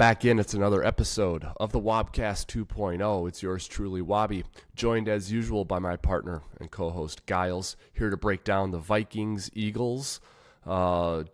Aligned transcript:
back 0.00 0.24
in. 0.24 0.38
It's 0.38 0.54
another 0.54 0.82
episode 0.82 1.46
of 1.58 1.72
the 1.72 1.78
Wobcast 1.78 2.46
2.0. 2.46 3.28
It's 3.28 3.42
yours 3.42 3.68
truly, 3.68 4.00
Wobby, 4.00 4.44
joined 4.74 5.10
as 5.10 5.30
usual 5.30 5.66
by 5.66 5.78
my 5.78 5.96
partner 5.96 6.40
and 6.58 6.70
co 6.70 6.88
host, 6.88 7.26
Gyles, 7.26 7.76
here 7.92 8.08
to 8.08 8.16
break 8.16 8.42
down 8.42 8.70
the 8.70 8.78
Vikings 8.78 9.50
Eagles. 9.52 10.22
Uh, 10.64 11.24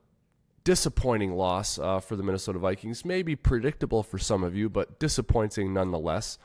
disappointing 0.65 1.35
loss 1.35 1.79
uh, 1.79 2.01
for 2.01 2.17
the 2.17 2.25
Minnesota 2.25 2.59
Vikings. 2.59 3.05
Maybe 3.05 3.37
predictable 3.37 4.03
for 4.03 4.19
some 4.19 4.43
of 4.43 4.57
you, 4.57 4.69
but 4.69 4.99
disappointing 4.99 5.73
nonetheless 5.73 6.37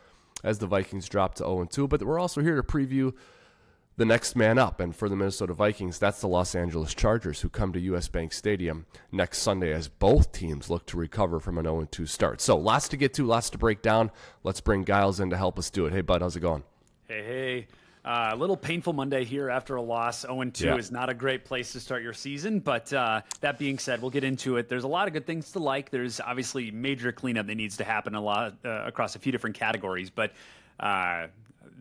as 0.43 0.59
the 0.59 0.67
Vikings 0.67 1.09
dropped 1.09 1.37
to 1.37 1.45
0 1.45 1.65
2. 1.71 1.87
But 1.87 2.03
we're 2.03 2.19
also 2.19 2.41
here 2.41 2.55
to 2.55 2.61
preview 2.61 3.13
the 4.01 4.05
next 4.05 4.35
man 4.35 4.57
up. 4.57 4.79
And 4.79 4.95
for 4.95 5.07
the 5.07 5.15
Minnesota 5.15 5.53
Vikings, 5.53 5.99
that's 5.99 6.21
the 6.21 6.27
Los 6.27 6.55
Angeles 6.55 6.95
Chargers, 6.95 7.41
who 7.41 7.49
come 7.49 7.71
to 7.73 7.79
US 7.79 8.07
Bank 8.07 8.33
Stadium 8.33 8.87
next 9.11 9.37
Sunday 9.37 9.71
as 9.71 9.87
both 9.87 10.31
teams 10.31 10.71
look 10.71 10.87
to 10.87 10.97
recover 10.97 11.39
from 11.39 11.59
an 11.59 11.65
0 11.65 11.87
2 11.91 12.07
start. 12.07 12.41
So 12.41 12.57
lots 12.57 12.89
to 12.89 12.97
get 12.97 13.13
to, 13.13 13.27
lots 13.27 13.51
to 13.51 13.59
break 13.59 13.83
down. 13.83 14.09
Let's 14.43 14.59
bring 14.59 14.85
Gyles 14.85 15.19
in 15.19 15.29
to 15.29 15.37
help 15.37 15.59
us 15.59 15.69
do 15.69 15.85
it. 15.85 15.93
Hey, 15.93 16.01
bud, 16.01 16.23
how's 16.23 16.35
it 16.35 16.39
going? 16.39 16.63
Hey, 17.07 17.23
hey. 17.23 17.67
Uh, 18.03 18.31
a 18.33 18.35
little 18.35 18.57
painful 18.57 18.93
Monday 18.93 19.23
here 19.23 19.51
after 19.51 19.75
a 19.75 19.81
loss. 19.83 20.21
0 20.21 20.45
2 20.45 20.65
yeah. 20.65 20.75
is 20.77 20.89
not 20.89 21.11
a 21.11 21.13
great 21.13 21.45
place 21.45 21.71
to 21.73 21.79
start 21.79 22.01
your 22.01 22.13
season. 22.13 22.57
But 22.59 22.91
uh, 22.91 23.21
that 23.41 23.59
being 23.59 23.77
said, 23.77 24.01
we'll 24.01 24.09
get 24.09 24.23
into 24.23 24.57
it. 24.57 24.67
There's 24.67 24.83
a 24.83 24.87
lot 24.87 25.07
of 25.07 25.13
good 25.13 25.27
things 25.27 25.51
to 25.51 25.59
like. 25.59 25.91
There's 25.91 26.19
obviously 26.19 26.71
major 26.71 27.11
cleanup 27.11 27.45
that 27.45 27.53
needs 27.53 27.77
to 27.77 27.83
happen 27.83 28.15
a 28.15 28.21
lot 28.21 28.55
uh, 28.65 28.85
across 28.87 29.15
a 29.15 29.19
few 29.19 29.31
different 29.31 29.55
categories. 29.55 30.09
But 30.09 30.31
uh, 30.79 31.27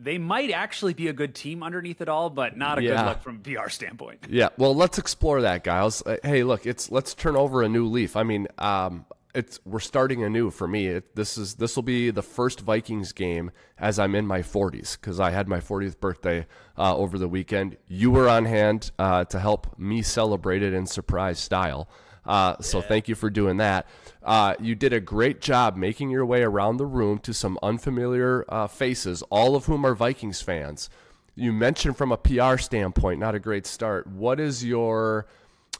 they 0.01 0.17
might 0.17 0.51
actually 0.51 0.93
be 0.93 1.07
a 1.07 1.13
good 1.13 1.35
team 1.35 1.63
underneath 1.63 2.01
it 2.01 2.09
all, 2.09 2.29
but 2.29 2.57
not 2.57 2.79
a 2.79 2.83
yeah. 2.83 2.97
good 2.97 3.09
look 3.09 3.21
from 3.21 3.39
PR 3.39 3.69
standpoint. 3.69 4.25
Yeah, 4.29 4.49
well, 4.57 4.75
let's 4.75 4.97
explore 4.97 5.41
that, 5.41 5.63
Gyles. 5.63 6.01
Uh, 6.05 6.17
hey, 6.23 6.43
look, 6.43 6.65
it's 6.65 6.91
let's 6.91 7.13
turn 7.13 7.35
over 7.35 7.61
a 7.61 7.69
new 7.69 7.85
leaf. 7.85 8.15
I 8.15 8.23
mean, 8.23 8.47
um, 8.57 9.05
it's 9.33 9.59
we're 9.65 9.79
starting 9.79 10.23
anew 10.23 10.49
for 10.49 10.67
me. 10.67 10.87
It, 10.87 11.15
this 11.15 11.37
is 11.37 11.55
this 11.55 11.75
will 11.75 11.83
be 11.83 12.09
the 12.09 12.23
first 12.23 12.61
Vikings 12.61 13.11
game 13.11 13.51
as 13.77 13.99
I'm 13.99 14.15
in 14.15 14.25
my 14.25 14.39
40s 14.39 14.99
because 14.99 15.19
I 15.19 15.31
had 15.31 15.47
my 15.47 15.59
40th 15.59 15.99
birthday 15.99 16.47
uh, 16.77 16.95
over 16.95 17.17
the 17.17 17.27
weekend. 17.27 17.77
You 17.87 18.11
were 18.11 18.27
on 18.27 18.45
hand 18.45 18.91
uh, 18.99 19.25
to 19.25 19.39
help 19.39 19.77
me 19.77 20.01
celebrate 20.01 20.63
it 20.63 20.73
in 20.73 20.85
surprise 20.85 21.39
style. 21.39 21.89
Uh, 22.25 22.55
so 22.61 22.79
yeah. 22.79 22.87
thank 22.87 23.07
you 23.07 23.15
for 23.15 23.29
doing 23.29 23.57
that. 23.57 23.87
Uh, 24.23 24.53
you 24.59 24.75
did 24.75 24.93
a 24.93 24.99
great 24.99 25.41
job 25.41 25.75
making 25.75 26.09
your 26.09 26.25
way 26.25 26.43
around 26.43 26.77
the 26.77 26.85
room 26.85 27.17
to 27.19 27.33
some 27.33 27.57
unfamiliar 27.63 28.45
uh, 28.49 28.67
faces, 28.67 29.23
all 29.29 29.55
of 29.55 29.65
whom 29.65 29.85
are 29.85 29.95
Vikings 29.95 30.41
fans. 30.41 30.89
You 31.35 31.51
mentioned 31.51 31.97
from 31.97 32.11
a 32.11 32.17
PR 32.17 32.57
standpoint, 32.57 33.19
not 33.19 33.35
a 33.35 33.39
great 33.39 33.65
start. 33.65 34.05
What 34.05 34.39
is 34.39 34.63
your 34.63 35.25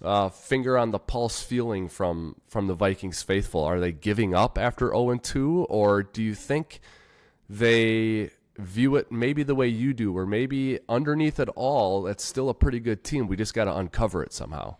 uh, 0.02 0.30
finger 0.30 0.78
on 0.78 0.92
the 0.92 0.98
pulse 1.00 1.44
feeling 1.44 1.88
from 1.88 2.36
from 2.48 2.68
the 2.68 2.74
Vikings 2.74 3.22
faithful? 3.22 3.64
Are 3.64 3.80
they 3.80 3.92
giving 3.92 4.34
up 4.34 4.58
after 4.58 4.88
0 4.88 5.12
and 5.12 5.24
2, 5.24 5.68
or 5.70 6.02
do 6.04 6.24
you 6.24 6.34
think 6.34 6.80
they 7.50 8.32
view 8.58 8.96
it 8.96 9.12
maybe 9.12 9.44
the 9.44 9.56
way 9.56 9.68
you 9.68 9.94
do, 9.94 10.18
or 10.18 10.26
maybe 10.26 10.80
underneath 10.90 11.40
it 11.40 11.50
all, 11.56 12.08
it's 12.08 12.24
still 12.24 12.50
a 12.50 12.56
pretty 12.56 12.80
good 12.80 13.04
team? 13.04 13.28
We 13.28 13.36
just 13.36 13.54
got 13.54 13.66
to 13.66 13.76
uncover 13.76 14.24
it 14.24 14.34
somehow. 14.34 14.78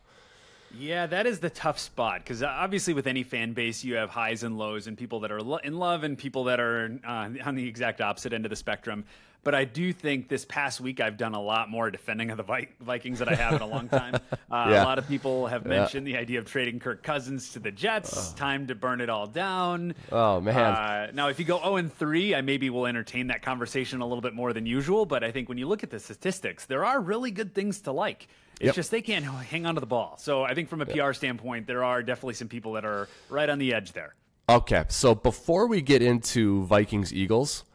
Yeah, 0.78 1.06
that 1.08 1.26
is 1.28 1.40
the 1.40 1.50
tough 1.50 1.80
spot 1.80 2.20
because 2.20 2.42
uh, 2.44 2.48
obviously, 2.48 2.94
with 2.94 3.08
any 3.08 3.24
fan 3.24 3.54
base, 3.54 3.84
you 3.84 3.96
have 3.96 4.10
highs 4.10 4.44
and 4.44 4.58
lows, 4.58 4.88
and 4.88 4.98
people 4.98 5.20
that 5.22 5.32
are 5.32 5.40
in 5.60 5.78
love 5.78 6.04
and 6.04 6.18
people 6.18 6.46
that 6.46 6.60
are 6.60 6.98
uh, 7.06 7.30
on 7.46 7.56
the 7.56 7.68
exact 7.68 8.02
opposite 8.02 8.34
end 8.34 8.46
of 8.46 8.50
the 8.50 8.56
spectrum. 8.56 9.06
But 9.44 9.56
I 9.56 9.66
do 9.66 9.92
think 9.92 10.28
this 10.28 10.46
past 10.46 10.82
week 10.82 11.00
I've 11.00 11.18
done 11.18 11.34
a 11.34 11.42
lot 11.42 11.68
more 11.68 11.90
defending 11.90 12.30
of 12.30 12.38
the 12.38 12.68
Vikings 12.80 13.20
than 13.20 13.28
I 13.28 13.34
have 13.34 13.54
in 13.54 13.62
a 13.62 13.68
long 13.68 13.90
time. 13.90 14.16
Uh, 14.52 14.68
yeah. 14.70 14.84
A 14.84 14.86
lot 14.86 15.00
of 15.00 15.08
people 15.08 15.48
have 15.48 15.66
mentioned 15.66 16.06
yeah. 16.06 16.18
the 16.18 16.22
idea 16.22 16.40
of 16.40 16.46
trading 16.46 16.78
Kirk 16.78 17.04
Cousins 17.04 17.54
to 17.54 17.60
the 17.60 17.72
Jets. 17.72 18.34
Oh. 18.34 18.38
Time 18.38 18.68
to 18.68 18.76
burn 18.76 19.00
it 19.00 19.10
all 19.10 19.28
down. 19.28 19.96
Oh 20.12 20.42
man! 20.42 20.58
Uh, 20.58 21.12
now, 21.14 21.30
if 21.30 21.40
you 21.40 21.46
go 21.46 21.58
zero 21.58 21.72
oh 21.72 21.76
and 21.78 21.94
three, 21.94 22.36
I 22.36 22.42
maybe 22.42 22.70
will 22.70 22.86
entertain 22.86 23.28
that 23.28 23.44
conversation 23.44 24.02
a 24.02 24.06
little 24.06 24.22
bit 24.22 24.34
more 24.34 24.52
than 24.52 24.66
usual. 24.66 25.06
But 25.06 25.24
I 25.24 25.32
think 25.32 25.48
when 25.48 25.58
you 25.58 25.70
look 25.70 25.84
at 25.84 25.90
the 25.90 26.02
statistics, 26.02 26.66
there 26.66 26.84
are 26.84 27.00
really 27.00 27.32
good 27.32 27.56
things 27.56 27.80
to 27.82 27.94
like. 27.94 28.28
It's 28.62 28.68
yep. 28.68 28.76
just 28.76 28.92
they 28.92 29.02
can't 29.02 29.26
hang 29.26 29.66
on 29.66 29.74
to 29.74 29.82
the 29.82 29.88
ball. 29.88 30.18
So 30.20 30.44
I 30.44 30.54
think 30.54 30.70
from 30.70 30.82
a 30.82 30.86
PR 30.86 31.14
standpoint, 31.14 31.66
there 31.66 31.84
are 31.84 32.04
definitely 32.04 32.36
some 32.36 32.48
people 32.48 32.74
that 32.74 32.86
are 32.86 33.10
right 33.28 33.50
on 33.50 33.58
the 33.58 33.74
edge 33.74 33.94
there. 33.94 34.14
Okay, 34.48 34.84
so 34.88 35.16
before 35.16 35.66
we 35.66 35.82
get 35.82 36.04
into 36.04 36.64
Vikings 36.66 37.12
Eagles, 37.12 37.66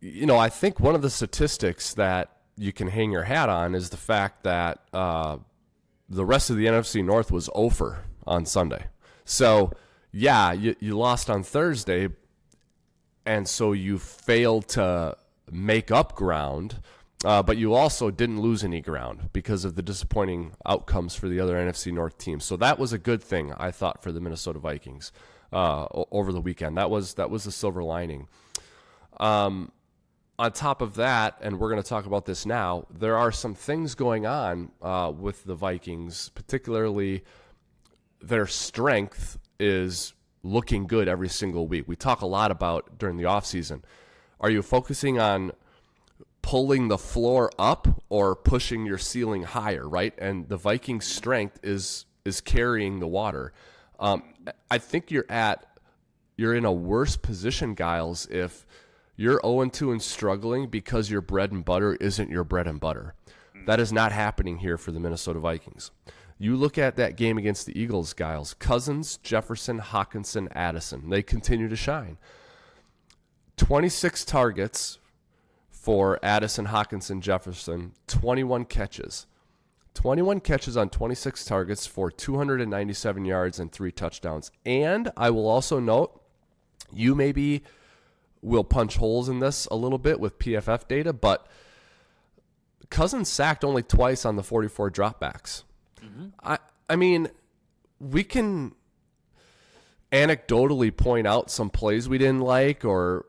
you 0.00 0.24
know, 0.24 0.38
I 0.38 0.48
think 0.48 0.80
one 0.80 0.94
of 0.94 1.02
the 1.02 1.10
statistics 1.10 1.92
that 1.92 2.38
you 2.56 2.72
can 2.72 2.88
hang 2.88 3.12
your 3.12 3.24
hat 3.24 3.50
on 3.50 3.74
is 3.74 3.90
the 3.90 3.98
fact 3.98 4.44
that 4.44 4.78
uh, 4.94 5.36
the 6.08 6.24
rest 6.24 6.48
of 6.48 6.56
the 6.56 6.64
NFC 6.64 7.04
North 7.04 7.30
was 7.30 7.50
over 7.54 8.04
on 8.26 8.46
Sunday. 8.46 8.86
So, 9.26 9.72
yeah, 10.10 10.52
you, 10.52 10.74
you 10.80 10.96
lost 10.96 11.28
on 11.28 11.42
Thursday, 11.42 12.08
and 13.26 13.46
so 13.46 13.72
you 13.72 13.98
failed 13.98 14.68
to 14.68 15.18
make 15.50 15.90
up 15.90 16.14
ground, 16.14 16.80
uh, 17.24 17.42
but 17.42 17.56
you 17.56 17.74
also 17.74 18.10
didn't 18.10 18.40
lose 18.40 18.62
any 18.62 18.80
ground 18.80 19.30
because 19.32 19.64
of 19.64 19.74
the 19.74 19.82
disappointing 19.82 20.52
outcomes 20.64 21.14
for 21.14 21.28
the 21.28 21.40
other 21.40 21.54
NFC 21.54 21.92
North 21.92 22.16
teams. 22.18 22.44
So 22.44 22.56
that 22.56 22.78
was 22.78 22.92
a 22.92 22.98
good 22.98 23.22
thing, 23.22 23.52
I 23.58 23.70
thought, 23.70 24.02
for 24.02 24.12
the 24.12 24.20
Minnesota 24.20 24.60
Vikings 24.60 25.10
uh, 25.52 25.86
over 26.12 26.32
the 26.32 26.40
weekend. 26.40 26.76
That 26.76 26.90
was 26.90 27.14
that 27.14 27.30
was 27.30 27.44
the 27.44 27.52
silver 27.52 27.82
lining. 27.82 28.28
Um, 29.18 29.72
on 30.38 30.52
top 30.52 30.80
of 30.80 30.94
that, 30.94 31.36
and 31.40 31.58
we're 31.58 31.70
going 31.70 31.82
to 31.82 31.88
talk 31.88 32.06
about 32.06 32.24
this 32.24 32.46
now, 32.46 32.86
there 32.90 33.16
are 33.16 33.32
some 33.32 33.56
things 33.56 33.96
going 33.96 34.24
on 34.24 34.70
uh, 34.80 35.12
with 35.16 35.42
the 35.42 35.56
Vikings, 35.56 36.28
particularly 36.28 37.24
their 38.20 38.46
strength 38.46 39.38
is 39.58 40.14
looking 40.44 40.86
good 40.86 41.08
every 41.08 41.28
single 41.28 41.66
week. 41.66 41.88
We 41.88 41.96
talk 41.96 42.20
a 42.20 42.26
lot 42.26 42.52
about 42.52 42.98
during 42.98 43.16
the 43.16 43.24
offseason. 43.24 43.82
Are 44.40 44.50
you 44.50 44.62
focusing 44.62 45.18
on 45.18 45.52
pulling 46.48 46.88
the 46.88 46.98
floor 46.98 47.50
up 47.58 48.02
or 48.08 48.34
pushing 48.34 48.86
your 48.86 48.98
ceiling 48.98 49.42
higher, 49.42 49.88
right? 49.88 50.14
And 50.18 50.48
the 50.48 50.56
Vikings' 50.56 51.06
strength 51.06 51.58
is 51.62 52.06
is 52.24 52.40
carrying 52.40 53.00
the 53.00 53.06
water. 53.06 53.52
Um, 54.00 54.22
I 54.70 54.78
think 54.78 55.10
you're 55.10 55.26
at 55.28 55.66
you're 56.36 56.54
in 56.54 56.64
a 56.64 56.72
worse 56.72 57.16
position, 57.16 57.74
Gyles, 57.74 58.26
if– 58.30 58.66
you're 59.18 59.40
0 59.44 59.68
2 59.68 59.90
and 59.90 60.00
struggling 60.00 60.68
because 60.68 61.10
your 61.10 61.20
bread 61.20 61.50
and 61.50 61.64
butter 61.64 61.96
isn't 61.96 62.30
your 62.30 62.44
bread 62.44 62.68
and 62.68 62.78
butter. 62.78 63.14
That 63.66 63.80
is 63.80 63.92
not 63.92 64.12
happening 64.12 64.58
here 64.58 64.78
for 64.78 64.92
the 64.92 65.00
Minnesota 65.00 65.40
Vikings. 65.40 65.90
You 66.38 66.54
look 66.54 66.78
at 66.78 66.94
that 66.96 67.16
game 67.16 67.36
against 67.36 67.66
the 67.66 67.76
Eagles, 67.76 68.14
Gyles. 68.14 68.54
Cousins, 68.54 69.16
Jefferson, 69.16 69.80
Hockenson, 69.80 70.46
Addison. 70.52 71.10
They 71.10 71.24
continue 71.24 71.68
to 71.68 71.74
shine. 71.74 72.16
26 73.56 74.24
targets 74.24 74.98
for 75.88 76.18
Addison, 76.22 76.66
Hockenson 76.66 77.22
Jefferson, 77.22 77.92
21 78.08 78.66
catches. 78.66 79.26
21 79.94 80.40
catches 80.40 80.76
on 80.76 80.90
26 80.90 81.46
targets 81.46 81.86
for 81.86 82.10
297 82.10 83.24
yards 83.24 83.58
and 83.58 83.72
three 83.72 83.90
touchdowns. 83.90 84.50
And 84.66 85.10
I 85.16 85.30
will 85.30 85.48
also 85.48 85.80
note, 85.80 86.22
you 86.92 87.14
maybe 87.14 87.62
will 88.42 88.64
punch 88.64 88.98
holes 88.98 89.30
in 89.30 89.40
this 89.40 89.64
a 89.70 89.76
little 89.76 89.96
bit 89.96 90.20
with 90.20 90.38
PFF 90.38 90.86
data, 90.88 91.14
but 91.14 91.46
Cousins 92.90 93.30
sacked 93.30 93.64
only 93.64 93.82
twice 93.82 94.26
on 94.26 94.36
the 94.36 94.42
44 94.42 94.90
dropbacks. 94.90 95.62
Mm-hmm. 96.04 96.26
I 96.42 96.58
I 96.90 96.96
mean, 96.96 97.30
we 97.98 98.24
can 98.24 98.74
anecdotally 100.12 100.94
point 100.94 101.26
out 101.26 101.50
some 101.50 101.70
plays 101.70 102.10
we 102.10 102.18
didn't 102.18 102.42
like 102.42 102.84
or 102.84 103.24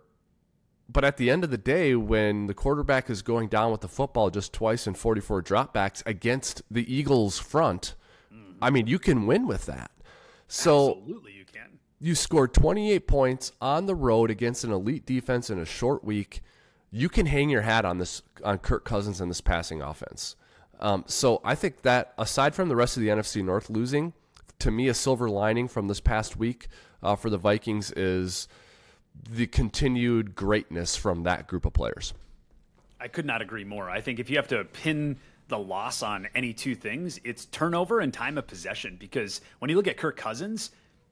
but 0.92 1.06
at 1.06 1.18
the 1.18 1.30
end 1.30 1.44
of 1.44 1.52
the 1.52 1.58
day 1.58 1.96
when 1.96 2.48
the 2.48 2.54
quarterback 2.54 3.10
is 3.10 3.22
going 3.22 3.48
down 3.48 3.72
with 3.72 3.82
the 3.82 3.88
football 3.88 4.30
just 4.30 4.52
twice 4.52 4.88
in 4.88 4.96
44 4.96 5.44
dropbacks 5.44 6.02
against 6.06 6.64
the 6.70 6.92
Eagles 6.92 7.38
front, 7.38 7.96
mm-hmm. 8.34 8.62
I 8.62 8.72
mean, 8.72 8.88
you 8.88 8.98
can 8.98 9.28
win 9.28 9.46
with 9.46 9.68
that. 9.68 9.92
So 10.48 10.98
Absolutely 10.98 11.34
you 11.34 11.46
can. 11.46 11.80
You 12.00 12.16
scored 12.16 12.54
28 12.54 13.08
points 13.08 13.52
on 13.62 13.86
the 13.86 13.94
road 13.94 14.32
against 14.32 14.64
an 14.64 14.72
elite 14.72 15.06
defense 15.06 15.52
in 15.52 15.60
a 15.60 15.66
short 15.66 16.04
week. 16.04 16.42
You 16.90 17.08
can 17.08 17.28
hang 17.28 17.50
your 17.50 17.62
hat 17.62 17.86
on 17.86 18.00
this 18.00 18.24
on 18.44 18.58
Kirk 18.58 18.84
Cousins 18.84 19.22
and 19.22 19.30
this 19.30 19.42
passing 19.42 19.82
offense. 19.82 20.36
Um, 20.80 21.04
so 21.08 21.40
I 21.44 21.54
think 21.54 21.84
that 21.84 22.14
aside 22.18 22.56
from 22.56 22.68
the 22.68 22.76
rest 22.76 22.98
of 22.98 23.04
the 23.04 23.10
NFC 23.10 23.44
North 23.44 23.70
losing, 23.70 24.14
to 24.58 24.72
me 24.72 24.88
a 24.88 24.94
silver 24.94 25.30
lining 25.30 25.68
from 25.68 25.88
this 25.88 26.00
past 26.00 26.36
week 26.36 26.68
uh, 27.04 27.16
for 27.16 27.30
the 27.30 27.38
Vikings 27.38 27.92
is 27.92 28.48
the 29.30 29.48
continued 29.48 30.36
greatness 30.36 30.96
from 30.96 31.24
that 31.24 31.48
group 31.48 31.66
of 31.66 31.74
players. 31.74 32.14
I 33.00 33.08
could 33.08 33.26
not 33.26 33.42
agree 33.42 33.64
more. 33.64 33.90
I 33.90 34.02
think 34.02 34.20
if 34.20 34.30
you 34.30 34.38
have 34.38 34.50
to 34.50 34.66
pin 34.66 35.18
the 35.48 35.58
loss 35.58 36.04
on 36.04 36.28
any 36.36 36.54
two 36.54 36.76
things, 36.76 37.20
it's 37.24 37.46
turnover 37.46 38.00
and 38.00 38.14
time 38.14 38.38
of 38.38 38.48
possession. 38.48 38.98
Because 39.00 39.42
when 39.60 39.70
you 39.70 39.76
look 39.76 39.88
at 39.88 39.98
Kirk 39.98 40.18
Cousins, 40.18 40.72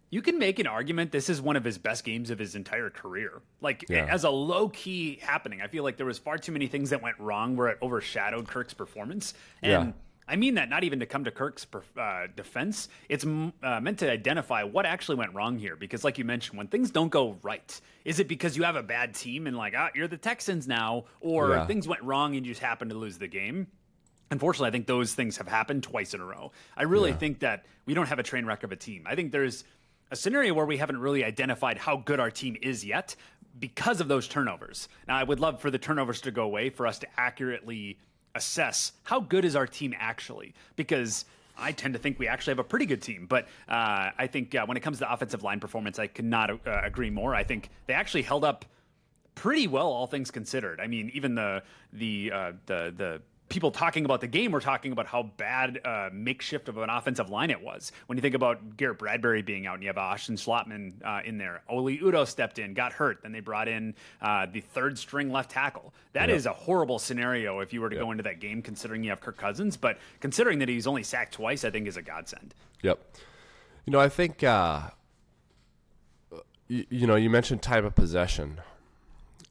you 0.09 0.21
can 0.21 0.37
make 0.37 0.59
an 0.59 0.67
argument 0.67 1.11
this 1.11 1.29
is 1.29 1.41
one 1.41 1.55
of 1.55 1.63
his 1.63 1.77
best 1.77 2.03
games 2.03 2.29
of 2.29 2.39
his 2.39 2.55
entire 2.55 2.89
career. 2.89 3.41
Like 3.61 3.85
yeah. 3.89 4.05
as 4.09 4.23
a 4.23 4.29
low 4.29 4.69
key 4.69 5.19
happening, 5.21 5.61
I 5.61 5.67
feel 5.67 5.83
like 5.83 5.97
there 5.97 6.05
was 6.05 6.17
far 6.17 6.37
too 6.37 6.51
many 6.51 6.67
things 6.67 6.91
that 6.91 7.01
went 7.01 7.19
wrong 7.19 7.55
where 7.55 7.67
it 7.67 7.77
overshadowed 7.81 8.47
Kirk's 8.47 8.73
performance. 8.73 9.33
And 9.61 9.87
yeah. 9.87 9.91
I 10.27 10.35
mean 10.35 10.55
that 10.55 10.69
not 10.69 10.83
even 10.83 10.99
to 10.99 11.05
come 11.05 11.23
to 11.23 11.31
Kirk's 11.31 11.65
uh, 11.97 12.27
defense. 12.35 12.89
It's 13.07 13.25
uh, 13.25 13.79
meant 13.79 13.99
to 13.99 14.11
identify 14.11 14.63
what 14.63 14.85
actually 14.85 15.15
went 15.15 15.33
wrong 15.33 15.57
here. 15.57 15.75
Because, 15.75 16.03
like 16.03 16.17
you 16.17 16.25
mentioned, 16.25 16.57
when 16.57 16.67
things 16.67 16.91
don't 16.91 17.09
go 17.09 17.37
right, 17.43 17.79
is 18.03 18.19
it 18.19 18.27
because 18.27 18.57
you 18.57 18.63
have 18.63 18.75
a 18.75 18.83
bad 18.83 19.13
team 19.13 19.47
and 19.47 19.55
like, 19.55 19.73
ah, 19.77 19.89
you're 19.95 20.07
the 20.07 20.17
Texans 20.17 20.67
now, 20.67 21.05
or 21.21 21.51
yeah. 21.51 21.65
things 21.65 21.87
went 21.87 22.03
wrong 22.03 22.35
and 22.35 22.45
you 22.45 22.51
just 22.51 22.61
happened 22.61 22.91
to 22.91 22.97
lose 22.97 23.17
the 23.17 23.27
game? 23.27 23.67
Unfortunately, 24.29 24.67
I 24.67 24.71
think 24.71 24.87
those 24.87 25.13
things 25.13 25.37
have 25.37 25.47
happened 25.47 25.83
twice 25.83 26.13
in 26.13 26.19
a 26.19 26.25
row. 26.25 26.51
I 26.75 26.83
really 26.83 27.11
yeah. 27.11 27.17
think 27.17 27.39
that 27.39 27.65
we 27.85 27.93
don't 27.93 28.07
have 28.07 28.19
a 28.19 28.23
train 28.23 28.45
wreck 28.45 28.63
of 28.63 28.73
a 28.73 28.75
team. 28.75 29.03
I 29.05 29.15
think 29.15 29.31
there's 29.31 29.63
a 30.11 30.17
scenario 30.17 30.53
where 30.53 30.65
we 30.65 30.77
haven't 30.77 30.99
really 30.99 31.23
identified 31.23 31.77
how 31.77 31.97
good 31.97 32.19
our 32.19 32.31
team 32.31 32.57
is 32.61 32.83
yet 32.83 33.15
because 33.57 34.01
of 34.01 34.09
those 34.09 34.27
turnovers. 34.27 34.89
Now, 35.07 35.15
I 35.15 35.23
would 35.23 35.39
love 35.39 35.61
for 35.61 35.71
the 35.71 35.77
turnovers 35.77 36.21
to 36.21 36.31
go 36.31 36.43
away 36.43 36.69
for 36.69 36.85
us 36.85 36.99
to 36.99 37.07
accurately 37.17 37.97
assess 38.37 38.93
how 39.03 39.19
good 39.19 39.43
is 39.43 39.55
our 39.55 39.67
team 39.67 39.93
actually 39.97 40.53
because 40.75 41.25
I 41.57 41.71
tend 41.71 41.93
to 41.93 41.99
think 41.99 42.19
we 42.19 42.27
actually 42.27 42.51
have 42.51 42.59
a 42.59 42.63
pretty 42.63 42.85
good 42.85 43.01
team, 43.01 43.25
but 43.27 43.45
uh, 43.67 44.11
I 44.17 44.27
think 44.27 44.53
uh, 44.53 44.65
when 44.65 44.77
it 44.77 44.81
comes 44.81 44.99
to 44.99 45.11
offensive 45.11 45.43
line 45.43 45.59
performance, 45.59 45.99
I 45.99 46.07
cannot 46.07 46.51
uh, 46.51 46.81
agree 46.83 47.09
more. 47.09 47.33
I 47.33 47.43
think 47.43 47.69
they 47.87 47.93
actually 47.93 48.21
held 48.21 48.45
up 48.45 48.65
pretty 49.35 49.67
well, 49.67 49.87
all 49.87 50.07
things 50.07 50.31
considered. 50.31 50.79
I 50.79 50.87
mean, 50.87 51.09
even 51.13 51.35
the 51.35 51.63
the 51.93 52.31
uh, 52.33 52.51
the 52.67 52.93
the 52.95 53.21
people 53.49 53.71
talking 53.71 54.05
about 54.05 54.21
the 54.21 54.27
game 54.27 54.51
were 54.51 54.59
talking 54.59 54.91
about 54.91 55.07
how 55.07 55.23
bad 55.23 55.79
uh, 55.85 56.09
makeshift 56.11 56.67
of 56.67 56.77
an 56.77 56.89
offensive 56.89 57.29
line 57.29 57.49
it 57.49 57.61
was. 57.61 57.91
When 58.07 58.17
you 58.17 58.21
think 58.21 58.35
about 58.35 58.77
Garrett 58.77 58.99
Bradbury 58.99 59.41
being 59.41 59.67
out 59.67 59.75
and 59.75 59.83
you 59.83 59.89
have 59.89 59.97
Austin 59.97 60.35
Schlottmann 60.35 60.93
uh, 61.03 61.21
in 61.23 61.37
there, 61.37 61.61
Oli 61.69 61.97
Udoh 61.99 62.27
stepped 62.27 62.59
in, 62.59 62.73
got 62.73 62.93
hurt, 62.93 63.21
then 63.23 63.31
they 63.31 63.39
brought 63.39 63.67
in 63.67 63.95
uh, 64.21 64.47
the 64.51 64.61
third 64.61 64.97
string 64.97 65.31
left 65.31 65.51
tackle. 65.51 65.93
That 66.13 66.29
is 66.29 66.45
a 66.45 66.53
horrible 66.53 66.99
scenario 66.99 67.59
if 67.59 67.73
you 67.73 67.81
were 67.81 67.89
to 67.89 67.95
go 67.95 68.11
into 68.11 68.23
that 68.23 68.39
game, 68.39 68.61
considering 68.61 69.03
you 69.03 69.11
have 69.11 69.21
Kirk 69.21 69.37
Cousins. 69.37 69.77
But 69.77 69.99
considering 70.19 70.59
that 70.59 70.69
he's 70.69 70.87
only 70.87 71.03
sacked 71.03 71.33
twice, 71.33 71.63
I 71.63 71.69
think 71.69 71.87
is 71.87 71.95
a 71.95 72.01
godsend. 72.01 72.55
Yep. 72.81 72.99
You 73.85 73.91
know, 73.91 73.99
I 73.99 74.09
think 74.09 74.43
uh, 74.43 74.89
you, 76.67 76.85
you 76.89 77.07
know 77.07 77.15
you 77.15 77.29
mentioned 77.29 77.61
type 77.61 77.83
of 77.83 77.95
possession, 77.95 78.59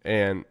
and 0.04 0.44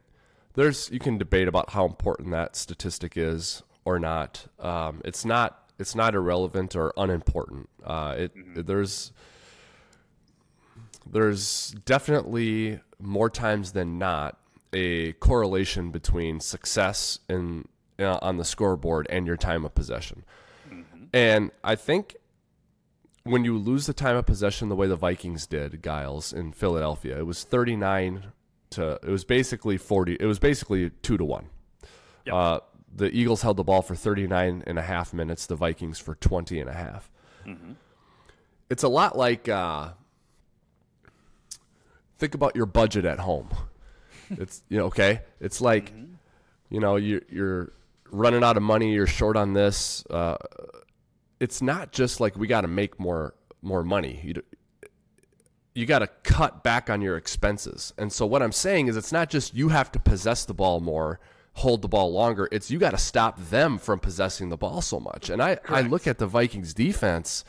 there's 0.56 0.90
you 0.92 1.00
can 1.00 1.18
debate 1.18 1.48
about 1.48 1.72
how 1.72 1.86
important 1.86 2.31
that 2.31 2.56
statistic 2.56 3.18
is 3.18 3.63
or 3.84 4.00
not. 4.00 4.48
Um, 4.60 5.02
it's 5.06 5.25
not 5.25 5.69
it's 5.78 5.96
not 5.96 6.16
irrelevant 6.16 6.75
or 6.75 6.94
unimportant. 6.98 7.69
Uh, 7.84 8.16
it 8.18 8.36
mm-hmm. 8.36 8.62
there's 8.62 9.12
there's 11.06 11.75
definitely 11.86 12.80
more 13.00 13.30
times 13.30 13.74
than 13.74 13.98
not 13.98 14.38
a 14.74 15.13
correlation 15.13 15.92
between 15.92 16.40
success 16.40 17.19
in 17.30 17.68
uh, 18.00 18.19
on 18.22 18.38
the 18.38 18.46
scoreboard 18.46 19.07
and 19.10 19.28
your 19.28 19.38
time 19.38 19.66
of 19.66 19.75
possession. 19.75 20.24
Mm-hmm. 20.69 21.06
And 21.13 21.52
I 21.63 21.75
think 21.75 22.16
when 23.24 23.44
you 23.44 23.57
lose 23.57 23.88
the 23.88 23.94
time 23.94 24.16
of 24.16 24.25
possession 24.25 24.69
the 24.69 24.75
way 24.75 24.88
the 24.88 24.96
Vikings 24.96 25.48
did, 25.48 25.81
Gyles 25.81 26.31
in 26.31 26.52
Philadelphia, 26.52 27.18
it 27.19 27.25
was 27.25 27.44
39 27.44 28.25
to 28.75 29.00
it 29.04 29.10
was 29.10 29.24
basically 29.24 29.77
40 29.77 30.18
it 30.19 30.25
was 30.25 30.39
basically 30.39 30.89
2 30.89 31.18
to 31.18 31.25
1 31.25 31.45
yep. 32.25 32.33
uh, 32.33 32.60
the 32.95 33.10
eagles 33.16 33.42
held 33.42 33.57
the 33.57 33.63
ball 33.63 33.81
for 33.81 33.95
39 33.95 34.63
and 34.66 34.80
a 34.80 34.81
half 34.81 35.13
minutes 35.13 35.45
the 35.45 35.56
vikings 35.56 36.00
for 36.00 36.16
20 36.16 36.60
and 36.60 36.69
a 36.69 36.74
half 36.74 37.10
mm-hmm. 37.45 37.74
it's 38.69 38.83
a 38.83 38.88
lot 38.88 39.18
like 39.18 39.50
uh, 39.50 39.89
think 42.18 42.36
about 42.36 42.56
your 42.56 42.66
budget 42.66 43.06
at 43.06 43.19
home 43.19 43.50
it's 44.30 44.63
you 44.69 44.78
know 44.78 44.86
okay 44.86 45.21
it's 45.39 45.62
like 45.62 45.92
mm-hmm. 45.92 46.13
you 46.69 46.80
know 46.80 46.95
you, 46.95 47.24
you're 47.30 47.71
running 48.12 48.44
out 48.44 48.57
of 48.57 48.63
money 48.63 48.94
you're 48.94 49.07
short 49.07 49.36
on 49.36 49.54
this 49.54 50.06
uh, 50.10 50.38
it's 51.39 51.62
not 51.62 51.92
just 51.92 52.19
like 52.19 52.36
we 52.38 52.48
got 52.48 52.62
to 52.62 52.68
make 52.68 53.00
more 53.00 53.33
more 53.62 53.83
money 53.83 54.21
you, 54.24 54.42
you 55.75 55.86
got 55.86 56.00
to 56.00 56.07
cut 56.24 56.63
back 56.63 56.89
on 56.89 57.01
your 57.01 57.18
expenses. 57.18 57.94
And 57.98 58.12
so 58.12 58.25
what 58.25 58.42
I'm 58.42 58.54
saying 58.54 58.88
is 58.88 58.95
it's 58.95 59.12
not 59.12 59.30
just 59.30 59.54
you 59.54 59.69
have 59.69 59.92
to 59.92 60.00
possess 60.00 60.45
the 60.45 60.54
ball 60.54 60.80
more, 60.80 61.19
hold 61.54 61.81
the 61.81 61.89
ball 61.89 62.12
longer. 62.13 62.48
It's 62.51 62.72
you 62.72 62.80
got 62.80 62.92
to 62.92 62.98
stop 62.98 63.38
them 63.50 63.77
from 63.77 64.00
possessing 64.00 64.50
the 64.50 64.57
ball 64.57 64.81
so 64.81 65.01
much. 65.01 65.30
And 65.30 65.42
I, 65.44 65.60
I 65.68 65.81
look 65.81 66.07
at 66.07 66.18
the 66.18 66.27
Vikings 66.27 66.74
defense, 66.74 67.44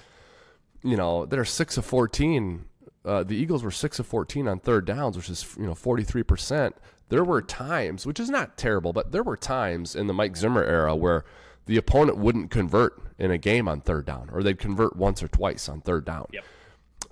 you 0.83 0.97
know, 0.97 1.25
they're 1.25 1.45
6 1.45 1.77
of 1.77 1.87
14. 1.87 2.65
Uh, 3.05 3.23
the 3.23 3.37
Eagles 3.37 3.63
were 3.63 3.71
6 3.71 3.99
of 4.01 4.07
14 4.07 4.49
on 4.49 4.59
third 4.59 4.85
downs, 4.85 5.17
which 5.17 5.31
is, 5.31 5.55
you 5.57 5.65
know, 5.67 5.75
43%. 5.75 6.73
There 7.09 7.23
were 7.23 7.41
times, 7.41 8.05
which 8.07 8.19
is 8.19 8.29
not 8.29 8.59
terrible, 8.59 8.93
but 8.93 9.13
there 9.13 9.23
were 9.23 9.37
times 9.37 9.95
in 9.95 10.09
the 10.09 10.13
Mike 10.13 10.37
Zimmer 10.37 10.65
era 10.65 10.97
where 10.97 11.25
the 11.67 11.77
opponent 11.77 12.19
wouldn't 12.19 12.51
convert 12.51 13.01
in 13.19 13.31
a 13.31 13.39
game 13.39 13.69
on 13.69 13.81
third 13.81 14.05
down 14.05 14.29
or 14.33 14.43
they'd 14.43 14.59
convert 14.59 14.97
once 14.97 15.23
or 15.23 15.29
twice 15.29 15.69
on 15.69 15.81
third 15.81 16.05
down. 16.05 16.27
Yep. 16.33 16.45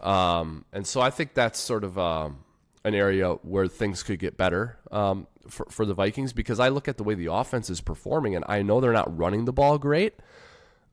Um, 0.00 0.64
and 0.72 0.86
so 0.86 1.00
I 1.00 1.10
think 1.10 1.34
that's 1.34 1.58
sort 1.58 1.84
of 1.84 1.98
um, 1.98 2.44
an 2.84 2.94
area 2.94 3.32
where 3.32 3.66
things 3.66 4.02
could 4.02 4.18
get 4.18 4.36
better 4.36 4.78
um, 4.90 5.26
for, 5.48 5.66
for 5.70 5.86
the 5.86 5.94
Vikings 5.94 6.32
because 6.32 6.60
I 6.60 6.68
look 6.68 6.88
at 6.88 6.96
the 6.96 7.04
way 7.04 7.14
the 7.14 7.32
offense 7.32 7.70
is 7.70 7.80
performing 7.80 8.36
and 8.36 8.44
I 8.48 8.62
know 8.62 8.80
they're 8.80 8.92
not 8.92 9.16
running 9.16 9.44
the 9.44 9.52
ball 9.52 9.78
great, 9.78 10.14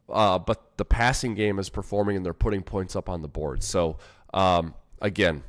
uh, 0.10 0.40
but 0.40 0.78
the 0.78 0.86
passing 0.86 1.36
game 1.36 1.60
is 1.60 1.70
performing 1.70 2.16
and 2.16 2.26
they're 2.26 2.34
putting 2.34 2.64
points 2.64 2.96
up 2.96 3.10
on 3.10 3.22
the 3.22 3.28
board. 3.28 3.64
So 3.64 3.98
um, 4.34 4.74
again, 5.02 5.44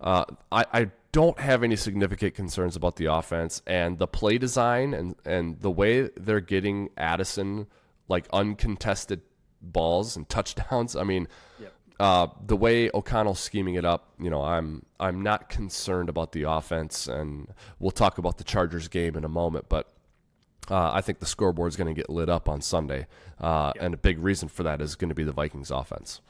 uh, 0.00 0.24
I, 0.52 0.64
I 0.72 0.90
don't 1.12 1.38
have 1.40 1.62
any 1.62 1.76
significant 1.76 2.34
concerns 2.34 2.76
about 2.76 2.96
the 2.96 3.06
offense 3.06 3.62
and 3.66 3.98
the 3.98 4.06
play 4.06 4.38
design 4.38 4.94
and, 4.94 5.16
and 5.24 5.60
the 5.60 5.70
way 5.70 6.08
they're 6.16 6.40
getting 6.40 6.90
Addison 6.96 7.66
like 8.08 8.26
uncontested 8.32 9.22
balls 9.60 10.16
and 10.16 10.28
touchdowns. 10.28 10.96
I 10.96 11.04
mean, 11.04 11.28
yep. 11.60 11.74
Uh, 12.00 12.28
the 12.46 12.56
way 12.56 12.90
O'Connell's 12.94 13.38
scheming 13.40 13.74
it 13.74 13.84
up, 13.84 14.08
you 14.18 14.30
know, 14.30 14.42
I'm 14.42 14.86
I'm 14.98 15.20
not 15.22 15.50
concerned 15.50 16.08
about 16.08 16.32
the 16.32 16.44
offense, 16.44 17.06
and 17.06 17.52
we'll 17.78 17.90
talk 17.90 18.16
about 18.16 18.38
the 18.38 18.44
Chargers 18.44 18.88
game 18.88 19.16
in 19.16 19.24
a 19.24 19.28
moment. 19.28 19.66
But 19.68 19.92
uh, 20.70 20.92
I 20.94 21.02
think 21.02 21.18
the 21.18 21.26
scoreboard 21.26 21.68
is 21.68 21.76
going 21.76 21.94
to 21.94 22.00
get 22.00 22.08
lit 22.08 22.30
up 22.30 22.48
on 22.48 22.62
Sunday, 22.62 23.06
uh, 23.38 23.74
and 23.78 23.92
a 23.92 23.98
big 23.98 24.18
reason 24.18 24.48
for 24.48 24.62
that 24.62 24.80
is 24.80 24.94
going 24.96 25.10
to 25.10 25.14
be 25.14 25.24
the 25.24 25.32
Vikings 25.32 25.70
offense. 25.70 26.22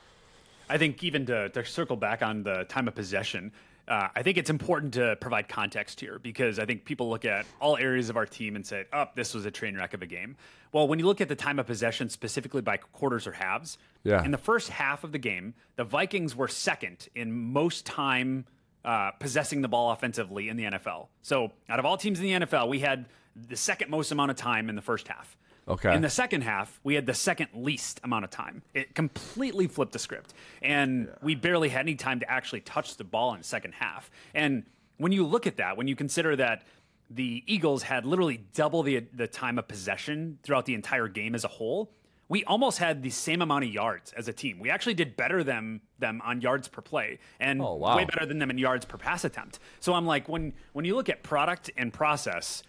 I 0.68 0.76
think 0.76 1.04
even 1.04 1.24
to, 1.26 1.48
to 1.50 1.64
circle 1.64 1.96
back 1.96 2.20
on 2.20 2.42
the 2.42 2.64
time 2.64 2.88
of 2.88 2.96
possession, 2.96 3.52
uh, 3.90 4.08
I 4.14 4.22
think 4.22 4.38
it's 4.38 4.50
important 4.50 4.94
to 4.94 5.16
provide 5.16 5.48
context 5.48 5.98
here 5.98 6.20
because 6.20 6.60
I 6.60 6.64
think 6.64 6.84
people 6.84 7.10
look 7.10 7.24
at 7.24 7.44
all 7.60 7.76
areas 7.76 8.08
of 8.08 8.16
our 8.16 8.24
team 8.24 8.54
and 8.54 8.64
say, 8.64 8.84
"Oh, 8.92 9.06
this 9.16 9.34
was 9.34 9.44
a 9.44 9.50
train 9.50 9.76
wreck 9.76 9.94
of 9.94 10.00
a 10.00 10.06
game." 10.06 10.36
Well, 10.72 10.86
when 10.86 11.00
you 11.00 11.06
look 11.06 11.20
at 11.20 11.28
the 11.28 11.34
time 11.34 11.58
of 11.58 11.66
possession 11.66 12.08
specifically 12.08 12.62
by 12.62 12.76
quarters 12.76 13.26
or 13.26 13.32
halves, 13.32 13.78
yeah. 14.04 14.24
in 14.24 14.30
the 14.30 14.38
first 14.38 14.68
half 14.68 15.02
of 15.02 15.10
the 15.10 15.18
game, 15.18 15.54
the 15.74 15.82
Vikings 15.82 16.36
were 16.36 16.46
second 16.46 17.08
in 17.16 17.32
most 17.32 17.84
time 17.84 18.46
uh, 18.84 19.10
possessing 19.10 19.60
the 19.60 19.68
ball 19.68 19.90
offensively 19.90 20.48
in 20.48 20.56
the 20.56 20.64
NFL. 20.64 21.08
So, 21.22 21.50
out 21.68 21.80
of 21.80 21.84
all 21.84 21.96
teams 21.96 22.20
in 22.20 22.26
the 22.26 22.46
NFL, 22.46 22.68
we 22.68 22.78
had 22.78 23.06
the 23.34 23.56
second 23.56 23.90
most 23.90 24.12
amount 24.12 24.30
of 24.30 24.36
time 24.36 24.68
in 24.68 24.76
the 24.76 24.82
first 24.82 25.08
half. 25.08 25.36
Okay. 25.70 25.94
In 25.94 26.02
the 26.02 26.10
second 26.10 26.42
half, 26.42 26.80
we 26.82 26.94
had 26.94 27.06
the 27.06 27.14
second 27.14 27.48
least 27.54 28.00
amount 28.02 28.24
of 28.24 28.30
time. 28.30 28.62
It 28.74 28.94
completely 28.94 29.68
flipped 29.68 29.92
the 29.92 29.98
script. 29.98 30.34
And 30.62 31.06
yeah. 31.06 31.14
we 31.22 31.34
barely 31.36 31.68
had 31.68 31.80
any 31.80 31.94
time 31.94 32.20
to 32.20 32.30
actually 32.30 32.60
touch 32.60 32.96
the 32.96 33.04
ball 33.04 33.32
in 33.34 33.38
the 33.38 33.44
second 33.44 33.74
half. 33.74 34.10
And 34.34 34.64
when 34.98 35.12
you 35.12 35.24
look 35.24 35.46
at 35.46 35.56
that, 35.58 35.76
when 35.76 35.86
you 35.86 35.96
consider 35.96 36.34
that 36.36 36.64
the 37.08 37.42
Eagles 37.46 37.82
had 37.82 38.04
literally 38.04 38.44
double 38.54 38.82
the 38.82 39.04
the 39.12 39.26
time 39.26 39.58
of 39.58 39.66
possession 39.66 40.38
throughout 40.42 40.66
the 40.66 40.74
entire 40.74 41.08
game 41.08 41.34
as 41.34 41.44
a 41.44 41.48
whole, 41.48 41.92
we 42.28 42.44
almost 42.44 42.78
had 42.78 43.02
the 43.02 43.10
same 43.10 43.42
amount 43.42 43.64
of 43.64 43.70
yards 43.70 44.12
as 44.12 44.28
a 44.28 44.32
team. 44.32 44.60
We 44.60 44.70
actually 44.70 44.94
did 44.94 45.16
better 45.16 45.42
than 45.42 45.80
them 45.98 46.22
on 46.24 46.40
yards 46.40 46.68
per 46.68 46.80
play 46.80 47.18
and 47.40 47.60
oh, 47.60 47.74
wow. 47.74 47.96
way 47.96 48.04
better 48.04 48.24
than 48.24 48.38
them 48.38 48.50
in 48.50 48.58
yards 48.58 48.84
per 48.84 48.96
pass 48.96 49.24
attempt. 49.24 49.58
So 49.80 49.94
I'm 49.94 50.06
like 50.06 50.28
when 50.28 50.52
when 50.72 50.84
you 50.84 50.94
look 50.94 51.08
at 51.08 51.24
product 51.24 51.70
and 51.76 51.92
process, 51.92 52.62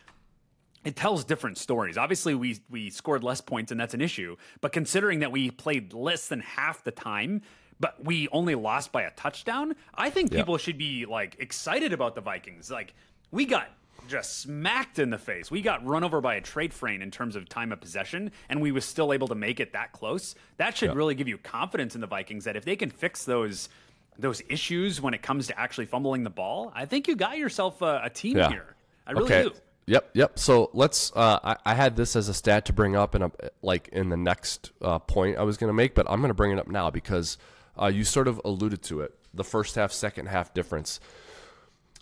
it 0.83 0.95
tells 0.95 1.23
different 1.23 1.57
stories. 1.57 1.97
Obviously, 1.97 2.35
we 2.35 2.59
we 2.69 2.89
scored 2.89 3.23
less 3.23 3.41
points, 3.41 3.71
and 3.71 3.79
that's 3.79 3.93
an 3.93 4.01
issue. 4.01 4.35
But 4.61 4.71
considering 4.71 5.19
that 5.19 5.31
we 5.31 5.51
played 5.51 5.93
less 5.93 6.27
than 6.27 6.39
half 6.41 6.83
the 6.83 6.91
time, 6.91 7.41
but 7.79 8.03
we 8.03 8.27
only 8.29 8.55
lost 8.55 8.91
by 8.91 9.03
a 9.03 9.11
touchdown, 9.11 9.75
I 9.93 10.09
think 10.09 10.31
people 10.31 10.57
should 10.57 10.77
be 10.77 11.05
like 11.05 11.35
excited 11.39 11.93
about 11.93 12.15
the 12.15 12.21
Vikings. 12.21 12.71
Like 12.71 12.93
we 13.31 13.45
got 13.45 13.69
just 14.07 14.39
smacked 14.39 14.99
in 14.99 15.09
the 15.09 15.17
face. 15.17 15.51
We 15.51 15.61
got 15.61 15.85
run 15.85 16.03
over 16.03 16.21
by 16.21 16.35
a 16.35 16.41
trade 16.41 16.73
frame 16.73 17.01
in 17.01 17.11
terms 17.11 17.35
of 17.35 17.47
time 17.47 17.71
of 17.71 17.79
possession, 17.79 18.31
and 18.49 18.61
we 18.61 18.71
was 18.71 18.85
still 18.85 19.13
able 19.13 19.27
to 19.27 19.35
make 19.35 19.59
it 19.59 19.73
that 19.73 19.91
close. 19.91 20.35
That 20.57 20.75
should 20.75 20.95
really 20.95 21.15
give 21.15 21.27
you 21.27 21.37
confidence 21.37 21.95
in 21.95 22.01
the 22.01 22.07
Vikings 22.07 22.45
that 22.45 22.55
if 22.55 22.65
they 22.65 22.75
can 22.75 22.89
fix 22.89 23.25
those 23.25 23.69
those 24.17 24.41
issues 24.49 25.01
when 25.01 25.13
it 25.13 25.21
comes 25.21 25.47
to 25.47 25.59
actually 25.59 25.85
fumbling 25.85 26.23
the 26.23 26.29
ball, 26.29 26.71
I 26.75 26.85
think 26.85 27.07
you 27.07 27.15
got 27.15 27.37
yourself 27.37 27.81
a, 27.81 28.01
a 28.03 28.09
team 28.09 28.37
yeah. 28.37 28.49
here. 28.49 28.75
I 29.07 29.11
really 29.11 29.25
okay. 29.25 29.43
do. 29.43 29.51
Yep, 29.87 30.11
yep. 30.13 30.39
So 30.39 30.69
let's. 30.73 31.11
Uh, 31.15 31.39
I, 31.43 31.57
I, 31.65 31.73
had 31.73 31.95
this 31.95 32.15
as 32.15 32.29
a 32.29 32.33
stat 32.33 32.65
to 32.65 32.73
bring 32.73 32.95
up 32.95 33.15
in 33.15 33.23
a 33.23 33.31
like 33.61 33.89
in 33.89 34.09
the 34.09 34.17
next 34.17 34.71
uh, 34.81 34.99
point 34.99 35.37
I 35.37 35.43
was 35.43 35.57
going 35.57 35.69
to 35.69 35.73
make, 35.73 35.95
but 35.95 36.09
I'm 36.09 36.19
going 36.21 36.29
to 36.29 36.35
bring 36.35 36.51
it 36.51 36.59
up 36.59 36.67
now 36.67 36.89
because 36.91 37.37
uh, 37.79 37.87
you 37.87 38.03
sort 38.03 38.27
of 38.27 38.39
alluded 38.45 38.83
to 38.83 39.01
it. 39.01 39.17
The 39.33 39.43
first 39.43 39.75
half, 39.75 39.91
second 39.91 40.27
half 40.27 40.53
difference. 40.53 40.99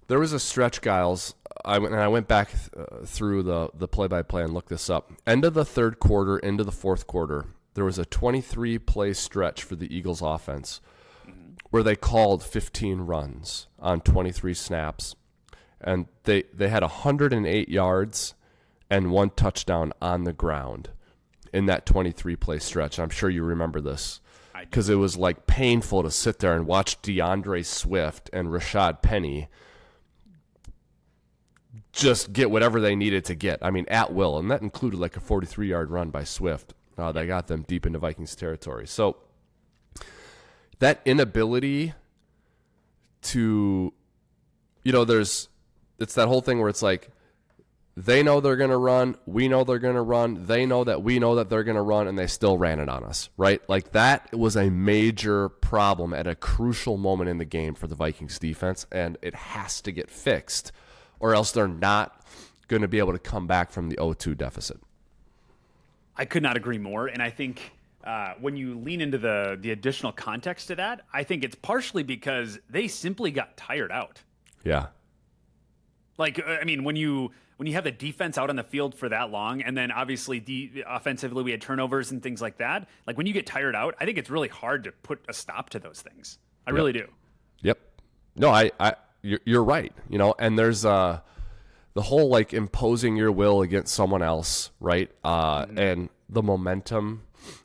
There 0.08 0.20
was 0.20 0.34
a 0.34 0.40
stretch, 0.40 0.82
Gyles. 0.82 1.36
I 1.64 1.78
went 1.80 1.94
and 1.94 2.02
I 2.02 2.08
went 2.08 2.28
back 2.28 2.50
th- 2.50 2.70
uh, 2.76 3.06
through 3.06 3.44
the 3.44 3.70
the 3.74 3.88
play 3.88 4.08
by 4.08 4.24
play 4.24 4.44
and 4.44 4.54
looked 4.54 4.70
this 4.70 4.90
up. 4.90 5.12
End 5.26 5.46
of 5.46 5.54
the 5.54 5.66
third 5.66 6.00
quarter, 6.00 6.38
into 6.38 6.64
the 6.64 6.72
fourth 6.72 7.08
quarter, 7.08 7.46
there 7.76 7.86
was 7.86 7.98
a 7.98 8.06
23 8.06 8.78
play 8.80 9.14
stretch 9.14 9.64
for 9.64 9.76
the 9.76 9.94
Eagles 9.96 10.22
offense 10.22 10.82
where 11.70 11.84
they 11.84 11.96
called 11.96 12.44
15 12.44 13.02
runs 13.02 13.68
on 13.80 14.02
23 14.02 14.54
snaps 14.54 15.16
and 15.82 16.08
they 16.24 16.44
they 16.54 16.70
had 16.70 16.84
108 16.84 17.70
yards 17.70 18.34
and 18.90 19.12
one 19.12 19.30
touchdown 19.32 19.94
on 20.02 20.24
the 20.24 20.34
ground 20.34 20.90
in 21.54 21.66
that 21.68 21.86
23 21.86 22.36
play 22.36 22.60
stretch. 22.60 23.00
I'm 23.00 23.10
sure 23.10 23.30
you 23.30 23.44
remember 23.44 23.82
this 23.82 24.20
because 24.60 24.90
it 24.90 24.96
was 24.96 25.18
like 25.18 25.48
painful 25.48 26.04
to 26.04 26.12
sit 26.12 26.40
there 26.40 26.56
and 26.56 26.66
watch 26.66 27.02
DeAndre 27.02 27.66
Swift 27.66 28.30
and 28.34 28.50
Rashad 28.50 29.02
Penny 29.02 29.48
just 31.92 32.34
get 32.34 32.52
whatever 32.52 32.80
they 32.80 32.96
needed 32.96 33.26
to 33.26 33.36
get. 33.36 33.60
I 33.62 33.72
mean, 33.72 33.86
at 33.88 34.14
will, 34.14 34.38
and 34.38 34.50
that 34.52 34.62
included 34.62 35.00
like 35.00 35.18
a 35.18 35.20
43 35.20 35.68
yard 35.68 35.92
run 35.92 36.10
by 36.10 36.24
Swift. 36.24 36.74
Uh, 36.98 37.14
that 37.14 37.28
got 37.28 37.48
them 37.48 37.64
deep 37.68 37.86
into 37.86 37.98
Vikings 37.98 38.36
territory. 38.36 38.86
So 38.86 39.18
that 40.80 41.00
inability 41.06 41.94
to, 43.22 43.94
you 44.84 44.92
know, 44.92 45.06
there's, 45.06 45.48
it's 46.00 46.16
that 46.16 46.28
whole 46.28 46.42
thing 46.42 46.60
where 46.60 46.70
it's 46.70 46.82
like, 46.82 47.10
they 47.98 48.24
know 48.24 48.40
they're 48.40 48.56
going 48.56 48.70
to 48.70 48.78
run. 48.78 49.18
We 49.26 49.50
know 49.50 49.66
they're 49.66 49.78
going 49.78 49.96
to 49.96 50.02
run. 50.02 50.46
They 50.46 50.66
know 50.66 50.86
that 50.86 51.04
we 51.04 51.20
know 51.20 51.36
that 51.36 51.50
they're 51.50 51.66
going 51.66 51.76
to 51.76 51.82
run, 51.82 52.08
and 52.08 52.18
they 52.18 52.28
still 52.28 52.58
ran 52.58 52.80
it 52.80 52.88
on 52.88 53.04
us, 53.04 53.30
right? 53.36 53.62
Like 53.68 53.92
that 53.92 54.34
was 54.34 54.56
a 54.56 54.70
major 54.70 55.50
problem 55.50 56.14
at 56.14 56.26
a 56.26 56.36
crucial 56.36 56.98
moment 56.98 57.30
in 57.30 57.40
the 57.40 57.46
game 57.46 57.76
for 57.76 57.88
the 57.88 57.96
Vikings 57.96 58.40
defense, 58.40 58.86
and 58.90 59.18
it 59.22 59.36
has 59.36 59.82
to 59.82 59.92
get 59.92 60.10
fixed, 60.10 60.72
or 61.20 61.36
else 61.36 61.52
they're 61.52 61.68
not 61.68 62.26
going 62.70 62.84
to 62.84 62.88
be 62.88 63.00
able 63.00 63.12
to 63.12 63.20
come 63.20 63.48
back 63.48 63.70
from 63.70 63.90
the 63.90 63.98
0 64.00 64.14
2 64.14 64.34
deficit. 64.34 64.80
I 66.16 66.24
could 66.24 66.44
not 66.44 66.56
agree 66.56 66.78
more. 66.78 67.08
And 67.08 67.22
I 67.22 67.32
think 67.32 67.74
uh, 68.06 68.34
when 68.40 68.56
you 68.56 68.80
lean 68.80 69.02
into 69.02 69.18
the 69.18 69.58
the 69.60 69.72
additional 69.72 70.14
context 70.14 70.68
to 70.68 70.76
that, 70.76 71.02
I 71.12 71.24
think 71.24 71.44
it's 71.44 71.56
partially 71.56 72.04
because 72.04 72.60
they 72.70 72.88
simply 72.88 73.32
got 73.32 73.58
tired 73.58 73.92
out. 73.92 74.22
Yeah. 74.64 74.88
Like 76.20 76.38
uh, 76.38 76.58
I 76.62 76.66
mean, 76.66 76.84
when 76.84 76.96
you 76.96 77.32
when 77.58 77.66
you 77.66 77.74
have 77.74 77.86
the 77.86 77.92
defense 77.92 78.38
out 78.38 78.50
on 78.50 78.56
the 78.56 78.64
field 78.64 78.94
for 78.94 79.10
that 79.10 79.32
long, 79.32 79.62
and 79.62 79.76
then 79.76 79.92
obviously 79.92 80.40
de- 80.40 80.84
offensively 80.88 81.44
we 81.44 81.52
had 81.52 81.62
turnovers 81.62 82.12
and 82.12 82.22
things 82.22 82.42
like 82.42 82.58
that. 82.58 82.88
Like 83.08 83.18
when 83.18 83.26
you 83.26 83.34
get 83.34 83.48
tired 83.48 83.76
out, 83.76 83.96
I 84.00 84.06
think 84.06 84.18
it's 84.18 84.30
really 84.30 84.50
hard 84.50 84.84
to 84.84 84.92
put 84.92 85.20
a 85.28 85.34
stop 85.34 85.70
to 85.72 85.80
those 85.80 86.02
things. 86.02 86.38
I 86.68 86.70
yep. 86.72 86.76
really 86.76 86.94
do. 86.94 87.08
Yep. 87.62 87.80
No, 88.36 88.50
I, 88.50 88.72
I, 88.80 88.94
you're, 89.22 89.40
you're 89.46 89.64
right. 89.64 89.94
You 90.10 90.18
know, 90.18 90.36
and 90.38 90.58
there's 90.58 90.86
uh, 90.86 91.22
the 91.94 92.02
whole 92.02 92.30
like 92.30 92.54
imposing 92.54 93.18
your 93.18 93.32
will 93.32 93.62
against 93.62 93.94
someone 93.94 94.22
else, 94.22 94.72
right? 94.80 95.10
Uh, 95.24 95.66
mm-hmm. 95.66 95.80
and 95.80 96.10
the 96.30 96.44
momentum 96.44 97.24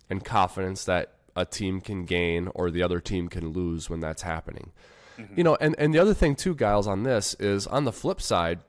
and 0.09 0.25
confidence 0.25 0.85
that 0.85 1.13
a 1.37 1.45
team 1.45 1.81
can 1.81 2.05
gain 2.05 2.49
or 2.55 2.71
the 2.71 2.83
other 2.83 3.01
team 3.01 3.29
can 3.29 3.49
lose 3.49 3.91
when 3.91 4.01
that's 4.01 4.23
happening. 4.23 4.73
Mm-hmm. 5.19 5.35
You 5.37 5.45
know, 5.45 5.57
and, 5.61 5.75
and 5.79 5.95
the 5.95 5.99
other 5.99 6.15
thing 6.15 6.35
too, 6.35 6.55
Gyles, 6.55 6.87
on 6.87 7.03
this 7.03 7.35
is 7.35 7.67
on 7.67 7.85
the 7.85 7.93
flip 7.93 8.21
side, 8.21 8.61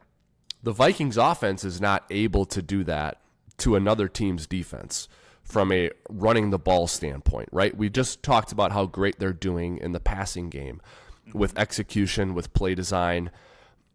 the 0.63 0.71
Vikings 0.71 1.17
offense 1.17 1.63
is 1.63 1.79
not 1.79 2.05
able 2.09 2.45
to 2.45 2.61
do 2.61 2.83
that 2.83 3.21
to 3.57 3.75
another 3.75 4.07
team's 4.07 4.47
defense 4.47 5.07
from 5.43 5.71
a 5.71 5.91
running 6.09 6.49
the 6.49 6.57
ball 6.57 6.87
standpoint, 6.87 7.49
right? 7.51 7.77
We 7.77 7.89
just 7.89 8.23
talked 8.23 8.51
about 8.51 8.71
how 8.71 8.87
great 8.87 9.19
they're 9.19 9.31
doing 9.31 9.77
in 9.77 9.91
the 9.91 9.99
passing 9.99 10.49
game 10.49 10.81
mm-hmm. 11.27 11.37
with 11.37 11.57
execution, 11.57 12.33
with 12.33 12.53
play 12.53 12.73
design, 12.73 13.29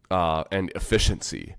uh, 0.09 0.45
and 0.51 0.71
efficiency. 0.75 1.55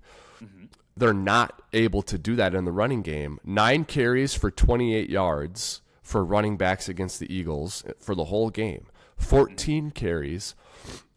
They're 0.95 1.13
not 1.13 1.61
able 1.73 2.03
to 2.03 2.17
do 2.17 2.35
that 2.35 2.53
in 2.53 2.65
the 2.65 2.71
running 2.71 3.01
game. 3.01 3.39
Nine 3.43 3.83
carries 3.83 4.35
for 4.35 4.51
28 4.51 5.09
yards 5.09 5.81
for 6.03 6.23
running 6.23 6.57
backs 6.57 6.87
against 6.87 7.19
the 7.19 7.33
Eagles 7.33 7.83
for 7.99 8.13
the 8.13 8.25
whole 8.25 8.49
game, 8.49 8.85
14 9.17 9.91
carries 9.91 10.53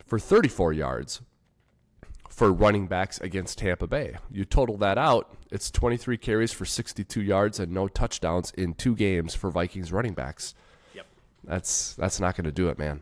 for 0.06 0.18
34 0.18 0.72
yards 0.72 1.20
for 2.28 2.52
running 2.52 2.86
backs 2.86 3.18
against 3.20 3.58
Tampa 3.58 3.86
Bay. 3.86 4.16
You 4.30 4.44
total 4.44 4.76
that 4.78 4.98
out, 4.98 5.34
it's 5.50 5.70
23 5.70 6.18
carries 6.18 6.52
for 6.52 6.66
62 6.66 7.22
yards 7.22 7.58
and 7.58 7.72
no 7.72 7.88
touchdowns 7.88 8.50
in 8.52 8.74
two 8.74 8.94
games 8.94 9.34
for 9.34 9.50
Vikings 9.50 9.90
running 9.90 10.12
backs. 10.12 10.54
Yep. 10.94 11.06
That's 11.44 11.94
that's 11.94 12.20
not 12.20 12.36
going 12.36 12.44
to 12.44 12.52
do 12.52 12.68
it, 12.68 12.78
man. 12.78 13.00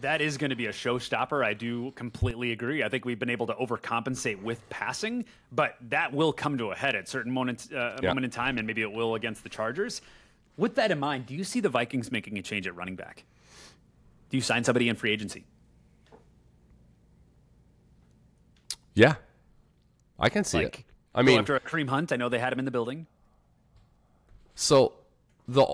That 0.00 0.20
is 0.20 0.36
going 0.36 0.50
to 0.50 0.56
be 0.56 0.66
a 0.66 0.72
showstopper. 0.72 1.44
I 1.44 1.54
do 1.54 1.92
completely 1.92 2.50
agree. 2.50 2.82
I 2.82 2.88
think 2.88 3.04
we've 3.04 3.20
been 3.20 3.30
able 3.30 3.46
to 3.46 3.54
overcompensate 3.54 4.42
with 4.42 4.68
passing, 4.68 5.26
but 5.52 5.76
that 5.90 6.12
will 6.12 6.32
come 6.32 6.58
to 6.58 6.72
a 6.72 6.74
head 6.74 6.96
at 6.96 7.08
certain 7.08 7.30
moments, 7.30 7.70
uh, 7.70 8.00
yeah. 8.02 8.08
moment 8.08 8.24
in 8.24 8.32
time, 8.32 8.58
and 8.58 8.66
maybe 8.66 8.82
it 8.82 8.90
will 8.90 9.14
against 9.14 9.44
the 9.44 9.48
Chargers. 9.48 10.02
With 10.56 10.74
that 10.74 10.90
in 10.90 10.98
mind, 10.98 11.26
do 11.26 11.34
you 11.34 11.44
see 11.44 11.60
the 11.60 11.68
Vikings 11.68 12.10
making 12.10 12.36
a 12.36 12.42
change 12.42 12.66
at 12.66 12.74
running 12.74 12.96
back? 12.96 13.22
Do 14.30 14.36
you 14.36 14.42
sign 14.42 14.64
somebody 14.64 14.88
in 14.88 14.96
free 14.96 15.12
agency? 15.12 15.44
Yeah, 18.94 19.14
I 20.18 20.28
can 20.28 20.44
see 20.44 20.64
like, 20.64 20.80
it. 20.80 20.84
I 21.14 21.22
mean, 21.22 21.38
after 21.38 21.58
Kareem 21.60 21.88
Hunt, 21.88 22.12
I 22.12 22.16
know 22.16 22.28
they 22.28 22.38
had 22.38 22.52
him 22.52 22.58
in 22.58 22.64
the 22.64 22.70
building. 22.70 23.06
So 24.54 24.94
the 25.48 25.66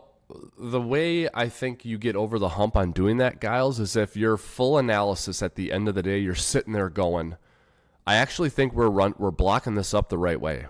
the 0.59 0.81
way 0.81 1.29
I 1.33 1.49
think 1.49 1.85
you 1.85 1.97
get 1.97 2.17
over 2.17 2.39
the 2.39 2.51
hump 2.51 2.77
on 2.77 2.93
doing 2.93 3.17
that, 3.19 3.41
Gyles, 3.41 3.81
is 3.81 3.97
if 3.97 4.17
your 4.17 4.37
full 4.37 4.79
analysis 4.79 5.43
at 5.43 5.55
the 5.55 5.73
end 5.73 5.89
of 5.89 5.95
the 5.95 6.03
day, 6.03 6.19
you're 6.19 6.35
sitting 6.35 6.73
there 6.73 6.91
going, 6.91 7.37
I 8.07 8.17
actually 8.17 8.51
think 8.51 8.75
we're 8.75 8.89
run 8.89 9.15
we're 9.19 9.31
blocking 9.31 9.75
this 9.75 9.95
up 9.95 10.09
the 10.09 10.19
right 10.19 10.41
way. 10.41 10.67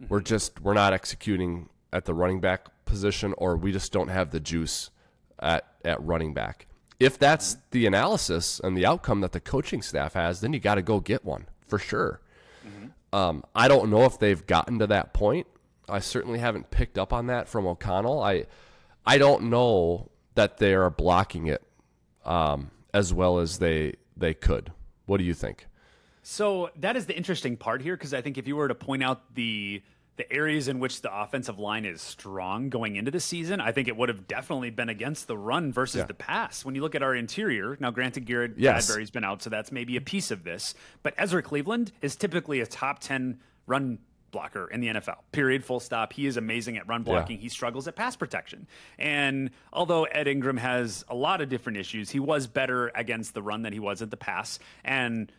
Mm-hmm. 0.00 0.06
We're 0.08 0.20
just 0.20 0.60
we're 0.60 0.74
not 0.74 0.92
executing 0.92 1.68
at 1.92 2.04
the 2.04 2.14
running 2.14 2.40
back 2.40 2.66
position, 2.84 3.34
or 3.38 3.56
we 3.56 3.72
just 3.72 3.92
don't 3.92 4.08
have 4.08 4.30
the 4.30 4.40
juice 4.40 4.90
at 5.38 5.66
at 5.84 6.02
running 6.02 6.34
back. 6.34 6.66
If 6.98 7.18
that's 7.18 7.54
mm-hmm. 7.54 7.60
the 7.70 7.86
analysis 7.86 8.60
and 8.62 8.76
the 8.76 8.86
outcome 8.86 9.20
that 9.20 9.32
the 9.32 9.40
coaching 9.40 9.82
staff 9.82 10.14
has, 10.14 10.40
then 10.40 10.52
you 10.52 10.60
got 10.60 10.76
to 10.76 10.82
go 10.82 11.00
get 11.00 11.24
one 11.24 11.46
for 11.70 11.78
sure. 11.78 12.20
Mm-hmm. 12.66 13.16
Um, 13.16 13.44
I 13.54 13.68
don't 13.68 13.90
know 13.90 14.04
if 14.04 14.18
they've 14.18 14.46
gotten 14.46 14.78
to 14.80 14.86
that 14.88 15.14
point. 15.14 15.46
I 15.88 16.00
certainly 16.00 16.38
haven't 16.38 16.70
picked 16.70 16.98
up 16.98 17.12
on 17.12 17.26
that 17.28 17.48
from 17.48 17.66
O'Connell. 17.66 18.22
I 18.22 18.46
I 19.06 19.18
don't 19.18 19.44
know 19.44 20.10
that 20.34 20.58
they 20.58 20.74
are 20.74 20.90
blocking 20.90 21.46
it 21.46 21.62
um, 22.24 22.70
as 22.92 23.12
well 23.14 23.38
as 23.38 23.58
they 23.58 23.94
they 24.16 24.34
could. 24.34 24.72
What 25.06 25.18
do 25.18 25.24
you 25.24 25.34
think? 25.34 25.66
So 26.22 26.70
that 26.76 26.96
is 26.96 27.06
the 27.06 27.16
interesting 27.16 27.56
part 27.56 27.82
here 27.82 27.96
because 27.96 28.14
I 28.14 28.20
think 28.20 28.38
if 28.38 28.46
you 28.46 28.56
were 28.56 28.68
to 28.68 28.74
point 28.74 29.02
out 29.02 29.34
the 29.34 29.82
the 30.20 30.30
areas 30.30 30.68
in 30.68 30.78
which 30.80 31.00
the 31.00 31.18
offensive 31.18 31.58
line 31.58 31.86
is 31.86 32.02
strong 32.02 32.68
going 32.68 32.96
into 32.96 33.10
the 33.10 33.20
season, 33.20 33.58
I 33.58 33.72
think 33.72 33.88
it 33.88 33.96
would 33.96 34.10
have 34.10 34.28
definitely 34.28 34.68
been 34.68 34.90
against 34.90 35.26
the 35.28 35.38
run 35.38 35.72
versus 35.72 36.00
yeah. 36.00 36.04
the 36.04 36.12
pass. 36.12 36.62
When 36.62 36.74
you 36.74 36.82
look 36.82 36.94
at 36.94 37.02
our 37.02 37.14
interior, 37.14 37.78
now 37.80 37.90
granted, 37.90 38.26
Garrett 38.26 38.52
yes. 38.58 38.86
Bradbury's 38.86 39.10
been 39.10 39.24
out, 39.24 39.40
so 39.42 39.48
that's 39.48 39.72
maybe 39.72 39.96
a 39.96 40.00
piece 40.02 40.30
of 40.30 40.44
this. 40.44 40.74
But 41.02 41.14
Ezra 41.16 41.42
Cleveland 41.42 41.92
is 42.02 42.16
typically 42.16 42.60
a 42.60 42.66
top 42.66 42.98
10 42.98 43.40
run 43.66 43.98
blocker 44.30 44.68
in 44.68 44.82
the 44.82 44.88
NFL. 44.88 45.16
Period. 45.32 45.64
Full 45.64 45.80
stop. 45.80 46.12
He 46.12 46.26
is 46.26 46.36
amazing 46.36 46.76
at 46.76 46.86
run 46.86 47.02
blocking. 47.02 47.36
Yeah. 47.36 47.42
He 47.42 47.48
struggles 47.48 47.88
at 47.88 47.96
pass 47.96 48.14
protection. 48.14 48.66
And 48.98 49.50
although 49.72 50.04
Ed 50.04 50.28
Ingram 50.28 50.58
has 50.58 51.02
a 51.08 51.14
lot 51.14 51.40
of 51.40 51.48
different 51.48 51.78
issues, 51.78 52.10
he 52.10 52.20
was 52.20 52.46
better 52.46 52.92
against 52.94 53.32
the 53.32 53.42
run 53.42 53.62
than 53.62 53.72
he 53.72 53.80
was 53.80 54.02
at 54.02 54.10
the 54.10 54.18
pass. 54.18 54.58
And 54.84 55.32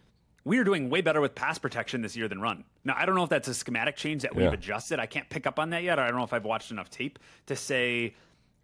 we 0.44 0.58
are 0.58 0.64
doing 0.64 0.90
way 0.90 1.02
better 1.02 1.22
with 1.22 1.36
pass 1.36 1.58
protection 1.58 2.02
this 2.02 2.16
year 2.16 2.28
than 2.28 2.42
run. 2.42 2.64
Now, 2.84 2.96
I 2.98 3.06
don't 3.06 3.16
know 3.16 3.24
if 3.24 3.30
that's 3.30 3.48
a 3.48 3.54
schematic 3.54 3.96
change 3.96 4.24
that 4.24 4.36
we've 4.36 4.46
yeah. 4.46 4.54
adjusted. 4.54 5.00
I 5.00 5.06
can't 5.06 5.30
pick 5.30 5.46
up 5.46 5.60
on 5.60 5.70
that 5.72 5.84
yet. 5.84 6.00
I 6.00 6.08
don't 6.08 6.18
know 6.18 6.24
if 6.24 6.34
I've 6.34 6.46
watched 6.46 6.72
enough 6.72 6.90
tape 6.90 7.20
to 7.46 7.56
say, 7.56 8.16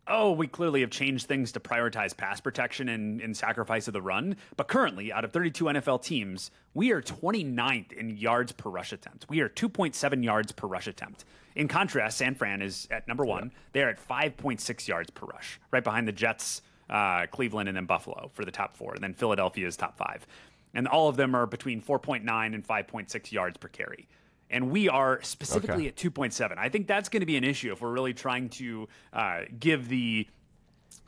oh, 0.08 0.32
we 0.32 0.48
clearly 0.48 0.82
have 0.82 0.90
changed 0.90 1.28
things 1.28 1.52
to 1.52 1.60
prioritize 1.60 2.16
pass 2.16 2.40
protection 2.40 2.90
and, 2.90 3.22
and 3.22 3.36
sacrifice 3.36 3.88
of 3.88 3.94
the 3.94 4.02
run. 4.02 4.38
But 4.56 4.68
currently, 4.68 5.12
out 5.12 5.24
of 5.24 5.32
32 5.32 5.66
NFL 5.66 6.02
teams, 6.02 6.50
we 6.74 6.92
are 6.92 7.02
29th 7.02 7.92
in 7.94 8.18
yards 8.18 8.52
per 8.54 8.70
rush 8.70 8.94
attempt. 8.94 9.26
We 9.30 9.42
are 9.42 9.50
2.7 9.50 10.24
yards 10.24 10.52
per 10.52 10.68
rush 10.68 10.88
attempt. 10.88 11.26
In 11.56 11.68
contrast, 11.68 12.18
San 12.18 12.36
Fran 12.36 12.62
is 12.62 12.88
at 12.90 13.08
number 13.08 13.26
one. 13.26 13.46
Yeah. 13.46 13.60
They're 13.74 13.90
at 13.90 14.08
5.6 14.08 14.88
yards 14.88 15.10
per 15.12 15.26
rush, 15.26 15.60
right 15.72 15.84
behind 15.84 16.08
the 16.08 16.12
Jets, 16.12 16.62
uh, 16.90 17.26
Cleveland, 17.28 17.68
and 17.68 17.76
then 17.76 17.86
Buffalo 17.86 18.32
for 18.34 18.46
the 18.46 18.52
top 18.52 18.78
four. 18.78 18.94
And 18.94 19.04
then 19.04 19.14
Philadelphia 19.14 19.68
is 19.68 19.76
top 19.76 19.98
five 19.98 20.26
and 20.74 20.88
all 20.88 21.10
of 21.10 21.16
them 21.16 21.36
are 21.36 21.46
between 21.46 21.82
4.9 21.82 22.54
and 22.54 22.68
5.6 22.68 23.32
yards 23.32 23.58
per 23.58 23.68
carry. 23.68 24.08
And 24.50 24.72
we 24.72 24.88
are 24.88 25.22
specifically 25.24 25.88
okay. 25.88 25.88
at 25.88 25.96
2.7. 25.96 26.58
I 26.58 26.70
think 26.70 26.88
that's 26.88 27.10
going 27.10 27.22
to 27.22 27.26
be 27.26 27.36
an 27.36 27.44
issue 27.44 27.72
if 27.74 27.82
we're 27.82 27.92
really 27.92 28.14
trying 28.14 28.50
to 28.50 28.88
uh, 29.12 29.42
give 29.60 29.90
the 29.90 30.28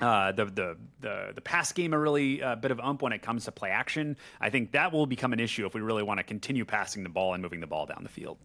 uh, 0.02 0.32
the, 0.32 0.46
the 0.46 0.78
the 1.02 1.32
the 1.36 1.42
pass 1.42 1.74
game 1.74 1.94
a 1.94 2.00
really 2.00 2.42
uh, 2.42 2.56
bit 2.56 2.72
of 2.72 2.80
ump 2.80 3.02
when 3.02 3.12
it 3.12 3.22
comes 3.22 3.46
to 3.46 3.52
play 3.52 3.70
action. 3.70 4.16
I 4.40 4.50
think 4.50 4.72
that 4.72 4.94
will 4.94 5.06
become 5.06 5.34
an 5.34 5.40
issue 5.40 5.66
if 5.66 5.74
we 5.74 5.82
really 5.82 6.04
want 6.04 6.20
to 6.20 6.24
continue 6.24 6.64
passing 6.64 7.04
the 7.04 7.10
ball 7.10 7.34
and 7.34 7.44
moving 7.44 7.60
the 7.60 7.68
ball 7.68 7.86
down 7.86 8.04
the 8.04 8.10
field. 8.10 8.38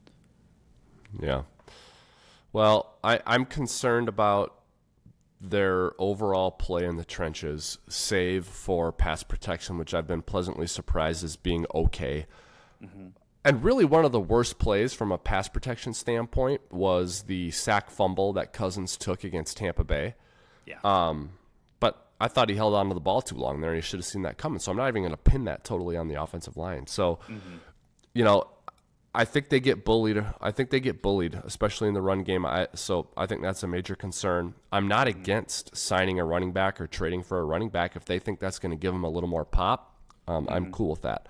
Yeah. 1.20 1.42
Well, 2.52 2.96
I, 3.02 3.20
I'm 3.26 3.44
concerned 3.44 4.08
about 4.08 4.63
their 5.50 5.92
overall 5.98 6.50
play 6.50 6.84
in 6.84 6.96
the 6.96 7.04
trenches, 7.04 7.78
save 7.88 8.46
for 8.46 8.92
pass 8.92 9.22
protection, 9.22 9.78
which 9.78 9.94
I've 9.94 10.06
been 10.06 10.22
pleasantly 10.22 10.66
surprised 10.66 11.24
as 11.24 11.36
being 11.36 11.66
okay. 11.74 12.26
Mm-hmm. 12.82 13.08
And 13.44 13.62
really, 13.62 13.84
one 13.84 14.04
of 14.06 14.12
the 14.12 14.20
worst 14.20 14.58
plays 14.58 14.94
from 14.94 15.12
a 15.12 15.18
pass 15.18 15.48
protection 15.48 15.92
standpoint 15.92 16.62
was 16.70 17.24
the 17.24 17.50
sack 17.50 17.90
fumble 17.90 18.32
that 18.34 18.52
Cousins 18.54 18.96
took 18.96 19.22
against 19.22 19.58
Tampa 19.58 19.84
Bay. 19.84 20.14
Yeah. 20.64 20.78
Um, 20.82 21.32
but 21.78 22.08
I 22.18 22.28
thought 22.28 22.48
he 22.48 22.56
held 22.56 22.74
on 22.74 22.88
to 22.88 22.94
the 22.94 23.00
ball 23.00 23.20
too 23.20 23.36
long 23.36 23.60
there, 23.60 23.70
and 23.70 23.76
he 23.76 23.86
should 23.86 23.98
have 23.98 24.06
seen 24.06 24.22
that 24.22 24.38
coming. 24.38 24.60
So 24.60 24.70
I'm 24.72 24.78
not 24.78 24.88
even 24.88 25.02
going 25.02 25.12
to 25.12 25.18
pin 25.18 25.44
that 25.44 25.62
totally 25.62 25.96
on 25.96 26.08
the 26.08 26.20
offensive 26.22 26.56
line. 26.56 26.86
So, 26.86 27.16
mm-hmm. 27.28 27.56
you 28.14 28.24
know, 28.24 28.48
I 29.14 29.24
think 29.24 29.48
they 29.48 29.60
get 29.60 29.84
bullied. 29.84 30.24
I 30.40 30.50
think 30.50 30.70
they 30.70 30.80
get 30.80 31.00
bullied, 31.00 31.40
especially 31.44 31.86
in 31.86 31.94
the 31.94 32.02
run 32.02 32.24
game. 32.24 32.44
I, 32.44 32.66
so 32.74 33.08
I 33.16 33.26
think 33.26 33.42
that's 33.42 33.62
a 33.62 33.68
major 33.68 33.94
concern. 33.94 34.54
I'm 34.72 34.88
not 34.88 35.06
against 35.06 35.76
signing 35.76 36.18
a 36.18 36.24
running 36.24 36.52
back 36.52 36.80
or 36.80 36.88
trading 36.88 37.22
for 37.22 37.38
a 37.38 37.44
running 37.44 37.68
back 37.68 37.94
if 37.94 38.04
they 38.04 38.18
think 38.18 38.40
that's 38.40 38.58
going 38.58 38.70
to 38.70 38.76
give 38.76 38.92
them 38.92 39.04
a 39.04 39.08
little 39.08 39.28
more 39.28 39.44
pop. 39.44 39.94
Um, 40.26 40.46
mm-hmm. 40.46 40.54
I'm 40.54 40.72
cool 40.72 40.90
with 40.90 41.02
that. 41.02 41.28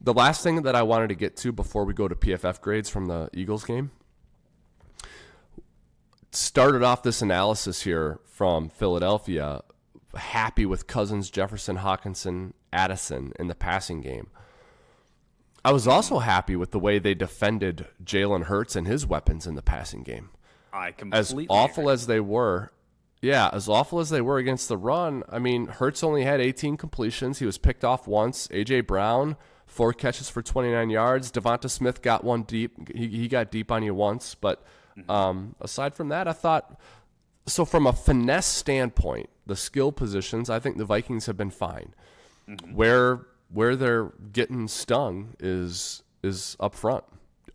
The 0.00 0.14
last 0.14 0.42
thing 0.42 0.62
that 0.62 0.74
I 0.74 0.82
wanted 0.82 1.08
to 1.08 1.14
get 1.14 1.36
to 1.38 1.52
before 1.52 1.84
we 1.84 1.92
go 1.92 2.08
to 2.08 2.14
PFF 2.14 2.60
grades 2.62 2.88
from 2.88 3.06
the 3.06 3.28
Eagles 3.32 3.64
game 3.64 3.90
started 6.30 6.82
off 6.82 7.02
this 7.02 7.22
analysis 7.22 7.82
here 7.82 8.20
from 8.24 8.68
Philadelphia, 8.68 9.62
happy 10.14 10.66
with 10.66 10.86
Cousins, 10.86 11.30
Jefferson, 11.30 11.78
Hockenson, 11.78 12.52
Addison 12.72 13.32
in 13.38 13.48
the 13.48 13.54
passing 13.54 14.00
game. 14.00 14.28
I 15.66 15.72
was 15.72 15.86
also 15.86 16.20
happy 16.20 16.56
with 16.56 16.70
the 16.70 16.78
way 16.78 16.98
they 16.98 17.14
defended 17.14 17.86
Jalen 18.02 18.44
Hurts 18.44 18.76
and 18.76 18.86
his 18.86 19.06
weapons 19.06 19.46
in 19.46 19.54
the 19.54 19.62
passing 19.62 20.02
game. 20.02 20.30
I 20.72 20.92
completely 20.92 21.44
as 21.44 21.46
awful 21.50 21.84
agree. 21.84 21.92
as 21.92 22.06
they 22.06 22.20
were. 22.20 22.72
Yeah, 23.20 23.50
as 23.52 23.68
awful 23.68 23.98
as 23.98 24.10
they 24.10 24.20
were 24.20 24.38
against 24.38 24.68
the 24.68 24.76
run, 24.76 25.24
I 25.28 25.38
mean, 25.38 25.66
Hurts 25.66 26.04
only 26.04 26.24
had 26.24 26.40
18 26.40 26.76
completions. 26.76 27.38
He 27.38 27.46
was 27.46 27.58
picked 27.58 27.84
off 27.84 28.06
once. 28.06 28.46
AJ 28.48 28.86
Brown, 28.86 29.36
four 29.66 29.92
catches 29.92 30.28
for 30.28 30.42
29 30.42 30.90
yards. 30.90 31.32
Devonta 31.32 31.68
Smith 31.68 32.02
got 32.02 32.22
one 32.22 32.42
deep. 32.42 32.94
He, 32.94 33.08
he 33.08 33.28
got 33.28 33.50
deep 33.50 33.72
on 33.72 33.82
you 33.82 33.94
once, 33.94 34.34
but 34.34 34.62
Mm-hmm. 34.98 35.10
Um, 35.10 35.54
aside 35.60 35.94
from 35.94 36.08
that, 36.08 36.26
I 36.26 36.32
thought 36.32 36.80
so 37.46 37.64
from 37.64 37.86
a 37.86 37.92
finesse 37.92 38.46
standpoint, 38.46 39.28
the 39.46 39.56
skill 39.56 39.92
positions, 39.92 40.50
I 40.50 40.58
think 40.58 40.78
the 40.78 40.84
Vikings 40.84 41.26
have 41.26 41.36
been 41.36 41.50
fine. 41.50 41.94
Mm-hmm. 42.48 42.74
Where 42.74 43.26
where 43.56 43.74
they're 43.74 44.12
getting 44.32 44.68
stung 44.68 45.34
is 45.40 46.02
is 46.22 46.56
up 46.60 46.74
front. 46.74 47.04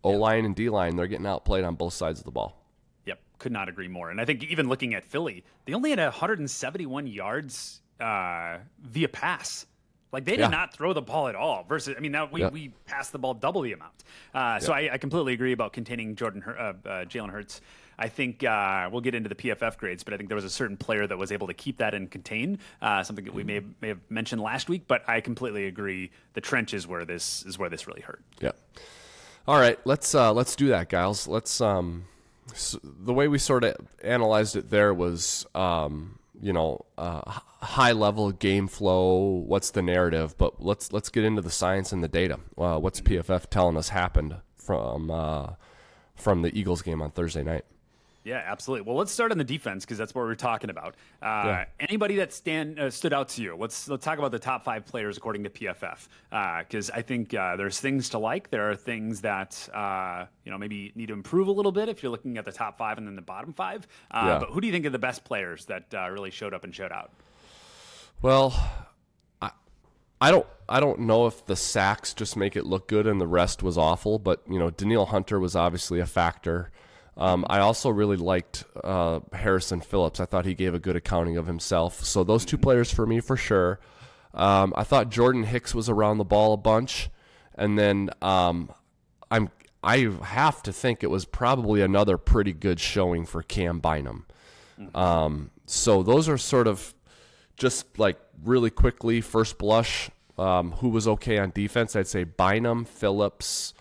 O 0.02 0.10
line 0.10 0.44
and 0.44 0.56
D 0.56 0.68
line, 0.68 0.96
they're 0.96 1.06
getting 1.06 1.26
outplayed 1.26 1.62
on 1.62 1.76
both 1.76 1.92
sides 1.92 2.18
of 2.18 2.24
the 2.24 2.32
ball. 2.32 2.60
Yep, 3.06 3.20
could 3.38 3.52
not 3.52 3.68
agree 3.68 3.86
more. 3.86 4.10
And 4.10 4.20
I 4.20 4.24
think 4.24 4.42
even 4.42 4.68
looking 4.68 4.94
at 4.94 5.04
Philly, 5.04 5.44
they 5.64 5.74
only 5.74 5.90
had 5.90 6.00
171 6.00 7.06
yards 7.06 7.82
uh, 8.00 8.58
via 8.80 9.08
pass. 9.08 9.66
Like 10.10 10.24
they 10.24 10.32
did 10.32 10.40
yeah. 10.40 10.48
not 10.48 10.74
throw 10.74 10.92
the 10.92 11.00
ball 11.00 11.28
at 11.28 11.36
all. 11.36 11.64
Versus, 11.68 11.94
I 11.96 12.00
mean, 12.00 12.12
now 12.12 12.28
we, 12.30 12.44
we 12.46 12.68
passed 12.84 13.12
the 13.12 13.20
ball 13.20 13.34
double 13.34 13.62
the 13.62 13.72
amount. 13.72 14.04
Uh, 14.34 14.58
so 14.58 14.72
I, 14.72 14.94
I, 14.94 14.98
completely 14.98 15.32
agree 15.34 15.52
about 15.52 15.72
containing 15.72 16.16
Jordan 16.16 16.42
uh, 16.46 16.50
uh, 16.50 16.72
Jalen 17.04 17.30
Hurts. 17.30 17.60
I 17.98 18.08
think 18.08 18.44
uh, 18.44 18.88
we'll 18.90 19.00
get 19.00 19.14
into 19.14 19.28
the 19.28 19.34
PFF 19.34 19.78
grades, 19.78 20.02
but 20.02 20.14
I 20.14 20.16
think 20.16 20.28
there 20.28 20.36
was 20.36 20.44
a 20.44 20.50
certain 20.50 20.76
player 20.76 21.06
that 21.06 21.18
was 21.18 21.32
able 21.32 21.46
to 21.46 21.54
keep 21.54 21.78
that 21.78 21.94
and 21.94 22.10
contain 22.10 22.58
uh, 22.80 23.02
something 23.02 23.24
that 23.24 23.34
we 23.34 23.44
may 23.44 23.60
may 23.80 23.88
have 23.88 24.00
mentioned 24.08 24.42
last 24.42 24.68
week. 24.68 24.84
But 24.86 25.08
I 25.08 25.20
completely 25.20 25.66
agree. 25.66 26.10
The 26.34 26.40
trench 26.40 26.74
is 26.74 26.86
where 26.86 27.04
this 27.04 27.44
is 27.44 27.58
where 27.58 27.68
this 27.68 27.86
really 27.86 28.02
hurt. 28.02 28.22
Yeah. 28.40 28.52
All 29.46 29.58
right, 29.58 29.78
let's 29.84 30.14
uh, 30.14 30.32
let's 30.32 30.54
do 30.54 30.68
that, 30.68 30.88
guys. 30.88 31.26
Let's 31.26 31.60
um, 31.60 32.04
so 32.54 32.78
the 32.82 33.12
way 33.12 33.28
we 33.28 33.38
sort 33.38 33.64
of 33.64 33.76
analyzed 34.02 34.56
it 34.56 34.70
there 34.70 34.92
was 34.92 35.46
um, 35.54 36.18
you 36.40 36.52
know 36.52 36.84
uh, 36.98 37.22
high 37.60 37.92
level 37.92 38.32
game 38.32 38.68
flow 38.68 39.42
what's 39.46 39.70
the 39.70 39.82
narrative 39.82 40.36
but 40.38 40.62
let's 40.62 40.92
let's 40.92 41.08
get 41.08 41.24
into 41.24 41.40
the 41.40 41.50
science 41.50 41.92
and 41.92 42.02
the 42.02 42.08
data 42.08 42.38
uh, 42.58 42.78
what's 42.78 43.00
pff 43.00 43.46
telling 43.48 43.76
us 43.76 43.90
happened 43.90 44.36
from 44.56 45.10
uh, 45.10 45.50
from 46.14 46.42
the 46.42 46.58
eagles 46.58 46.82
game 46.82 47.00
on 47.00 47.10
thursday 47.10 47.42
night 47.42 47.64
yeah, 48.24 48.42
absolutely. 48.46 48.86
Well, 48.86 48.96
let's 48.96 49.10
start 49.10 49.32
on 49.32 49.38
the 49.38 49.44
defense 49.44 49.84
because 49.84 49.98
that's 49.98 50.14
what 50.14 50.22
we're 50.22 50.36
talking 50.36 50.70
about. 50.70 50.94
Uh, 51.20 51.42
yeah. 51.44 51.64
Anybody 51.80 52.16
that 52.16 52.32
stand 52.32 52.78
uh, 52.78 52.88
stood 52.88 53.12
out 53.12 53.28
to 53.30 53.42
you? 53.42 53.56
Let's 53.56 53.88
let's 53.88 54.04
talk 54.04 54.18
about 54.18 54.30
the 54.30 54.38
top 54.38 54.62
five 54.62 54.86
players 54.86 55.16
according 55.16 55.42
to 55.44 55.50
PFF 55.50 56.08
because 56.60 56.90
uh, 56.90 56.94
I 56.94 57.02
think 57.02 57.34
uh, 57.34 57.56
there's 57.56 57.80
things 57.80 58.10
to 58.10 58.18
like. 58.18 58.50
There 58.50 58.70
are 58.70 58.76
things 58.76 59.22
that 59.22 59.68
uh, 59.74 60.26
you 60.44 60.52
know 60.52 60.58
maybe 60.58 60.92
need 60.94 61.06
to 61.06 61.14
improve 61.14 61.48
a 61.48 61.52
little 61.52 61.72
bit 61.72 61.88
if 61.88 62.02
you're 62.02 62.12
looking 62.12 62.38
at 62.38 62.44
the 62.44 62.52
top 62.52 62.78
five 62.78 62.96
and 62.96 63.06
then 63.06 63.16
the 63.16 63.22
bottom 63.22 63.52
five. 63.52 63.88
Uh, 64.10 64.22
yeah. 64.24 64.38
But 64.38 64.50
who 64.50 64.60
do 64.60 64.68
you 64.68 64.72
think 64.72 64.86
are 64.86 64.90
the 64.90 64.98
best 64.98 65.24
players 65.24 65.64
that 65.66 65.92
really 65.92 66.30
showed 66.30 66.54
up 66.54 66.62
and 66.62 66.72
showed 66.72 66.92
out? 66.92 67.10
Well, 68.20 68.54
I 69.40 69.50
I 70.20 70.30
don't 70.30 70.46
I 70.68 70.78
don't 70.78 71.00
know 71.00 71.26
if 71.26 71.44
the 71.46 71.56
sacks 71.56 72.14
just 72.14 72.36
make 72.36 72.54
it 72.54 72.66
look 72.66 72.86
good 72.86 73.08
and 73.08 73.20
the 73.20 73.26
rest 73.26 73.64
was 73.64 73.76
awful, 73.76 74.20
but 74.20 74.42
you 74.48 74.60
know 74.60 74.70
Danielle 74.70 75.06
Hunter 75.06 75.40
was 75.40 75.56
obviously 75.56 75.98
a 75.98 76.06
factor. 76.06 76.70
Um, 77.16 77.44
I 77.48 77.58
also 77.58 77.90
really 77.90 78.16
liked 78.16 78.64
uh, 78.82 79.20
Harrison 79.32 79.80
Phillips. 79.80 80.18
I 80.18 80.24
thought 80.24 80.46
he 80.46 80.54
gave 80.54 80.74
a 80.74 80.78
good 80.78 80.96
accounting 80.96 81.36
of 81.36 81.46
himself. 81.46 82.04
So 82.04 82.24
those 82.24 82.44
two 82.44 82.58
players 82.58 82.92
for 82.92 83.06
me 83.06 83.20
for 83.20 83.36
sure. 83.36 83.80
Um, 84.34 84.72
I 84.76 84.84
thought 84.84 85.10
Jordan 85.10 85.44
Hicks 85.44 85.74
was 85.74 85.88
around 85.90 86.18
the 86.18 86.24
ball 86.24 86.54
a 86.54 86.56
bunch, 86.56 87.10
and 87.54 87.78
then 87.78 88.10
um, 88.22 88.72
I'm 89.30 89.50
I 89.84 90.08
have 90.22 90.62
to 90.62 90.72
think 90.72 91.02
it 91.02 91.08
was 91.08 91.24
probably 91.24 91.82
another 91.82 92.16
pretty 92.16 92.52
good 92.52 92.80
showing 92.80 93.26
for 93.26 93.42
Cam 93.42 93.80
Bynum. 93.80 94.26
Um, 94.94 95.50
so 95.66 96.02
those 96.02 96.28
are 96.28 96.38
sort 96.38 96.66
of 96.66 96.94
just 97.56 97.98
like 97.98 98.18
really 98.42 98.70
quickly 98.70 99.20
first 99.20 99.58
blush. 99.58 100.10
Um, 100.38 100.72
who 100.72 100.88
was 100.88 101.06
okay 101.06 101.38
on 101.38 101.50
defense? 101.50 101.94
I'd 101.94 102.06
say 102.06 102.24
Bynum, 102.24 102.84
Phillips, 102.84 103.74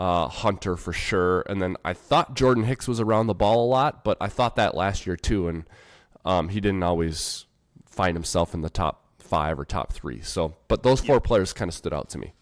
uh, 0.00 0.28
Hunter 0.28 0.78
for 0.78 0.94
sure. 0.94 1.42
And 1.42 1.60
then 1.60 1.76
I 1.84 1.92
thought 1.92 2.34
Jordan 2.34 2.64
Hicks 2.64 2.88
was 2.88 3.00
around 3.00 3.26
the 3.26 3.34
ball 3.34 3.66
a 3.66 3.68
lot, 3.68 4.02
but 4.02 4.16
I 4.18 4.28
thought 4.28 4.56
that 4.56 4.74
last 4.74 5.06
year 5.06 5.14
too, 5.14 5.46
and 5.46 5.64
um, 6.24 6.48
he 6.48 6.58
didn't 6.58 6.82
always 6.82 7.44
find 7.84 8.16
himself 8.16 8.54
in 8.54 8.62
the 8.62 8.70
top 8.70 9.04
five 9.18 9.60
or 9.60 9.66
top 9.66 9.92
three. 9.92 10.22
So, 10.22 10.56
but 10.68 10.82
those 10.82 11.02
four 11.02 11.16
yeah. 11.16 11.20
players 11.20 11.52
kind 11.52 11.68
of 11.68 11.74
stood 11.74 11.92
out 11.92 12.08
to 12.10 12.18
me. 12.18 12.32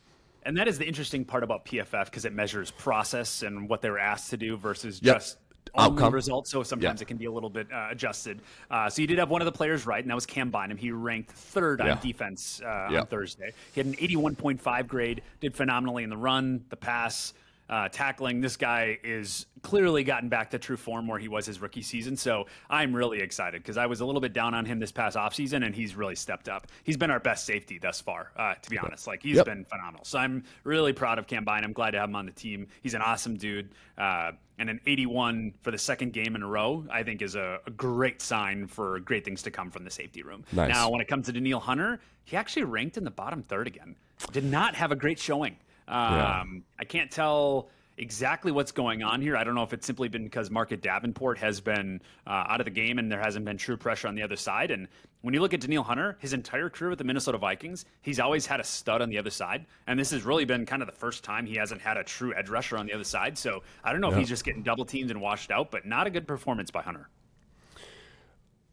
And 0.45 0.57
that 0.57 0.69
is 0.69 0.79
the 0.79 0.87
interesting 0.87 1.25
part 1.25 1.43
about 1.43 1.65
PFF 1.65 2.05
because 2.05 2.25
it 2.25 2.33
measures 2.33 2.71
process 2.71 3.43
and 3.43 3.69
what 3.69 3.83
they 3.83 3.91
were 3.91 3.99
asked 3.99 4.31
to 4.31 4.37
do 4.37 4.57
versus 4.57 5.01
yep. 5.03 5.17
just 5.17 5.39
Outcome. 5.77 6.15
results. 6.15 6.51
So 6.51 6.63
sometimes 6.63 7.01
yeah. 7.01 7.05
it 7.05 7.09
can 7.09 7.17
be 7.17 7.27
a 7.27 7.33
little 7.33 7.51
bit 7.51 7.67
uh, 7.73 7.89
adjusted. 7.91 8.41
Uh, 8.71 8.89
so 8.89 9.03
you 9.03 9.09
did 9.09 9.19
have 9.19 9.31
one 9.31 9.43
of 9.43 9.47
the 9.47 9.53
players 9.53 9.85
right, 9.85 10.03
and 10.03 10.09
that 10.11 10.15
was 10.15 10.27
Cam 10.27 10.51
Bynum. 10.51 10.77
He 10.77 10.93
ranked 10.93 11.33
third 11.33 11.81
yeah. 11.85 11.91
on 11.91 12.01
defense 12.01 12.63
uh, 12.65 12.97
on 12.97 13.07
Thursday. 13.07 13.53
He 13.73 13.81
had 13.81 13.87
an 13.87 13.95
81.5 13.95 14.87
grade, 14.87 15.23
did 15.41 15.57
phenomenally 15.57 16.05
in 16.05 16.11
the 16.11 16.17
run, 16.17 16.65
the 16.71 16.77
pass 16.77 17.35
uh, 17.69 17.89
tackling. 17.89 18.41
This 18.41 18.57
guy 18.57 18.99
is 19.03 19.47
clearly 19.63 20.05
gotten 20.05 20.29
back 20.29 20.51
to 20.51 20.59
true 20.59 20.77
form 20.77 21.07
where 21.07 21.19
he 21.19 21.29
was 21.29 21.47
his 21.47 21.61
rookie 21.61 21.83
season. 21.83 22.17
So 22.17 22.47
I'm 22.71 22.95
really 22.95 23.21
excited 23.21 23.63
because 23.63 23.77
I 23.77 23.87
was 23.87 24.01
a 24.01 24.07
little 24.07 24.21
bit 24.21 24.33
down 24.33 24.55
on 24.55 24.65
him 24.65 24.79
this 24.79 24.93
past 24.93 25.17
offseason 25.17 25.65
and 25.65 25.75
he's 25.75 25.95
really 25.95 26.15
stepped 26.15 26.49
up. 26.49 26.69
He's 26.85 26.97
been 26.97 27.11
our 27.11 27.21
best 27.21 27.45
safety 27.45 27.79
thus 27.79 28.01
far, 28.01 28.33
uh, 28.37 28.55
to 28.55 28.71
be 28.71 28.79
honest. 28.79 29.07
Like 29.07 29.23
he's 29.23 29.37
yep. 29.37 29.47
been 29.47 29.65
phenomenal. 29.65 30.05
So 30.05 30.19
I'm 30.19 30.45
really 30.65 30.93
proud 30.93 31.19
of 31.19 31.27
Cam 31.27 31.45
Bynum. 31.45 31.65
I'm 31.65 31.73
glad 31.73 31.93
to 31.93 32.01
have 32.01 32.09
him 32.09 32.17
on 32.17 32.27
the 32.27 32.33
team. 32.33 32.69
He's 32.83 32.95
an 32.95 33.03
awesome 33.03 33.37
dude. 33.37 33.71
Uh, 33.97 34.33
and 34.59 34.69
an 34.69 34.81
81 34.87 35.55
for 35.63 35.71
the 35.71 35.79
second 35.79 36.13
game 36.13 36.35
in 36.35 36.43
a 36.43 36.47
row, 36.47 36.85
I 36.91 37.05
think, 37.05 37.23
is 37.23 37.37
a, 37.37 37.61
a, 37.67 37.71
great 37.71 38.21
sign 38.21 38.67
for 38.67 38.99
great 38.99 39.25
things 39.25 39.43
to 39.43 39.53
come 39.53 39.71
from 39.71 39.85
the 39.85 39.91
safety 39.91 40.23
room. 40.23 40.45
Nice. 40.51 40.71
Now, 40.71 40.91
when 40.91 41.01
it 41.01 41.07
comes 41.07 41.27
to 41.27 41.33
Danielle 41.33 41.61
Hunter, 41.61 42.01
he 42.25 42.37
actually 42.37 42.65
ranked 42.65 42.97
in 42.97 43.05
the 43.05 43.11
bottom 43.11 43.43
third 43.43 43.69
again. 43.69 43.95
Did 44.33 44.45
not 44.45 44.75
have 44.75 44.91
a 44.91 44.97
great 44.97 45.21
showing. 45.21 45.57
Um, 45.89 46.15
yeah. 46.15 46.45
I 46.79 46.85
can't 46.85 47.11
tell 47.11 47.71
exactly 47.99 48.53
what's 48.53 48.73
going 48.73 49.03
on 49.03 49.21
here. 49.21 49.37
I 49.37 49.45
don't 49.45 49.55
know 49.55 49.63
if 49.65 49.73
it's 49.73 49.87
simply 49.87 50.09
been 50.09 50.25
because 50.25 50.51
Marcus 50.51 50.79
Davenport 50.81 51.39
has 51.39 51.61
been 51.61 52.01
uh, 52.27 52.45
out 52.49 52.61
of 52.61 52.65
the 52.65 52.71
game 52.71 52.99
and 52.99 53.11
there 53.11 53.21
hasn't 53.21 53.45
been 53.45 53.57
true 53.57 53.77
pressure 53.77 54.09
on 54.09 54.15
the 54.15 54.23
other 54.23 54.37
side. 54.37 54.71
And 54.71 54.89
when 55.23 55.35
you 55.35 55.41
look 55.41 55.53
at 55.53 55.61
Danielle 55.61 55.83
Hunter, 55.83 56.17
his 56.21 56.33
entire 56.33 56.71
career 56.71 56.91
with 56.91 56.99
the 56.99 57.05
Minnesota 57.05 57.39
Vikings, 57.39 57.85
he's 58.03 58.21
always 58.21 58.47
had 58.47 58.61
a 58.61 58.65
stud 58.65 59.03
on 59.03 59.11
the 59.11 59.19
other 59.19 59.31
side. 59.31 59.67
And 59.87 59.99
this 59.99 60.11
has 60.13 60.23
really 60.23 60.45
been 60.45 60.65
kind 60.65 60.81
of 60.81 60.87
the 60.87 60.93
first 60.93 61.25
time 61.25 61.45
he 61.45 61.57
hasn't 61.57 61.81
had 61.81 61.97
a 61.97 62.05
true 62.05 62.33
edge 62.35 62.49
rusher 62.49 62.79
on 62.79 62.87
the 62.87 62.95
other 62.95 63.05
side. 63.05 63.37
So 63.37 63.63
I 63.83 63.93
don't 63.93 64.01
know 64.01 64.09
yeah. 64.09 64.15
if 64.15 64.21
he's 64.21 64.29
just 64.29 64.45
getting 64.45 64.63
double 64.63 64.85
teamed 64.85 65.11
and 65.11 65.21
washed 65.21 65.51
out, 65.51 65.71
but 65.71 65.85
not 65.85 66.07
a 66.07 66.11
good 66.11 66.27
performance 66.27 66.71
by 66.71 66.83
Hunter. 66.83 67.09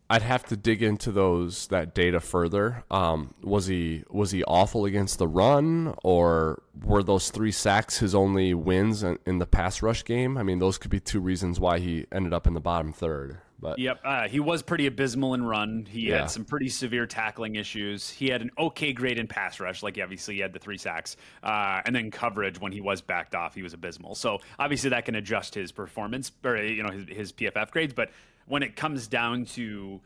I'd 0.10 0.22
have 0.22 0.46
to 0.46 0.58
dig 0.58 0.84
into 0.84 1.12
those 1.12 1.68
that 1.68 1.96
data 1.96 2.20
further. 2.20 2.84
Um, 2.92 3.34
was 3.42 3.66
he 3.66 4.04
was 4.10 4.32
he 4.32 4.44
awful 4.44 4.86
against 4.86 5.18
the 5.18 5.28
run, 5.28 5.96
or 6.04 6.62
were 6.84 7.02
those 7.02 7.32
three 7.32 7.52
sacks 7.52 7.98
his 7.98 8.14
only 8.14 8.54
wins 8.54 9.02
in, 9.02 9.18
in 9.26 9.40
the 9.40 9.48
pass 9.48 9.82
rush 9.82 10.06
game? 10.06 10.38
I 10.38 10.44
mean, 10.44 10.60
those 10.60 10.78
could 10.78 10.92
be 10.92 11.00
two 11.00 11.20
reasons 11.20 11.60
why 11.60 11.80
he 11.80 12.06
ended 12.12 12.34
up 12.34 12.46
in 12.46 12.54
the 12.54 12.60
bottom 12.60 12.94
third. 12.94 13.40
But 13.60 13.80
yep, 13.80 14.00
uh, 14.04 14.28
he 14.28 14.40
was 14.40 14.62
pretty 14.62 14.86
abysmal 14.86 15.34
in 15.34 15.44
run. 15.44 15.88
He 15.90 16.10
yeah. 16.10 16.20
had 16.20 16.30
some 16.30 16.46
pretty 16.46 16.70
severe 16.70 17.08
tackling 17.08 17.56
issues. 17.56 18.10
He 18.10 18.28
had 18.28 18.44
an 18.44 18.52
okay 18.60 18.94
grade 18.94 19.18
in 19.18 19.26
pass 19.26 19.60
rush, 19.60 19.82
like 19.82 19.98
obviously 20.02 20.36
he 20.36 20.42
had 20.42 20.54
the 20.54 20.60
three 20.60 20.78
sacks, 20.78 21.18
uh, 21.42 21.82
and 21.84 21.96
then 21.96 22.12
coverage 22.12 22.60
when 22.60 22.72
he 22.72 22.82
was 22.82 23.02
backed 23.02 23.34
off, 23.34 23.56
he 23.56 23.64
was 23.64 23.74
abysmal. 23.74 24.14
So 24.14 24.40
obviously 24.60 24.92
that 24.92 25.06
can 25.06 25.16
adjust 25.16 25.56
his 25.56 25.72
performance 25.72 26.32
or 26.44 26.58
you 26.58 26.84
know 26.84 26.92
his, 26.92 27.08
his 27.08 27.34
PFF 27.34 27.72
grades, 27.72 27.94
but 27.94 28.12
when 28.46 28.64
it 28.64 28.76
comes 28.76 29.08
down 29.08 29.46
to 29.46 30.02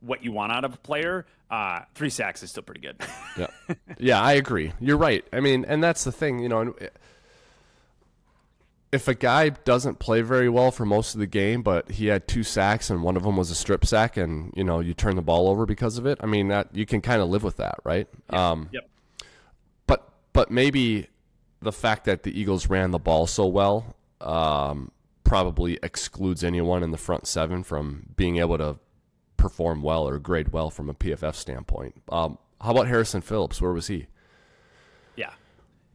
what 0.00 0.24
you 0.24 0.32
want 0.32 0.52
out 0.52 0.64
of 0.64 0.74
a 0.74 0.78
player, 0.78 1.26
uh, 1.50 1.80
three 1.94 2.10
sacks 2.10 2.42
is 2.42 2.50
still 2.50 2.62
pretty 2.62 2.80
good. 2.80 2.96
yeah, 3.38 3.46
yeah, 3.98 4.20
I 4.20 4.32
agree. 4.32 4.72
You're 4.80 4.96
right. 4.96 5.24
I 5.32 5.40
mean, 5.40 5.64
and 5.66 5.82
that's 5.82 6.04
the 6.04 6.12
thing, 6.12 6.40
you 6.40 6.48
know. 6.48 6.74
if 8.90 9.08
a 9.08 9.14
guy 9.14 9.50
doesn't 9.50 9.98
play 9.98 10.22
very 10.22 10.48
well 10.48 10.70
for 10.70 10.84
most 10.84 11.14
of 11.14 11.20
the 11.20 11.26
game, 11.26 11.62
but 11.62 11.90
he 11.92 12.06
had 12.06 12.26
two 12.26 12.42
sacks 12.42 12.90
and 12.90 13.02
one 13.02 13.16
of 13.16 13.22
them 13.22 13.36
was 13.36 13.50
a 13.50 13.54
strip 13.54 13.84
sack, 13.84 14.16
and 14.16 14.52
you 14.56 14.64
know 14.64 14.80
you 14.80 14.94
turn 14.94 15.16
the 15.16 15.22
ball 15.22 15.48
over 15.48 15.66
because 15.66 15.98
of 15.98 16.06
it. 16.06 16.18
I 16.20 16.26
mean 16.26 16.48
that 16.48 16.68
you 16.74 16.86
can 16.86 17.00
kind 17.00 17.22
of 17.22 17.28
live 17.28 17.44
with 17.44 17.56
that, 17.58 17.78
right? 17.84 18.08
Yep. 18.30 18.40
Um, 18.40 18.68
yep. 18.72 18.88
But 19.86 20.08
but 20.32 20.50
maybe 20.50 21.08
the 21.60 21.72
fact 21.72 22.06
that 22.06 22.24
the 22.24 22.38
Eagles 22.38 22.66
ran 22.68 22.90
the 22.90 22.98
ball 22.98 23.26
so 23.26 23.46
well 23.46 23.94
um, 24.20 24.90
probably 25.32 25.78
excludes 25.82 26.44
anyone 26.44 26.82
in 26.82 26.90
the 26.90 26.98
front 26.98 27.26
seven 27.26 27.62
from 27.62 28.04
being 28.16 28.36
able 28.36 28.58
to 28.58 28.76
perform 29.38 29.82
well 29.82 30.06
or 30.06 30.18
grade 30.18 30.52
well 30.52 30.68
from 30.68 30.90
a 30.90 30.92
PFF 30.92 31.34
standpoint. 31.34 31.94
Um, 32.10 32.36
how 32.60 32.72
about 32.72 32.86
Harrison 32.86 33.22
Phillips? 33.22 33.58
Where 33.58 33.72
was 33.72 33.86
he? 33.86 34.08
Yeah, 35.16 35.30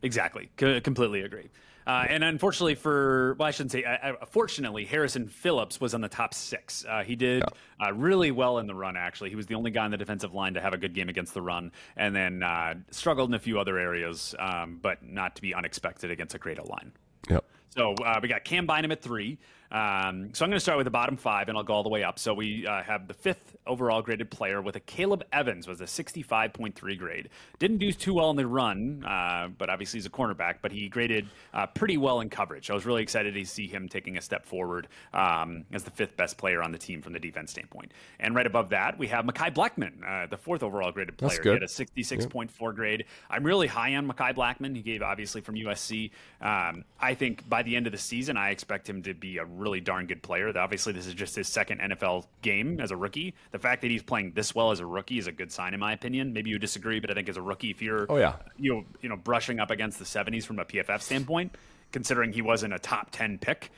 exactly. 0.01 0.49
C- 0.59 0.81
completely 0.81 1.21
agree. 1.21 1.51
Uh, 1.85 2.05
and 2.09 2.23
unfortunately 2.23 2.73
for, 2.73 3.35
well, 3.37 3.47
I 3.47 3.51
shouldn't 3.51 3.73
say, 3.73 3.83
uh, 3.83 4.13
fortunately, 4.25 4.85
Harrison 4.85 5.27
Phillips 5.27 5.79
was 5.79 5.93
on 5.93 6.01
the 6.01 6.09
top 6.09 6.33
six. 6.33 6.83
Uh, 6.89 7.03
he 7.03 7.15
did 7.15 7.43
yeah. 7.43 7.87
uh, 7.89 7.93
really 7.93 8.31
well 8.31 8.57
in 8.57 8.65
the 8.65 8.73
run, 8.73 8.97
actually. 8.97 9.29
He 9.29 9.35
was 9.35 9.45
the 9.45 9.53
only 9.53 9.69
guy 9.69 9.85
on 9.85 9.91
the 9.91 9.97
defensive 9.97 10.33
line 10.33 10.55
to 10.55 10.61
have 10.61 10.73
a 10.73 10.77
good 10.77 10.95
game 10.95 11.09
against 11.09 11.35
the 11.35 11.43
run, 11.43 11.71
and 11.95 12.15
then 12.15 12.41
uh, 12.41 12.73
struggled 12.89 13.29
in 13.29 13.35
a 13.35 13.39
few 13.39 13.59
other 13.59 13.77
areas, 13.77 14.33
um, 14.39 14.79
but 14.81 15.03
not 15.03 15.35
to 15.35 15.43
be 15.43 15.53
unexpected 15.53 16.09
against 16.09 16.33
a 16.33 16.39
great 16.39 16.57
line. 16.67 16.91
Yep. 17.29 17.45
So 17.69 17.93
uh, 17.95 18.19
we 18.21 18.27
got 18.27 18.43
Cam 18.43 18.65
Bynum 18.65 18.91
at 18.91 19.01
three. 19.01 19.37
Um, 19.71 20.33
so 20.33 20.45
I'm 20.45 20.49
going 20.49 20.57
to 20.57 20.59
start 20.59 20.77
with 20.77 20.85
the 20.85 20.91
bottom 20.91 21.17
five, 21.17 21.49
and 21.49 21.57
I'll 21.57 21.63
go 21.63 21.73
all 21.73 21.83
the 21.83 21.89
way 21.89 22.03
up. 22.03 22.19
So 22.19 22.33
we 22.33 22.65
uh, 22.65 22.83
have 22.83 23.07
the 23.07 23.13
fifth 23.13 23.55
overall 23.65 24.01
graded 24.01 24.31
player 24.31 24.61
with 24.61 24.75
Akayleb 24.75 25.23
Evans 25.31 25.67
was 25.67 25.81
a 25.81 25.85
65.3 25.85 26.97
grade. 26.97 27.29
Didn't 27.59 27.77
do 27.77 27.91
too 27.91 28.13
well 28.13 28.29
in 28.29 28.37
the 28.37 28.47
run, 28.47 29.03
uh, 29.03 29.49
but 29.57 29.69
obviously 29.69 29.97
he's 29.97 30.05
a 30.05 30.09
cornerback. 30.09 30.55
But 30.61 30.71
he 30.71 30.87
graded 30.87 31.27
uh, 31.53 31.67
pretty 31.67 31.97
well 31.97 32.21
in 32.21 32.29
coverage. 32.29 32.69
I 32.69 32.73
was 32.73 32.85
really 32.85 33.03
excited 33.03 33.33
to 33.33 33.45
see 33.45 33.67
him 33.67 33.89
taking 33.89 34.17
a 34.17 34.21
step 34.21 34.45
forward 34.45 34.87
um, 35.13 35.65
as 35.73 35.83
the 35.83 35.91
fifth 35.91 36.15
best 36.15 36.37
player 36.37 36.61
on 36.63 36.71
the 36.71 36.77
team 36.77 37.01
from 37.01 37.13
the 37.13 37.19
defense 37.19 37.51
standpoint. 37.51 37.91
And 38.19 38.35
right 38.35 38.47
above 38.47 38.69
that, 38.69 38.97
we 38.97 39.07
have 39.07 39.25
Mekhi 39.25 39.53
Blackmon, 39.53 40.07
uh, 40.07 40.27
the 40.27 40.37
fourth 40.37 40.63
overall 40.63 40.91
graded 40.91 41.17
player. 41.17 41.29
That's 41.29 41.39
good. 41.39 41.49
He 41.49 41.53
had 41.55 41.63
a 41.63 42.17
66.4 42.17 42.49
yep. 42.61 42.75
grade. 42.75 43.05
I'm 43.29 43.43
really 43.43 43.67
high 43.67 43.95
on 43.95 44.07
Mekhi 44.07 44.33
Blackmon. 44.35 44.75
He 44.75 44.81
gave 44.81 45.01
obviously 45.01 45.41
from 45.41 45.55
USC. 45.55 46.11
Um, 46.41 46.85
I 46.99 47.13
think 47.13 47.47
by 47.49 47.63
the 47.63 47.75
end 47.75 47.87
of 47.87 47.91
the 47.91 47.97
season, 47.97 48.37
I 48.37 48.51
expect 48.51 48.89
him 48.89 49.03
to 49.03 49.13
be 49.13 49.37
a 49.37 49.45
really 49.57 49.79
darn 49.79 50.07
good 50.07 50.21
player. 50.21 50.51
Obviously, 50.57 50.93
this 50.93 51.07
is 51.07 51.13
just 51.13 51.35
his 51.35 51.47
second 51.47 51.79
NFL 51.81 52.25
game 52.41 52.79
as 52.79 52.91
a 52.91 52.95
rookie. 52.95 53.33
The 53.51 53.59
fact 53.59 53.81
that 53.81 53.91
he's 53.91 54.03
playing 54.03 54.33
this 54.33 54.55
well 54.55 54.71
as 54.71 54.79
a 54.79 54.85
rookie 54.85 55.17
is 55.17 55.27
a 55.27 55.31
good 55.31 55.51
sign, 55.51 55.73
in 55.73 55.79
my 55.79 55.93
opinion. 55.93 56.33
Maybe 56.33 56.49
you 56.49 56.59
disagree, 56.59 56.99
but 56.99 57.11
I 57.11 57.13
think 57.13 57.29
as 57.29 57.37
a 57.37 57.41
rookie, 57.41 57.71
if 57.71 57.81
you're 57.81 58.05
oh 58.09 58.17
yeah 58.17 58.35
you 58.57 58.73
know 58.73 58.85
you 59.01 59.09
know 59.09 59.17
brushing 59.17 59.59
up 59.59 59.71
against 59.71 59.99
the 59.99 60.05
70s 60.05 60.45
from 60.45 60.59
a 60.59 60.65
PFF 60.65 61.01
standpoint, 61.01 61.55
considering 61.91 62.31
he 62.31 62.41
wasn't 62.41 62.73
a 62.73 62.79
top 62.79 63.09
10 63.11 63.37
pick, 63.39 63.71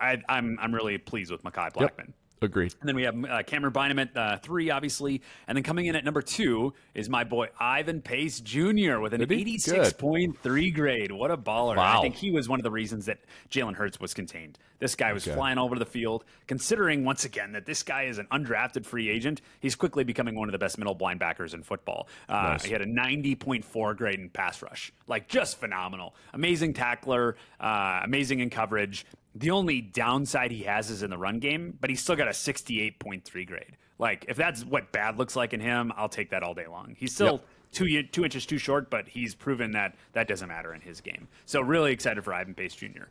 I, 0.00 0.12
am 0.12 0.22
I'm, 0.28 0.58
I'm 0.60 0.74
really 0.74 0.98
pleased 0.98 1.30
with 1.30 1.42
Mekhi 1.42 1.72
Blackmon. 1.72 1.98
Yep. 1.98 2.14
Agreed. 2.42 2.74
And 2.80 2.88
then 2.88 2.96
we 2.96 3.04
have 3.04 3.24
uh, 3.24 3.42
Cameron 3.44 3.72
Bynum 3.72 3.98
at 3.98 4.16
uh, 4.16 4.36
three, 4.38 4.70
obviously. 4.70 5.22
And 5.48 5.56
then 5.56 5.62
coming 5.62 5.86
in 5.86 5.96
at 5.96 6.04
number 6.04 6.20
two 6.20 6.74
is 6.94 7.08
my 7.08 7.24
boy 7.24 7.48
Ivan 7.58 8.02
Pace 8.02 8.40
Jr. 8.40 8.98
with 9.00 9.14
an 9.14 9.22
86.3 9.22 10.74
grade. 10.74 11.12
What 11.12 11.30
a 11.30 11.36
baller. 11.38 11.76
Wow. 11.76 11.98
I 11.98 12.02
think 12.02 12.14
he 12.14 12.30
was 12.30 12.48
one 12.48 12.60
of 12.60 12.64
the 12.64 12.70
reasons 12.70 13.06
that 13.06 13.20
Jalen 13.50 13.74
Hurts 13.74 13.98
was 14.00 14.12
contained. 14.12 14.58
This 14.78 14.94
guy 14.94 15.14
was 15.14 15.26
okay. 15.26 15.34
flying 15.34 15.56
all 15.56 15.64
over 15.64 15.78
the 15.78 15.86
field. 15.86 16.24
Considering, 16.46 17.04
once 17.06 17.24
again, 17.24 17.52
that 17.52 17.64
this 17.64 17.82
guy 17.82 18.02
is 18.02 18.18
an 18.18 18.26
undrafted 18.30 18.84
free 18.84 19.08
agent, 19.08 19.40
he's 19.60 19.74
quickly 19.74 20.04
becoming 20.04 20.34
one 20.34 20.48
of 20.48 20.52
the 20.52 20.58
best 20.58 20.76
middle 20.76 20.94
linebackers 20.96 21.54
in 21.54 21.62
football. 21.62 22.08
Uh, 22.28 22.34
nice. 22.34 22.64
He 22.64 22.72
had 22.72 22.82
a 22.82 22.86
90.4 22.86 23.96
grade 23.96 24.20
in 24.20 24.28
pass 24.28 24.60
rush. 24.60 24.92
Like, 25.06 25.28
just 25.28 25.58
phenomenal. 25.58 26.14
Amazing 26.34 26.74
tackler, 26.74 27.36
uh, 27.58 28.02
amazing 28.04 28.40
in 28.40 28.50
coverage. 28.50 29.06
The 29.38 29.50
only 29.50 29.82
downside 29.82 30.50
he 30.50 30.62
has 30.62 30.88
is 30.88 31.02
in 31.02 31.10
the 31.10 31.18
run 31.18 31.40
game, 31.40 31.76
but 31.78 31.90
he's 31.90 32.00
still 32.00 32.16
got 32.16 32.26
a 32.26 32.30
68.3 32.30 33.46
grade. 33.46 33.76
Like, 33.98 34.24
if 34.28 34.36
that's 34.36 34.64
what 34.64 34.92
bad 34.92 35.18
looks 35.18 35.36
like 35.36 35.52
in 35.52 35.60
him, 35.60 35.92
I'll 35.94 36.08
take 36.08 36.30
that 36.30 36.42
all 36.42 36.54
day 36.54 36.66
long. 36.66 36.96
He's 36.98 37.14
still 37.14 37.32
yep. 37.32 37.46
two 37.72 38.02
two 38.04 38.24
inches 38.24 38.46
too 38.46 38.56
short, 38.56 38.88
but 38.88 39.06
he's 39.06 39.34
proven 39.34 39.72
that 39.72 39.94
that 40.14 40.26
doesn't 40.26 40.48
matter 40.48 40.72
in 40.72 40.80
his 40.80 41.02
game. 41.02 41.28
So 41.44 41.60
really 41.60 41.92
excited 41.92 42.24
for 42.24 42.32
Ivan 42.32 42.54
Pace 42.54 42.74
Jr. 42.74 43.04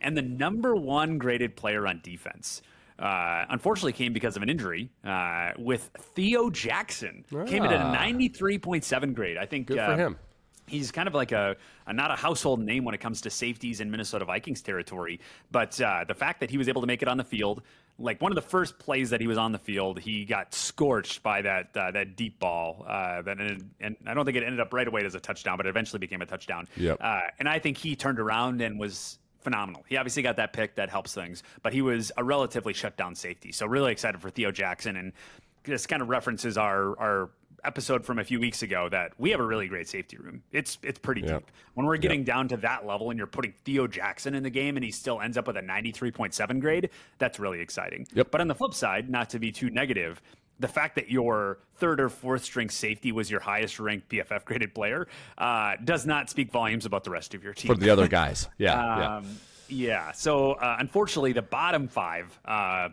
And 0.00 0.16
the 0.16 0.22
number 0.22 0.74
one 0.74 1.16
graded 1.18 1.54
player 1.54 1.86
on 1.86 2.00
defense. 2.02 2.62
Uh, 2.98 3.44
unfortunately 3.50 3.92
came 3.92 4.12
because 4.12 4.36
of 4.36 4.42
an 4.42 4.50
injury 4.50 4.90
uh, 5.04 5.52
with 5.56 5.90
Theo 6.16 6.50
Jackson. 6.50 7.24
Ah. 7.32 7.44
Came 7.44 7.64
in 7.64 7.70
at 7.70 7.80
a 7.80 7.96
93.7 7.96 9.14
grade. 9.14 9.36
I 9.36 9.46
think 9.46 9.68
good 9.68 9.76
for 9.76 9.92
uh, 9.92 9.96
him 9.96 10.16
he's 10.68 10.90
kind 10.92 11.08
of 11.08 11.14
like 11.14 11.32
a, 11.32 11.56
a, 11.86 11.92
not 11.92 12.10
a 12.10 12.16
household 12.16 12.60
name 12.60 12.84
when 12.84 12.94
it 12.94 13.00
comes 13.00 13.20
to 13.22 13.30
safeties 13.30 13.80
in 13.80 13.90
Minnesota 13.90 14.24
Vikings 14.24 14.62
territory. 14.62 15.20
But 15.50 15.80
uh, 15.80 16.04
the 16.06 16.14
fact 16.14 16.40
that 16.40 16.50
he 16.50 16.58
was 16.58 16.68
able 16.68 16.80
to 16.80 16.86
make 16.86 17.02
it 17.02 17.08
on 17.08 17.16
the 17.16 17.24
field, 17.24 17.62
like 17.98 18.20
one 18.22 18.30
of 18.30 18.36
the 18.36 18.42
first 18.42 18.78
plays 18.78 19.10
that 19.10 19.20
he 19.20 19.26
was 19.26 19.38
on 19.38 19.52
the 19.52 19.58
field, 19.58 19.98
he 19.98 20.24
got 20.24 20.54
scorched 20.54 21.22
by 21.22 21.42
that 21.42 21.76
uh, 21.76 21.90
that 21.90 22.16
deep 22.16 22.38
ball. 22.38 22.84
Uh, 22.86 23.22
that 23.22 23.40
ended, 23.40 23.68
and 23.80 23.96
I 24.06 24.14
don't 24.14 24.24
think 24.24 24.36
it 24.36 24.44
ended 24.44 24.60
up 24.60 24.72
right 24.72 24.86
away 24.86 25.04
as 25.04 25.14
a 25.14 25.20
touchdown, 25.20 25.56
but 25.56 25.66
it 25.66 25.70
eventually 25.70 25.98
became 25.98 26.22
a 26.22 26.26
touchdown. 26.26 26.68
Yep. 26.76 26.98
Uh, 27.00 27.20
and 27.38 27.48
I 27.48 27.58
think 27.58 27.76
he 27.76 27.96
turned 27.96 28.20
around 28.20 28.60
and 28.60 28.78
was 28.78 29.18
phenomenal. 29.40 29.84
He 29.88 29.96
obviously 29.96 30.22
got 30.22 30.36
that 30.36 30.52
pick 30.52 30.76
that 30.76 30.90
helps 30.90 31.14
things, 31.14 31.42
but 31.62 31.72
he 31.72 31.82
was 31.82 32.12
a 32.16 32.24
relatively 32.24 32.72
shut 32.72 32.96
down 32.96 33.14
safety. 33.14 33.52
So 33.52 33.66
really 33.66 33.92
excited 33.92 34.20
for 34.20 34.30
Theo 34.30 34.50
Jackson 34.50 34.96
and 34.96 35.12
this 35.64 35.86
kind 35.86 36.02
of 36.02 36.08
references 36.08 36.56
our 36.56 36.98
our 36.98 37.30
episode 37.64 38.04
from 38.04 38.18
a 38.18 38.24
few 38.24 38.40
weeks 38.40 38.62
ago 38.62 38.88
that 38.88 39.12
we 39.18 39.30
have 39.30 39.40
a 39.40 39.44
really 39.44 39.68
great 39.68 39.88
safety 39.88 40.16
room. 40.16 40.42
It's 40.52 40.78
it's 40.82 40.98
pretty 40.98 41.22
yep. 41.22 41.46
deep. 41.46 41.50
When 41.74 41.86
we're 41.86 41.96
getting 41.96 42.20
yep. 42.20 42.26
down 42.26 42.48
to 42.48 42.56
that 42.58 42.86
level 42.86 43.10
and 43.10 43.18
you're 43.18 43.26
putting 43.26 43.54
Theo 43.64 43.86
Jackson 43.86 44.34
in 44.34 44.42
the 44.42 44.50
game 44.50 44.76
and 44.76 44.84
he 44.84 44.90
still 44.90 45.20
ends 45.20 45.36
up 45.36 45.46
with 45.46 45.56
a 45.56 45.62
93.7 45.62 46.60
grade, 46.60 46.90
that's 47.18 47.38
really 47.38 47.60
exciting. 47.60 48.06
Yep. 48.14 48.30
But 48.30 48.40
on 48.40 48.48
the 48.48 48.54
flip 48.54 48.74
side, 48.74 49.08
not 49.08 49.30
to 49.30 49.38
be 49.38 49.52
too 49.52 49.70
negative, 49.70 50.20
the 50.60 50.68
fact 50.68 50.96
that 50.96 51.10
your 51.10 51.58
third 51.76 52.00
or 52.00 52.08
fourth 52.08 52.44
string 52.44 52.68
safety 52.68 53.12
was 53.12 53.30
your 53.30 53.40
highest 53.40 53.78
ranked 53.78 54.08
PFF 54.08 54.44
graded 54.44 54.74
player 54.74 55.06
uh, 55.36 55.74
does 55.84 56.06
not 56.06 56.28
speak 56.28 56.50
volumes 56.50 56.84
about 56.84 57.04
the 57.04 57.10
rest 57.10 57.34
of 57.34 57.44
your 57.44 57.54
team. 57.54 57.72
For 57.72 57.78
the 57.78 57.90
other 57.90 58.08
guys. 58.20 58.48
Yeah. 58.58 59.16
um, 59.16 59.24
yeah. 59.24 59.30
Yeah. 59.68 60.12
So 60.12 60.52
uh, 60.52 60.76
unfortunately, 60.78 61.32
the 61.32 61.42
bottom 61.42 61.88
five, 61.88 62.38
uh, 62.44 62.88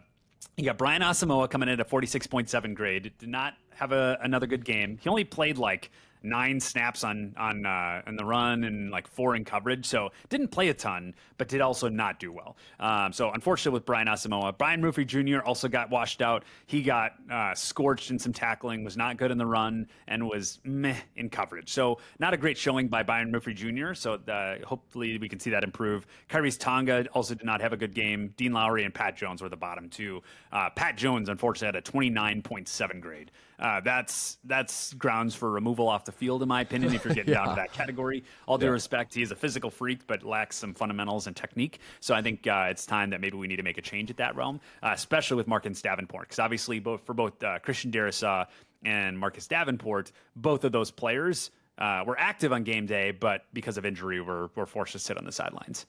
you 0.57 0.65
got 0.65 0.77
Brian 0.77 1.01
Asamoah 1.01 1.49
coming 1.49 1.69
in 1.69 1.79
at 1.79 1.85
a 1.85 1.89
46.7 1.89 2.75
grade. 2.75 3.13
Did 3.17 3.29
not 3.29 3.53
have 3.75 3.91
a, 3.91 4.17
another 4.21 4.47
good 4.47 4.65
game. 4.65 4.97
He 5.01 5.09
only 5.09 5.23
played 5.23 5.57
like 5.57 5.91
nine 6.25 6.59
snaps 6.59 7.03
on 7.03 7.33
on 7.37 7.65
uh, 7.65 8.01
the 8.17 8.25
run 8.25 8.63
and 8.63 8.91
like 8.91 9.07
four 9.07 9.35
in 9.35 9.45
coverage. 9.45 9.85
So 9.85 10.11
didn't 10.29 10.49
play 10.49 10.69
a 10.69 10.73
ton, 10.73 11.13
but 11.37 11.47
did 11.47 11.61
also 11.61 11.87
not 11.87 12.19
do 12.19 12.31
well. 12.31 12.57
Um, 12.79 13.13
so 13.13 13.31
unfortunately 13.31 13.75
with 13.77 13.85
Brian 13.85 14.07
Asamoah, 14.07 14.57
Byron 14.57 14.81
Murphy 14.81 15.05
Jr. 15.05 15.39
also 15.39 15.67
got 15.67 15.89
washed 15.89 16.21
out. 16.21 16.43
He 16.65 16.81
got 16.81 17.13
uh, 17.31 17.53
scorched 17.53 18.09
in 18.09 18.19
some 18.19 18.33
tackling, 18.33 18.83
was 18.83 18.97
not 18.97 19.17
good 19.17 19.31
in 19.31 19.37
the 19.37 19.45
run, 19.45 19.87
and 20.07 20.27
was 20.27 20.59
meh 20.63 20.97
in 21.15 21.29
coverage. 21.29 21.71
So 21.71 21.99
not 22.19 22.33
a 22.33 22.37
great 22.37 22.57
showing 22.57 22.87
by 22.87 23.03
Byron 23.03 23.31
Murphy 23.31 23.53
Jr. 23.53 23.93
So 23.93 24.15
uh, 24.15 24.57
hopefully 24.65 25.17
we 25.17 25.29
can 25.29 25.39
see 25.39 25.51
that 25.51 25.63
improve. 25.63 26.07
Khyiris 26.29 26.59
Tonga 26.59 27.05
also 27.13 27.35
did 27.35 27.45
not 27.45 27.61
have 27.61 27.73
a 27.73 27.77
good 27.77 27.93
game. 27.93 28.33
Dean 28.35 28.51
Lowry 28.51 28.83
and 28.83 28.93
Pat 28.93 29.15
Jones 29.15 29.41
were 29.41 29.49
the 29.49 29.55
bottom 29.55 29.89
two. 29.89 30.21
Uh, 30.51 30.69
Pat 30.71 30.97
Jones 30.97 31.29
unfortunately 31.29 31.67
had 31.67 31.75
a 31.75 31.91
29.7 31.91 33.01
grade. 33.01 33.31
Uh, 33.59 33.79
that's 33.81 34.37
that's 34.43 34.93
grounds 34.93 35.33
for 35.33 35.49
removal 35.49 35.87
off 35.87 36.05
the 36.05 36.11
field, 36.11 36.41
in 36.41 36.47
my 36.47 36.61
opinion. 36.61 36.93
If 36.93 37.05
you're 37.05 37.13
getting 37.15 37.33
yeah. 37.33 37.45
down 37.45 37.49
to 37.49 37.55
that 37.55 37.73
category, 37.73 38.23
all 38.47 38.57
due 38.57 38.67
yeah. 38.67 38.71
respect, 38.71 39.13
he 39.13 39.21
is 39.21 39.31
a 39.31 39.35
physical 39.35 39.69
freak, 39.69 40.05
but 40.07 40.23
lacks 40.23 40.57
some 40.57 40.73
fundamentals 40.73 41.27
and 41.27 41.35
technique. 41.35 41.79
So 41.99 42.13
I 42.13 42.21
think 42.21 42.45
uh, 42.47 42.67
it's 42.69 42.85
time 42.85 43.09
that 43.11 43.21
maybe 43.21 43.37
we 43.37 43.47
need 43.47 43.57
to 43.57 43.63
make 43.63 43.77
a 43.77 43.81
change 43.81 44.09
at 44.09 44.17
that 44.17 44.35
realm, 44.35 44.59
uh, 44.83 44.91
especially 44.93 45.37
with 45.37 45.47
Marcus 45.47 45.81
Davenport, 45.81 46.23
because 46.23 46.39
obviously 46.39 46.79
both 46.79 47.05
for 47.05 47.13
both 47.13 47.41
uh, 47.43 47.59
Christian 47.59 47.91
Darrisaw 47.91 48.45
and 48.83 49.17
Marcus 49.17 49.47
Davenport, 49.47 50.11
both 50.35 50.63
of 50.63 50.71
those 50.71 50.91
players 50.91 51.51
uh, 51.77 52.03
were 52.05 52.19
active 52.19 52.53
on 52.53 52.63
game 52.63 52.85
day, 52.85 53.11
but 53.11 53.45
because 53.53 53.77
of 53.77 53.85
injury, 53.85 54.21
were 54.21 54.49
were 54.55 54.65
forced 54.65 54.93
to 54.93 54.99
sit 54.99 55.17
on 55.17 55.25
the 55.25 55.31
sidelines. 55.31 55.85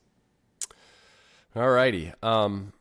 All 1.55 1.71
righty. 1.71 2.13
Um, 2.23 2.73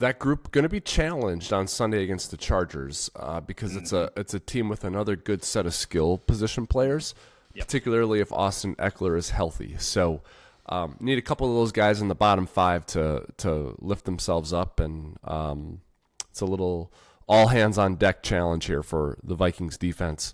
that 0.00 0.18
group 0.18 0.50
going 0.50 0.62
to 0.62 0.68
be 0.68 0.80
challenged 0.80 1.52
on 1.52 1.68
Sunday 1.68 2.02
against 2.02 2.30
the 2.30 2.36
Chargers 2.36 3.10
uh, 3.16 3.40
because 3.40 3.76
it's 3.76 3.92
a 3.92 4.10
it's 4.16 4.34
a 4.34 4.40
team 4.40 4.68
with 4.68 4.82
another 4.82 5.14
good 5.14 5.44
set 5.44 5.66
of 5.66 5.74
skill 5.74 6.18
position 6.18 6.66
players, 6.66 7.14
yep. 7.54 7.66
particularly 7.66 8.20
if 8.20 8.32
Austin 8.32 8.74
Ekeler 8.76 9.16
is 9.16 9.30
healthy. 9.30 9.76
So 9.78 10.22
um, 10.70 10.96
need 11.00 11.18
a 11.18 11.22
couple 11.22 11.48
of 11.48 11.54
those 11.54 11.70
guys 11.70 12.00
in 12.00 12.08
the 12.08 12.14
bottom 12.14 12.46
five 12.46 12.86
to 12.86 13.26
to 13.38 13.76
lift 13.78 14.06
themselves 14.06 14.54
up, 14.54 14.80
and 14.80 15.18
um, 15.22 15.82
it's 16.30 16.40
a 16.40 16.46
little 16.46 16.90
all 17.28 17.48
hands 17.48 17.76
on 17.76 17.96
deck 17.96 18.22
challenge 18.22 18.64
here 18.64 18.82
for 18.82 19.18
the 19.22 19.34
Vikings 19.34 19.76
defense. 19.76 20.32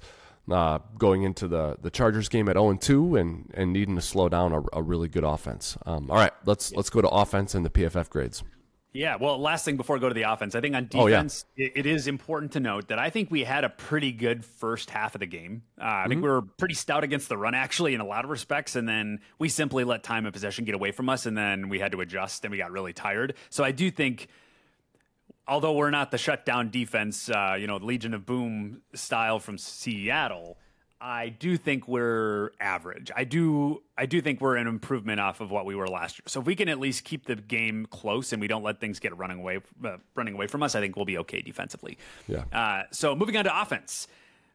Uh, 0.48 0.78
going 0.96 1.24
into 1.24 1.48
the, 1.48 1.76
the 1.82 1.90
Chargers 1.90 2.28
game 2.28 2.48
at 2.48 2.54
0 2.54 2.70
and 2.70 2.80
2 2.80 3.16
and, 3.16 3.50
and 3.54 3.72
needing 3.72 3.96
to 3.96 4.00
slow 4.00 4.28
down 4.28 4.52
a, 4.52 4.62
a 4.74 4.80
really 4.80 5.08
good 5.08 5.24
offense. 5.24 5.76
Um, 5.84 6.08
all 6.08 6.16
right, 6.16 6.30
let's 6.44 6.72
let's 6.72 6.88
go 6.88 7.02
to 7.02 7.08
offense 7.08 7.56
and 7.56 7.66
the 7.66 7.70
PFF 7.70 8.08
grades. 8.10 8.44
Yeah, 8.96 9.16
well, 9.16 9.38
last 9.38 9.64
thing 9.64 9.76
before 9.76 9.96
I 9.96 9.98
go 9.98 10.08
to 10.08 10.14
the 10.14 10.22
offense, 10.22 10.54
I 10.54 10.60
think 10.60 10.74
on 10.74 10.88
defense, 10.88 11.44
oh, 11.46 11.52
yeah. 11.56 11.66
it, 11.66 11.72
it 11.76 11.86
is 11.86 12.08
important 12.08 12.52
to 12.52 12.60
note 12.60 12.88
that 12.88 12.98
I 12.98 13.10
think 13.10 13.30
we 13.30 13.44
had 13.44 13.64
a 13.64 13.68
pretty 13.68 14.10
good 14.10 14.44
first 14.44 14.88
half 14.90 15.14
of 15.14 15.20
the 15.20 15.26
game. 15.26 15.62
Uh, 15.78 15.84
I 15.84 15.86
mm-hmm. 15.86 16.08
think 16.08 16.22
we 16.22 16.28
were 16.30 16.42
pretty 16.42 16.74
stout 16.74 17.04
against 17.04 17.28
the 17.28 17.36
run, 17.36 17.54
actually, 17.54 17.94
in 17.94 18.00
a 18.00 18.06
lot 18.06 18.24
of 18.24 18.30
respects, 18.30 18.74
and 18.74 18.88
then 18.88 19.20
we 19.38 19.48
simply 19.48 19.84
let 19.84 20.02
time 20.02 20.24
and 20.24 20.32
possession 20.32 20.64
get 20.64 20.74
away 20.74 20.92
from 20.92 21.08
us, 21.08 21.26
and 21.26 21.36
then 21.36 21.68
we 21.68 21.78
had 21.78 21.92
to 21.92 22.00
adjust, 22.00 22.44
and 22.44 22.52
we 22.52 22.58
got 22.58 22.72
really 22.72 22.94
tired. 22.94 23.34
So 23.50 23.62
I 23.62 23.72
do 23.72 23.90
think 23.90 24.28
although 25.48 25.72
we're 25.72 25.90
not 25.90 26.10
the 26.10 26.18
shutdown 26.18 26.70
defense, 26.70 27.28
uh, 27.28 27.56
you 27.58 27.66
know, 27.66 27.76
Legion 27.76 28.14
of 28.14 28.26
Boom 28.26 28.82
style 28.94 29.38
from 29.38 29.58
Seattle, 29.58 30.58
I 31.00 31.28
do 31.28 31.56
think 31.58 31.86
we're 31.86 32.50
average. 32.58 33.10
I 33.14 33.24
do 33.24 33.82
I 33.98 34.06
do 34.06 34.22
think 34.22 34.40
we're 34.40 34.56
an 34.56 34.66
improvement 34.66 35.20
off 35.20 35.40
of 35.40 35.50
what 35.50 35.66
we 35.66 35.74
were 35.74 35.88
last 35.88 36.18
year. 36.18 36.24
So 36.26 36.40
if 36.40 36.46
we 36.46 36.56
can 36.56 36.68
at 36.68 36.80
least 36.80 37.04
keep 37.04 37.26
the 37.26 37.36
game 37.36 37.86
close 37.86 38.32
and 38.32 38.40
we 38.40 38.48
don't 38.48 38.62
let 38.62 38.80
things 38.80 38.98
get 38.98 39.16
running 39.16 39.40
away 39.40 39.60
uh, 39.84 39.98
running 40.14 40.34
away 40.34 40.46
from 40.46 40.62
us, 40.62 40.74
I 40.74 40.80
think 40.80 40.96
we'll 40.96 41.04
be 41.04 41.18
okay 41.18 41.42
defensively. 41.42 41.98
Yeah. 42.26 42.44
Uh, 42.52 42.84
so 42.92 43.14
moving 43.14 43.36
on 43.36 43.44
to 43.44 43.60
offense, 43.60 44.08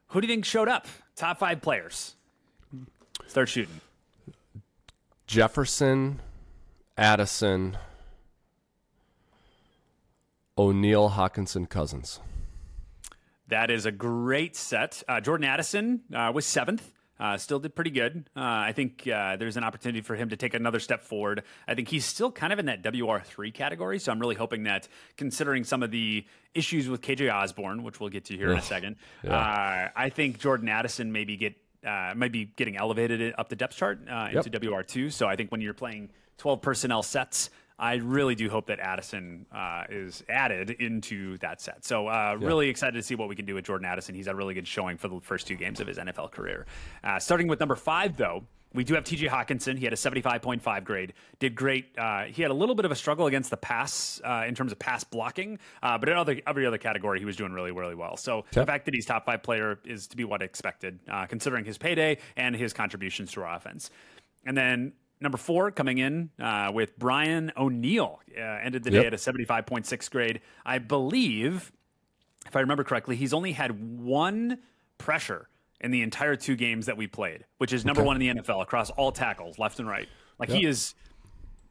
who 0.08 0.22
do 0.22 0.28
you 0.28 0.34
think 0.34 0.46
showed 0.46 0.68
up? 0.68 0.88
Top 1.16 1.38
five 1.38 1.62
players. 1.62 2.16
Start 3.28 3.48
shooting. 3.48 3.80
Jefferson, 5.28 6.22
Addison, 6.98 7.78
O'Neill, 10.58 11.12
Hockenson, 11.12 11.70
Cousins. 11.70 12.20
That 13.52 13.70
is 13.70 13.86
a 13.86 13.92
great 13.92 14.56
set. 14.56 15.04
Uh, 15.10 15.20
Jordan 15.20 15.46
Addison 15.46 16.02
uh, 16.14 16.32
was 16.34 16.46
seventh. 16.46 16.90
Uh, 17.20 17.38
still 17.38 17.60
did 17.60 17.76
pretty 17.76 17.92
good. 17.92 18.30
Uh, 18.36 18.40
I 18.40 18.72
think 18.72 19.06
uh, 19.08 19.36
there's 19.36 19.58
an 19.58 19.66
opportunity 19.66 20.00
for 20.00 20.16
him 20.16 20.30
to 20.30 20.38
take 20.38 20.54
another 20.54 20.80
step 20.80 21.02
forward. 21.02 21.44
I 21.68 21.76
think 21.76 21.90
he's 21.90 22.06
still 22.06 22.32
kind 22.32 22.54
of 22.54 22.60
in 22.60 22.66
that 22.68 22.82
WR3 22.82 23.54
category. 23.54 24.00
So 24.00 24.12
I'm 24.12 24.20
really 24.20 24.36
hoping 24.36 24.64
that, 24.64 24.88
considering 25.18 25.66
some 25.66 25.84
of 25.84 25.92
the 25.92 26.26
issues 26.56 26.88
with 26.88 27.02
KJ 27.02 27.32
Osborn, 27.32 27.84
which 27.84 28.00
we'll 28.00 28.10
get 28.10 28.26
to 28.26 28.38
here 28.38 28.52
in 28.54 28.58
a 28.58 28.62
second, 28.62 28.96
yeah. 29.24 29.36
Uh, 29.36 29.90
I 29.96 30.10
think 30.10 30.40
Jordan 30.40 30.70
Addison 30.70 31.12
maybe 31.12 31.36
get 31.36 31.56
uh, 31.86 32.14
might 32.16 32.32
be 32.32 32.46
getting 32.46 32.78
elevated 32.78 33.34
up 33.38 33.50
the 33.50 33.56
depth 33.58 33.76
chart 33.76 34.00
uh, 34.10 34.30
into 34.32 34.50
yep. 34.50 34.62
WR2. 34.62 35.12
So 35.12 35.28
I 35.28 35.36
think 35.36 35.52
when 35.52 35.60
you're 35.60 35.74
playing 35.74 36.10
12 36.38 36.62
personnel 36.62 37.04
sets, 37.04 37.50
I 37.82 37.96
really 37.96 38.36
do 38.36 38.48
hope 38.48 38.68
that 38.68 38.80
Addison 38.80 39.48
uh, 39.52 39.86
is 39.90 40.24
added 40.30 40.70
into 40.70 41.40
that 41.40 41.60
set. 41.60 41.84
So, 41.84 42.08
uh, 42.08 42.38
yeah. 42.40 42.48
really 42.48 42.70
excited 42.70 42.94
to 42.94 43.02
see 43.02 43.16
what 43.16 43.28
we 43.28 43.36
can 43.36 43.46
do 43.46 43.56
with 43.56 43.66
Jordan 43.66 43.88
Addison. 43.88 44.14
He's 44.14 44.28
had 44.28 44.36
a 44.36 44.38
really 44.38 44.54
good 44.54 44.68
showing 44.68 44.98
for 44.98 45.08
the 45.08 45.20
first 45.20 45.48
two 45.48 45.56
games 45.56 45.80
of 45.80 45.88
his 45.88 45.98
NFL 45.98 46.32
career. 46.32 46.68
Uh, 47.04 47.18
starting 47.18 47.48
with 47.48 47.60
number 47.60 47.76
five, 47.76 48.16
though, 48.18 48.44
we 48.76 48.84
do 48.84 48.94
have 48.94 49.04
TJ 49.04 49.28
Hockenson. 49.30 49.80
He 49.80 49.84
had 49.84 49.94
a 49.94 49.98
75.5 49.98 50.84
grade. 50.84 51.14
Did 51.40 51.56
great. 51.56 51.98
Uh, 51.98 52.26
he 52.26 52.44
had 52.44 52.52
a 52.52 52.54
little 52.54 52.76
bit 52.76 52.86
of 52.86 52.92
a 52.92 52.96
struggle 52.96 53.26
against 53.26 53.50
the 53.50 53.58
pass 53.58 54.22
uh, 54.24 54.46
in 54.48 54.54
terms 54.54 54.72
of 54.72 54.78
pass 54.78 55.04
blocking, 55.04 55.58
uh, 55.82 55.98
but 55.98 56.08
in 56.08 56.16
other, 56.16 56.40
every 56.46 56.68
other 56.68 56.78
category, 56.78 57.18
he 57.18 57.26
was 57.26 57.36
doing 57.36 57.52
really, 57.52 57.72
really 57.72 57.96
well. 57.96 58.16
So 58.16 58.46
the 58.52 58.66
fact 58.66 58.86
that 58.86 58.94
he's 58.94 59.08
top 59.08 59.26
five 59.26 59.42
player 59.42 59.80
is 59.86 60.06
to 60.08 60.16
be 60.16 60.24
what 60.24 60.44
expected, 60.44 61.00
uh, 61.10 61.26
considering 61.26 61.66
his 61.66 61.80
payday 61.80 62.20
and 62.38 62.56
his 62.56 62.74
contributions 62.74 63.32
to 63.34 63.42
our 63.42 63.56
offense. 63.56 63.90
And 64.46 64.58
then 64.58 64.94
Number 65.22 65.38
four 65.38 65.70
coming 65.70 66.00
in 66.00 66.32
uh, 66.40 66.72
with 66.74 66.98
Brian 66.98 67.52
O'Neill. 67.56 68.20
Uh, 68.36 68.42
ended 68.42 68.84
the 68.84 68.92
yep. 68.92 69.04
day 69.04 69.08
at 69.08 69.14
a 69.14 69.18
75.6 69.18 70.10
grade. 70.12 70.42
I 70.66 70.80
believe, 70.80 71.72
if 72.48 72.56
I 72.56 72.62
remember 72.62 72.84
correctly, 72.84 73.16
he's 73.16 73.34
only 73.34 73.52
had 73.52 74.00
one 74.00 74.58
pressure 74.98 75.48
in 75.80 75.92
the 75.92 76.02
entire 76.02 76.36
two 76.36 76.56
games 76.56 76.88
that 76.88 76.98
we 76.98 77.06
played, 77.06 77.46
which 77.60 77.72
is 77.72 77.86
number 77.86 78.02
okay. 78.02 78.08
one 78.08 78.22
in 78.22 78.36
the 78.36 78.42
NFL 78.42 78.64
across 78.64 78.90
all 78.90 79.12
tackles, 79.12 79.60
left 79.60 79.80
and 79.80 79.88
right. 79.88 80.10
Like 80.40 80.50
yep. 80.50 80.58
he 80.58 80.66
is 80.66 80.96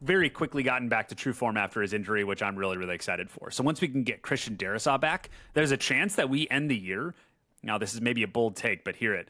very 0.01 0.29
quickly 0.29 0.63
gotten 0.63 0.89
back 0.89 1.09
to 1.09 1.15
true 1.15 1.33
form 1.33 1.57
after 1.57 1.81
his 1.81 1.93
injury, 1.93 2.23
which 2.23 2.41
I'm 2.41 2.55
really, 2.55 2.77
really 2.77 2.95
excited 2.95 3.29
for. 3.29 3.51
So 3.51 3.63
once 3.63 3.81
we 3.81 3.87
can 3.89 4.03
get 4.03 4.21
Christian 4.21 4.55
Darrisaw 4.55 4.99
back, 4.99 5.29
there's 5.53 5.71
a 5.71 5.77
chance 5.77 6.15
that 6.15 6.29
we 6.29 6.47
end 6.49 6.71
the 6.71 6.77
year. 6.77 7.13
Now, 7.63 7.77
this 7.77 7.93
is 7.93 8.01
maybe 8.01 8.23
a 8.23 8.27
bold 8.27 8.55
take, 8.55 8.83
but 8.83 8.95
hear 8.95 9.13
it. 9.13 9.27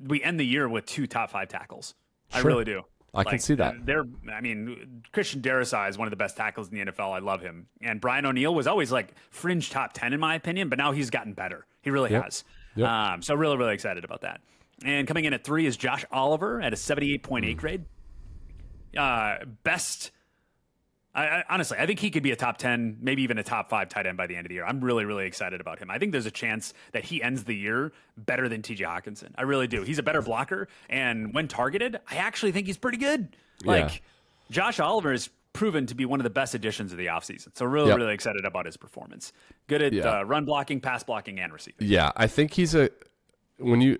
We 0.00 0.22
end 0.22 0.40
the 0.40 0.46
year 0.46 0.68
with 0.68 0.86
two 0.86 1.06
top 1.06 1.30
five 1.30 1.48
tackles. 1.48 1.94
Sure. 2.30 2.40
I 2.40 2.44
really 2.44 2.64
do. 2.64 2.82
I 3.14 3.18
like, 3.18 3.28
can 3.28 3.38
see 3.38 3.54
that. 3.54 3.86
They're, 3.86 4.04
I 4.32 4.40
mean, 4.40 5.02
Christian 5.12 5.40
Darrisaw 5.40 5.88
is 5.88 5.96
one 5.96 6.06
of 6.06 6.10
the 6.10 6.16
best 6.16 6.36
tackles 6.36 6.68
in 6.68 6.78
the 6.78 6.92
NFL. 6.92 7.10
I 7.10 7.20
love 7.20 7.40
him. 7.40 7.66
And 7.80 8.00
Brian 8.00 8.26
O'Neill 8.26 8.54
was 8.54 8.66
always 8.66 8.92
like 8.92 9.14
fringe 9.30 9.70
top 9.70 9.92
10 9.94 10.12
in 10.12 10.20
my 10.20 10.34
opinion, 10.34 10.68
but 10.68 10.78
now 10.78 10.92
he's 10.92 11.10
gotten 11.10 11.32
better. 11.32 11.66
He 11.82 11.90
really 11.90 12.10
yep. 12.10 12.24
has. 12.24 12.44
Yep. 12.76 12.88
Um, 12.88 13.22
so 13.22 13.34
really, 13.34 13.56
really 13.56 13.74
excited 13.74 14.04
about 14.04 14.20
that. 14.22 14.40
And 14.84 15.08
coming 15.08 15.24
in 15.24 15.32
at 15.32 15.42
three 15.42 15.66
is 15.66 15.76
Josh 15.76 16.04
Oliver 16.12 16.60
at 16.60 16.72
a 16.72 16.76
78.8 16.76 17.22
mm. 17.22 17.56
grade. 17.56 17.84
Uh, 18.96 19.38
best 19.64 20.12
I, 21.18 21.38
I, 21.38 21.44
honestly, 21.50 21.76
I 21.78 21.86
think 21.86 21.98
he 21.98 22.10
could 22.10 22.22
be 22.22 22.30
a 22.30 22.36
top 22.36 22.58
10, 22.58 22.98
maybe 23.00 23.22
even 23.22 23.38
a 23.38 23.42
top 23.42 23.68
five 23.68 23.88
tight 23.88 24.06
end 24.06 24.16
by 24.16 24.28
the 24.28 24.36
end 24.36 24.46
of 24.46 24.48
the 24.48 24.54
year. 24.54 24.64
I'm 24.64 24.80
really, 24.80 25.04
really 25.04 25.26
excited 25.26 25.60
about 25.60 25.80
him. 25.80 25.90
I 25.90 25.98
think 25.98 26.12
there's 26.12 26.26
a 26.26 26.30
chance 26.30 26.72
that 26.92 27.04
he 27.04 27.20
ends 27.20 27.42
the 27.44 27.56
year 27.56 27.92
better 28.16 28.48
than 28.48 28.62
TJ 28.62 28.80
Hockenson. 28.80 29.30
I 29.36 29.42
really 29.42 29.66
do. 29.66 29.82
He's 29.82 29.98
a 29.98 30.02
better 30.02 30.22
blocker. 30.22 30.68
And 30.88 31.34
when 31.34 31.48
targeted, 31.48 31.98
I 32.08 32.16
actually 32.16 32.52
think 32.52 32.68
he's 32.68 32.78
pretty 32.78 32.98
good. 32.98 33.36
Like, 33.64 33.94
yeah. 33.94 34.00
Josh 34.52 34.78
Oliver 34.78 35.12
is 35.12 35.28
proven 35.52 35.86
to 35.86 35.96
be 35.96 36.04
one 36.04 36.20
of 36.20 36.24
the 36.24 36.30
best 36.30 36.54
additions 36.54 36.92
of 36.92 36.98
the 36.98 37.06
offseason. 37.06 37.56
So, 37.56 37.66
really, 37.66 37.88
yep. 37.88 37.96
really 37.96 38.14
excited 38.14 38.44
about 38.44 38.66
his 38.66 38.76
performance. 38.76 39.32
Good 39.66 39.82
at 39.82 39.92
yeah. 39.92 40.20
uh, 40.20 40.22
run 40.22 40.44
blocking, 40.44 40.80
pass 40.80 41.02
blocking, 41.02 41.40
and 41.40 41.52
receiving. 41.52 41.88
Yeah, 41.88 42.12
I 42.16 42.28
think 42.28 42.54
he's 42.54 42.76
a. 42.76 42.90
When 43.58 43.80
you. 43.80 43.98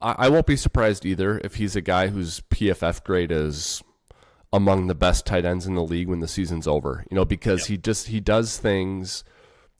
I, 0.00 0.14
I 0.18 0.28
won't 0.28 0.46
be 0.46 0.56
surprised 0.56 1.04
either 1.04 1.40
if 1.42 1.56
he's 1.56 1.74
a 1.74 1.80
guy 1.80 2.06
whose 2.06 2.40
PFF 2.52 3.02
grade 3.02 3.32
is 3.32 3.82
among 4.52 4.86
the 4.86 4.94
best 4.94 5.24
tight 5.24 5.44
ends 5.44 5.66
in 5.66 5.74
the 5.74 5.82
league 5.82 6.08
when 6.08 6.20
the 6.20 6.28
season's 6.28 6.66
over. 6.66 7.04
You 7.10 7.14
know, 7.14 7.24
because 7.24 7.66
he 7.66 7.76
just 7.76 8.08
he 8.08 8.20
does 8.20 8.58
things 8.58 9.24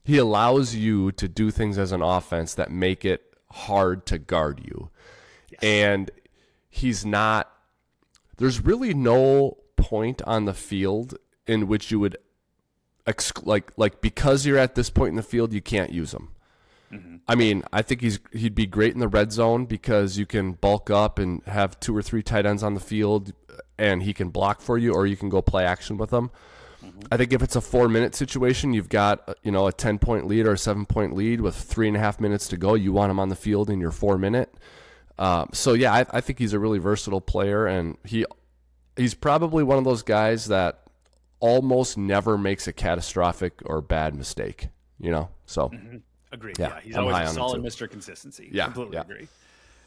he 0.03 0.17
allows 0.17 0.75
you 0.75 1.11
to 1.13 1.27
do 1.27 1.49
things 1.49 1.77
as 1.77 1.91
an 1.91 2.01
offense 2.01 2.53
that 2.55 2.69
make 2.69 3.05
it 3.05 3.23
hard 3.51 4.05
to 4.07 4.17
guard 4.17 4.61
you. 4.63 4.89
Yes. 5.49 5.63
And 5.63 6.11
he's 6.69 7.05
not 7.05 7.49
there's 8.37 8.59
really 8.59 8.93
no 8.93 9.57
point 9.75 10.21
on 10.23 10.45
the 10.45 10.53
field 10.53 11.17
in 11.47 11.67
which 11.67 11.91
you 11.91 11.99
would 11.99 12.17
ex- 13.05 13.31
like 13.43 13.71
like 13.77 14.01
because 14.01 14.45
you're 14.45 14.57
at 14.57 14.75
this 14.75 14.89
point 14.89 15.09
in 15.09 15.15
the 15.15 15.23
field 15.23 15.53
you 15.53 15.61
can't 15.61 15.91
use 15.91 16.13
him. 16.13 16.29
Mm-hmm. 16.93 17.15
I 17.27 17.35
mean, 17.35 17.63
I 17.73 17.81
think 17.81 18.01
he's 18.01 18.19
he'd 18.31 18.55
be 18.55 18.65
great 18.65 18.93
in 18.93 18.99
the 18.99 19.07
red 19.07 19.31
zone 19.31 19.65
because 19.65 20.17
you 20.17 20.25
can 20.25 20.53
bulk 20.53 20.89
up 20.89 21.19
and 21.19 21.41
have 21.45 21.79
two 21.79 21.95
or 21.95 22.01
three 22.01 22.21
tight 22.21 22.45
ends 22.45 22.63
on 22.63 22.73
the 22.73 22.79
field 22.79 23.33
and 23.77 24.03
he 24.03 24.13
can 24.13 24.29
block 24.29 24.61
for 24.61 24.77
you, 24.77 24.93
or 24.93 25.05
you 25.05 25.15
can 25.15 25.29
go 25.29 25.41
play 25.41 25.65
action 25.65 25.97
with 25.97 26.11
him. 26.11 26.29
Mm-hmm. 26.83 26.99
I 27.11 27.17
think 27.17 27.33
if 27.33 27.41
it's 27.41 27.55
a 27.55 27.61
four 27.61 27.87
minute 27.87 28.15
situation, 28.15 28.73
you've 28.73 28.89
got 28.89 29.27
uh, 29.27 29.33
you 29.43 29.51
know 29.51 29.67
a 29.67 29.71
ten 29.71 29.99
point 29.99 30.27
lead 30.27 30.45
or 30.45 30.53
a 30.53 30.57
seven 30.57 30.85
point 30.85 31.15
lead 31.15 31.41
with 31.41 31.55
three 31.55 31.87
and 31.87 31.97
a 31.97 31.99
half 31.99 32.19
minutes 32.19 32.47
to 32.49 32.57
go. 32.57 32.73
You 32.73 32.93
want 32.93 33.11
him 33.11 33.19
on 33.19 33.29
the 33.29 33.35
field 33.35 33.69
in 33.69 33.79
your 33.79 33.91
four 33.91 34.17
minute. 34.17 34.53
Um, 35.17 35.49
so 35.53 35.73
yeah, 35.73 35.93
I, 35.93 36.05
I, 36.09 36.21
think 36.21 36.39
he's 36.39 36.53
a 36.53 36.59
really 36.59 36.79
versatile 36.79 37.21
player, 37.21 37.67
and 37.67 37.97
he 38.03 38.25
he's 38.97 39.13
probably 39.13 39.63
one 39.63 39.77
of 39.77 39.83
those 39.83 40.01
guys 40.01 40.47
that 40.47 40.81
almost 41.39 41.97
never 41.97 42.37
makes 42.37 42.67
a 42.67 42.73
catastrophic 42.73 43.61
or 43.65 43.81
bad 43.81 44.15
mistake. 44.15 44.69
You 44.99 45.11
know, 45.11 45.29
so 45.45 45.69
mm-hmm. 45.69 45.97
Agree. 46.33 46.53
Yeah, 46.57 46.67
yeah 46.67 46.79
he's 46.81 46.97
I'm 46.97 47.05
always 47.05 47.29
a 47.29 47.33
solid 47.33 47.61
Mr. 47.61 47.89
Consistency. 47.89 48.49
Yeah, 48.51 48.65
completely 48.65 48.95
yeah. 48.95 49.01
agree. 49.01 49.27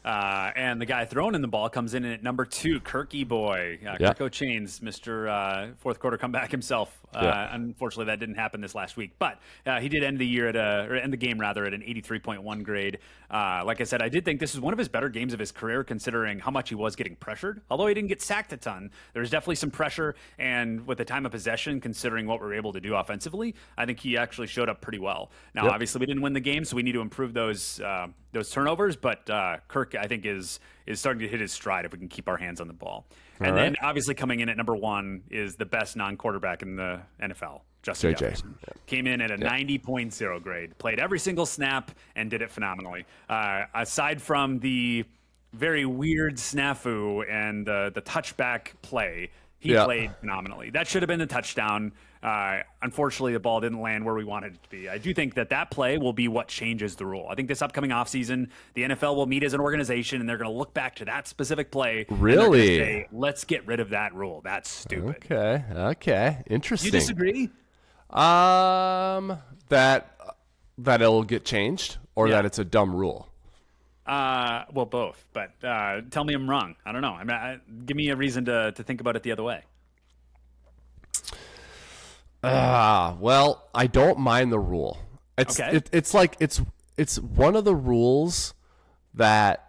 Uh, 0.05 0.51
and 0.55 0.79
the 0.79 0.85
guy 0.85 1.03
throwing 1.03 1.35
in 1.35 1.41
the 1.41 1.49
ball 1.49 1.67
comes 1.67 1.93
in 1.93 2.05
at 2.05 2.23
number 2.23 2.45
two, 2.45 2.79
Kirky 2.79 3.27
boy, 3.27 3.77
uh, 3.85 3.97
yeah. 3.99 4.13
Kirko 4.13 4.29
Chainz, 4.29 4.79
Mr. 4.79 5.29
Uh, 5.29 5.73
fourth 5.79 5.99
quarter 5.99 6.17
comeback 6.17 6.49
himself. 6.49 6.97
Uh. 7.13 7.47
Unfortunately, 7.51 8.05
that 8.05 8.19
didn't 8.19 8.35
happen 8.35 8.61
this 8.61 8.75
last 8.75 8.97
week, 8.97 9.11
but 9.17 9.39
uh, 9.65 9.79
he 9.79 9.89
did 9.89 10.03
end 10.03 10.19
the 10.19 10.27
year 10.27 10.49
at 10.49 10.55
a, 10.55 10.87
or 10.89 10.95
end 10.95 11.13
the 11.13 11.17
game 11.17 11.39
rather 11.39 11.65
at 11.65 11.73
an 11.73 11.81
83.1 11.81 12.63
grade. 12.63 12.99
Uh, 13.29 13.63
like 13.65 13.81
I 13.81 13.83
said, 13.83 14.01
I 14.01 14.09
did 14.09 14.25
think 14.25 14.39
this 14.39 14.53
was 14.53 14.61
one 14.61 14.73
of 14.73 14.79
his 14.79 14.87
better 14.87 15.09
games 15.09 15.33
of 15.33 15.39
his 15.39 15.51
career, 15.51 15.83
considering 15.83 16.39
how 16.39 16.51
much 16.51 16.69
he 16.69 16.75
was 16.75 16.95
getting 16.95 17.15
pressured. 17.15 17.61
Although 17.69 17.87
he 17.87 17.93
didn't 17.93 18.09
get 18.09 18.21
sacked 18.21 18.53
a 18.53 18.57
ton, 18.57 18.91
there 19.13 19.21
was 19.21 19.29
definitely 19.29 19.55
some 19.55 19.71
pressure. 19.71 20.15
And 20.37 20.85
with 20.85 20.97
the 20.97 21.05
time 21.05 21.25
of 21.25 21.31
possession, 21.31 21.79
considering 21.79 22.27
what 22.27 22.41
we 22.41 22.47
were 22.47 22.53
able 22.53 22.73
to 22.73 22.81
do 22.81 22.95
offensively, 22.95 23.55
I 23.77 23.85
think 23.85 23.99
he 23.99 24.17
actually 24.17 24.47
showed 24.47 24.69
up 24.69 24.81
pretty 24.81 24.99
well. 24.99 25.31
Now, 25.53 25.63
yep. 25.65 25.73
obviously, 25.73 25.99
we 25.99 26.05
didn't 26.05 26.21
win 26.21 26.33
the 26.33 26.39
game, 26.39 26.65
so 26.65 26.75
we 26.75 26.83
need 26.83 26.93
to 26.93 27.01
improve 27.01 27.33
those 27.33 27.81
those 28.33 28.49
turnovers. 28.51 28.95
But 28.95 29.25
Kirk, 29.67 29.95
I 29.95 30.07
think, 30.07 30.25
is 30.25 30.59
is 30.85 30.99
starting 30.99 31.21
to 31.21 31.27
hit 31.27 31.41
his 31.41 31.51
stride 31.51 31.85
if 31.85 31.91
we 31.91 31.99
can 31.99 32.07
keep 32.07 32.27
our 32.27 32.37
hands 32.37 32.61
on 32.61 32.67
the 32.67 32.73
ball. 32.73 33.07
And 33.39 33.55
right. 33.55 33.63
then 33.63 33.75
obviously 33.81 34.15
coming 34.15 34.39
in 34.39 34.49
at 34.49 34.57
number 34.57 34.75
one 34.75 35.23
is 35.29 35.55
the 35.55 35.65
best 35.65 35.95
non-quarterback 35.95 36.61
in 36.63 36.75
the 36.75 36.99
NFL, 37.21 37.61
Justin 37.83 38.13
JJ. 38.13 38.17
Jefferson. 38.19 38.55
Yeah. 38.67 38.73
Came 38.87 39.07
in 39.07 39.21
at 39.21 39.31
a 39.31 39.37
yeah. 39.39 39.49
90.0 39.49 40.41
grade, 40.41 40.77
played 40.77 40.99
every 40.99 41.19
single 41.19 41.45
snap, 41.45 41.91
and 42.15 42.29
did 42.29 42.41
it 42.41 42.49
phenomenally. 42.49 43.05
Uh, 43.29 43.63
aside 43.75 44.21
from 44.21 44.59
the 44.59 45.05
very 45.53 45.85
weird 45.85 46.35
snafu 46.35 47.29
and 47.29 47.67
uh, 47.69 47.89
the 47.91 48.01
touchback 48.01 48.69
play, 48.81 49.29
he 49.59 49.73
yeah. 49.73 49.85
played 49.85 50.15
phenomenally. 50.19 50.69
That 50.69 50.87
should 50.87 51.01
have 51.01 51.07
been 51.07 51.19
the 51.19 51.25
touchdown. 51.25 51.91
Uh, 52.27 52.61
unfortunately, 52.81 53.31
the 53.31 53.39
ball 53.39 53.61
didn't 53.61 53.79
land 53.81 54.03
where 54.03 54.13
we 54.13 54.25
wanted 54.25 54.55
it 54.55 54.63
to 54.63 54.69
be. 54.69 54.89
I 54.89 54.97
do 54.97 55.13
think 55.13 55.35
that 55.35 55.49
that 55.51 55.71
play 55.71 55.97
will 55.97 56.11
be 56.11 56.27
what 56.27 56.49
changes 56.49 56.97
the 56.97 57.05
rule. 57.05 57.25
I 57.29 57.35
think 57.35 57.47
this 57.47 57.61
upcoming 57.61 57.91
offseason, 57.91 58.49
the 58.73 58.83
NFL 58.83 59.15
will 59.15 59.27
meet 59.27 59.43
as 59.43 59.53
an 59.53 59.61
organization 59.61 60.19
and 60.19 60.27
they're 60.27 60.37
going 60.37 60.49
to 60.51 60.57
look 60.57 60.73
back 60.73 60.95
to 60.97 61.05
that 61.05 61.27
specific 61.29 61.71
play. 61.71 62.05
Really? 62.09 62.77
Say, 62.79 63.07
Let's 63.13 63.45
get 63.45 63.65
rid 63.65 63.79
of 63.79 63.91
that 63.91 64.13
rule. 64.13 64.41
That's 64.43 64.69
stupid. 64.69 65.23
Okay. 65.31 65.63
Okay. 65.73 66.43
Interesting. 66.47 66.87
You 66.87 66.91
disagree? 66.91 67.49
Um, 68.09 69.37
that 69.69 70.13
that 70.79 71.01
it'll 71.01 71.23
get 71.23 71.45
changed, 71.45 71.97
or 72.15 72.27
Yeah. 72.27 72.35
that 72.35 72.45
it's 72.45 72.59
a 72.59 72.65
dumb 72.65 72.93
rule. 72.93 73.29
Uh, 74.05 74.63
well, 74.73 74.85
both. 74.85 75.25
But 75.33 75.51
uh, 75.63 76.01
tell 76.11 76.23
me 76.25 76.33
I'm 76.33 76.49
wrong. 76.49 76.75
I 76.85 76.91
don't 76.91 77.01
know. 77.01 77.13
I 77.13 77.23
mean, 77.23 77.35
I, 77.37 77.59
give 77.85 77.95
me 77.95 78.09
a 78.09 78.15
reason 78.17 78.45
to 78.45 78.73
to 78.73 78.83
think 78.83 78.99
about 79.01 79.15
it 79.15 79.23
the 79.23 79.31
other 79.31 79.43
way. 79.43 79.63
Ah, 82.49 83.17
well, 83.19 83.67
I 83.73 83.87
don't 83.87 84.19
mind 84.19 84.51
the 84.51 84.59
rule. 84.59 84.97
It's 85.37 85.59
Okay. 85.59 85.77
it, 85.77 85.89
it's 85.91 86.13
like 86.13 86.35
it's 86.39 86.61
it's 86.97 87.19
one 87.19 87.55
of 87.55 87.63
the 87.65 87.75
rules 87.75 88.53
that 89.13 89.63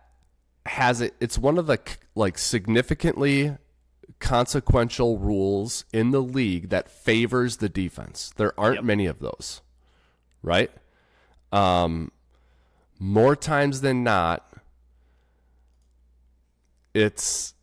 has 0.67 1.01
it. 1.01 1.15
It's 1.21 1.39
one 1.39 1.59
of 1.59 1.67
the 1.67 1.79
like 2.15 2.39
significantly 2.39 3.57
consequential 4.19 5.19
rules 5.19 5.85
in 5.93 6.11
the 6.11 6.21
league 6.23 6.71
that 6.71 6.91
favors 6.91 7.59
the 7.59 7.69
defense. 7.69 8.33
There 8.37 8.59
aren't 8.59 8.77
Yep. 8.77 8.85
many 8.85 9.07
of 9.07 9.19
those, 9.21 9.61
right? 10.43 10.71
Um, 11.53 12.11
more 12.99 13.37
times 13.37 13.81
than 13.81 14.03
not, 14.03 14.53
it's 16.95 17.55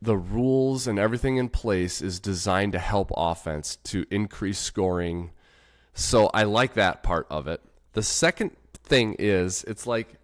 the 0.00 0.16
rules 0.16 0.86
and 0.86 0.98
everything 0.98 1.36
in 1.36 1.48
place 1.48 2.02
is 2.02 2.20
designed 2.20 2.72
to 2.72 2.78
help 2.78 3.10
offense 3.16 3.76
to 3.76 4.04
increase 4.10 4.58
scoring. 4.58 5.30
So 5.94 6.30
I 6.34 6.44
like 6.44 6.74
that 6.74 7.02
part 7.02 7.26
of 7.30 7.46
it. 7.46 7.62
The 7.92 8.02
second 8.02 8.52
thing 8.84 9.16
is 9.18 9.64
it's 9.64 9.86
like 9.86 10.14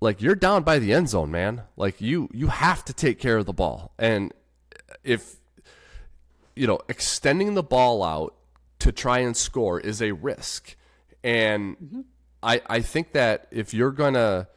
like 0.00 0.20
you're 0.20 0.34
down 0.34 0.62
by 0.62 0.78
the 0.78 0.92
end 0.92 1.08
zone, 1.08 1.30
man. 1.30 1.62
Like 1.76 2.00
you 2.00 2.28
you 2.32 2.48
have 2.48 2.84
to 2.86 2.92
take 2.92 3.18
care 3.18 3.36
of 3.36 3.46
the 3.46 3.52
ball. 3.52 3.92
And 3.98 4.32
if 5.02 5.36
you 6.56 6.66
know, 6.66 6.80
extending 6.88 7.54
the 7.54 7.62
ball 7.62 8.02
out 8.02 8.34
to 8.78 8.92
try 8.92 9.18
and 9.18 9.36
score 9.36 9.80
is 9.80 10.00
a 10.00 10.12
risk. 10.12 10.76
And 11.22 11.76
mm-hmm. 11.78 12.00
I 12.42 12.60
I 12.66 12.80
think 12.80 13.12
that 13.12 13.48
if 13.50 13.74
you're 13.74 13.92
going 13.92 14.14
to 14.14 14.48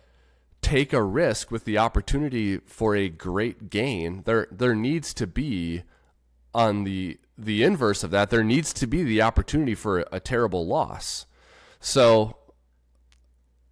take 0.67 0.91
a 0.91 1.01
risk 1.01 1.49
with 1.49 1.63
the 1.63 1.77
opportunity 1.77 2.57
for 2.57 2.93
a 2.95 3.07
great 3.07 3.69
gain, 3.69 4.23
there 4.25 4.47
there 4.51 4.75
needs 4.75 5.13
to 5.13 5.25
be 5.25 5.83
on 6.53 6.83
the 6.83 7.17
the 7.37 7.63
inverse 7.63 8.03
of 8.03 8.11
that, 8.11 8.29
there 8.29 8.43
needs 8.43 8.73
to 8.73 8.87
be 8.87 9.03
the 9.03 9.21
opportunity 9.21 9.75
for 9.75 9.99
a, 10.11 10.19
terrible 10.19 10.65
loss. 10.67 11.25
So 11.79 12.37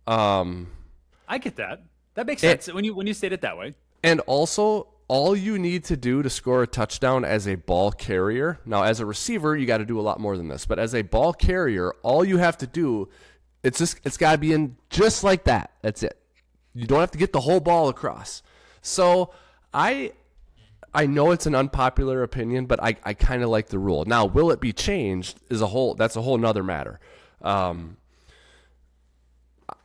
um 0.08 0.72
I 1.28 1.38
get 1.38 1.56
that. 1.58 1.84
That 2.14 2.28
makes 2.28 2.42
sense 2.42 2.72
when 2.72 2.86
you 2.86 2.96
when 2.96 3.08
you 3.08 3.14
state 3.14 3.34
it 3.34 3.42
that 3.42 3.58
way. 3.58 3.76
and 4.04 4.22
also 4.22 4.88
all 5.08 5.36
you 5.36 5.60
need 5.60 5.84
to 5.84 5.98
do 5.98 6.24
to 6.24 6.30
score 6.30 6.64
a 6.64 6.68
touchdown 6.68 7.26
as 7.26 7.48
a 7.48 7.56
ball 7.56 7.92
carrier. 7.92 8.60
Now 8.66 8.84
as 8.84 9.00
a 9.00 9.06
receiver, 9.06 9.56
you 9.56 9.66
got 9.66 9.78
to 9.80 9.86
do 9.86 10.00
a 10.00 10.02
lot 10.10 10.20
more 10.20 10.38
than 10.38 10.48
this, 10.48 10.66
but 10.66 10.80
as 10.80 10.96
a 10.96 11.02
ball 11.02 11.34
carrier, 11.34 11.92
all 12.04 12.24
you 12.24 12.38
have 12.38 12.58
to 12.60 12.68
do 12.68 13.10
it's 13.64 13.80
just 13.80 14.00
it's 14.06 14.18
got 14.18 14.32
to 14.34 14.38
be 14.38 14.54
in 14.54 14.78
just 14.90 15.24
like 15.24 15.44
that. 15.46 15.72
That's 15.82 16.04
it. 16.04 16.18
You 16.76 16.86
don't 16.86 17.00
have 17.00 17.12
to 17.12 17.18
get 17.18 17.32
the 17.32 17.40
whole 17.42 17.62
ball 17.62 17.90
across. 17.90 18.44
So 18.82 19.34
I 19.74 20.12
I 20.94 21.08
know 21.08 21.32
it's 21.32 21.46
an 21.46 21.56
unpopular 21.56 22.22
opinion, 22.24 22.68
but 22.68 22.82
I, 22.82 22.96
I 23.04 23.14
kind 23.14 23.44
of 23.44 23.50
like 23.50 23.68
the 23.68 23.80
rule. 23.80 24.06
Now, 24.06 24.26
will 24.26 24.52
it 24.52 24.62
be 24.62 24.72
changed? 24.72 25.40
Is 25.50 25.62
a 25.62 25.68
whole 25.68 25.96
that's 25.96 26.16
a 26.16 26.22
whole 26.22 26.38
nother 26.38 26.64
matter. 26.64 27.00
Um, 27.42 27.98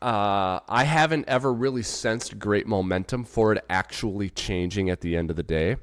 uh, 0.03 0.61
I 0.69 0.85
haven't 0.85 1.29
ever 1.29 1.53
really 1.53 1.83
sensed 1.83 2.39
great 2.39 2.67
momentum 2.67 3.25
for 3.25 3.53
it 3.53 3.65
actually 3.71 4.31
changing 4.31 4.91
at 4.91 5.01
the 5.01 5.17
end 5.17 5.31
of 5.31 5.37
the 5.37 5.43
day. 5.43 5.77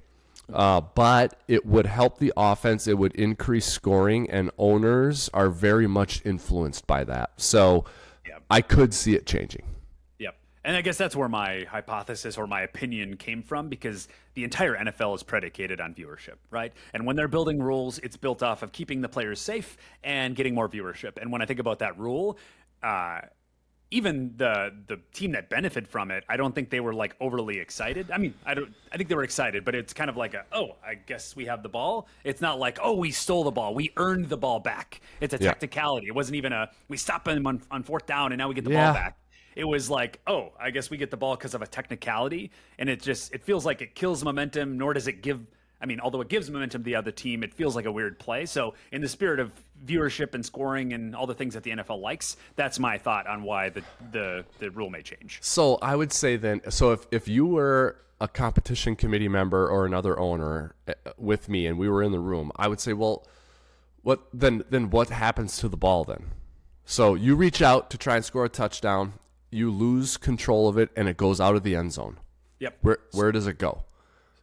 Uh, 0.52 0.80
but 0.80 1.40
it 1.48 1.66
would 1.66 1.86
help 1.86 2.20
the 2.20 2.32
offense. 2.38 2.88
It 2.88 2.98
would 2.98 3.14
increase 3.16 3.66
scoring, 3.66 4.30
and 4.30 4.50
owners 4.58 5.30
are 5.34 5.50
very 5.50 5.88
much 5.88 6.22
influenced 6.26 6.88
by 6.88 7.04
that. 7.04 7.32
So 7.38 7.86
Yeah. 8.26 8.38
I 8.50 8.62
could 8.62 8.94
see 8.94 9.14
it 9.16 9.26
changing. 9.26 9.64
And 10.64 10.76
I 10.76 10.82
guess 10.82 10.98
that's 10.98 11.16
where 11.16 11.30
my 11.30 11.64
hypothesis 11.70 12.38
or 12.38 12.46
my 12.48 12.62
opinion 12.62 13.16
came 13.18 13.42
from 13.42 13.70
because 13.70 14.08
the 14.34 14.44
entire 14.44 14.76
NFL 14.76 15.16
is 15.16 15.24
predicated 15.24 15.80
on 15.80 15.94
viewership, 15.94 16.36
right? 16.52 16.74
And 16.94 17.06
when 17.06 17.16
they're 17.16 17.28
building 17.30 17.62
rules, 17.62 18.00
it's 18.00 18.18
built 18.18 18.44
off 18.44 18.64
of 18.64 18.72
keeping 18.74 19.02
the 19.02 19.10
players 19.10 19.40
safe 19.40 19.78
and 20.04 20.36
getting 20.36 20.54
more 20.54 20.68
viewership. 20.68 21.18
And 21.22 21.32
when 21.32 21.42
I 21.42 21.46
think 21.46 21.60
about 21.60 21.80
that 21.80 21.98
rule, 21.98 22.38
uh, 22.84 23.22
even 23.90 24.34
the 24.36 24.74
the 24.88 25.00
team 25.14 25.32
that 25.32 25.50
benefited 25.50 25.88
from 25.88 26.12
it, 26.12 26.26
I 26.28 26.36
don't 26.36 26.54
think 26.54 26.70
they 26.70 26.82
were 26.82 26.94
like 26.94 27.16
overly 27.22 27.60
excited. 27.60 28.12
I 28.12 28.18
mean, 28.18 28.34
I 28.46 28.54
don't. 28.54 28.74
I 28.92 28.98
think 28.98 29.08
they 29.08 29.16
were 29.16 29.24
excited, 29.24 29.64
but 29.64 29.76
it's 29.76 29.94
kind 29.94 30.10
of 30.10 30.18
like 30.18 30.34
a 30.34 30.44
oh, 30.52 30.76
I 30.86 30.96
guess 30.96 31.38
we 31.38 31.46
have 31.46 31.64
the 31.64 31.70
ball. 31.70 32.10
It's 32.26 32.42
not 32.42 32.60
like 32.60 32.80
oh, 32.84 32.96
we 32.98 33.12
stole 33.12 33.46
the 33.46 33.52
ball, 33.52 33.74
we 33.74 33.94
earned 33.96 34.28
the 34.28 34.36
ball 34.36 34.60
back. 34.60 35.00
It's 35.22 35.34
a 35.34 35.38
Yeah. 35.40 35.52
technicality. 35.52 36.08
It 36.08 36.16
wasn't 36.16 36.36
even 36.36 36.52
a 36.52 36.70
we 36.90 36.98
stopped 36.98 37.24
them 37.26 37.48
on, 37.48 37.62
on 37.72 37.84
fourth 37.84 38.06
down 38.06 38.34
and 38.34 38.40
now 38.40 38.50
we 38.50 38.56
get 38.56 38.66
the 38.66 38.72
Yeah. 38.72 38.88
ball 38.88 38.94
back. 38.94 39.18
It 39.58 39.66
was 39.66 39.90
like 39.90 40.20
oh, 40.28 40.52
I 40.60 40.70
guess 40.70 40.90
we 40.90 40.98
get 40.98 41.10
the 41.10 41.18
ball 41.18 41.36
because 41.36 41.56
of 41.56 41.62
a 41.62 41.68
technicality, 41.68 42.52
and 42.78 42.90
it 42.90 43.02
just 43.02 43.34
it 43.34 43.44
feels 43.44 43.66
like 43.66 43.82
it 43.82 43.96
kills 43.96 44.24
momentum. 44.24 44.78
Nor 44.78 44.94
does 44.94 45.08
it 45.08 45.24
give. 45.24 45.42
I 45.82 45.86
mean, 45.86 46.00
although 46.00 46.22
it 46.22 46.30
gives 46.30 46.50
momentum 46.50 46.82
to 46.82 46.86
the 46.86 46.96
other 46.96 47.12
team, 47.12 47.44
it 47.44 47.54
feels 47.54 47.76
like 47.76 47.86
a 47.86 47.92
weird 47.92 48.18
play. 48.18 48.46
So, 48.46 48.74
in 48.92 49.02
the 49.02 49.08
spirit 49.08 49.40
of 49.40 49.52
viewership 49.86 50.34
and 50.34 50.46
scoring 50.46 50.94
and 50.94 51.16
all 51.16 51.28
the 51.28 51.34
things 51.34 51.54
that 51.54 51.64
the 51.64 51.72
NFL 51.72 52.02
likes, 52.02 52.38
that's 52.56 52.80
my 52.80 52.98
thought 52.98 53.28
on 53.28 53.44
why 53.44 53.70
the 53.70 53.84
the, 54.12 54.46
the 54.60 54.72
rule 54.72 54.90
may 54.90 55.02
change. 55.02 55.40
So 55.42 55.78
I 55.82 55.96
would 55.96 56.12
say 56.12 56.38
then, 56.38 56.62
so 56.70 56.92
if, 56.92 57.08
if 57.12 57.28
you 57.28 57.46
were 57.46 57.98
a 58.20 58.28
competition 58.28 58.96
committee 58.96 59.28
member 59.28 59.68
or 59.68 59.86
another 59.86 60.20
owner 60.20 60.76
uh, 60.88 60.94
with 61.18 61.50
me 61.50 61.68
and 61.68 61.78
we 61.78 61.88
were 61.90 62.02
in 62.02 62.12
the 62.12 62.20
room, 62.20 62.52
I 62.56 62.68
would 62.68 62.80
say, 62.80 62.94
well, 62.94 63.28
what 64.02 64.28
then? 64.34 64.64
Then 64.70 64.90
what 64.90 65.10
happens 65.10 65.58
to 65.58 65.70
the 65.70 65.78
ball 65.78 66.04
then? 66.04 66.32
So 66.86 67.16
you 67.16 67.36
reach 67.36 67.62
out 67.62 67.90
to 67.90 67.98
try 67.98 68.16
and 68.16 68.24
score 68.24 68.46
a 68.46 68.50
touchdown, 68.50 69.14
you 69.52 69.72
lose 69.72 70.18
control 70.18 70.68
of 70.68 70.78
it, 70.78 70.90
and 70.96 71.08
it 71.08 71.18
goes 71.18 71.40
out 71.40 71.56
of 71.56 71.64
the 71.64 71.76
end 71.76 71.94
zone. 71.94 72.20
Yep. 72.60 72.78
Where 72.82 72.98
where 73.14 73.32
does 73.32 73.48
it 73.48 73.58
go? 73.58 73.84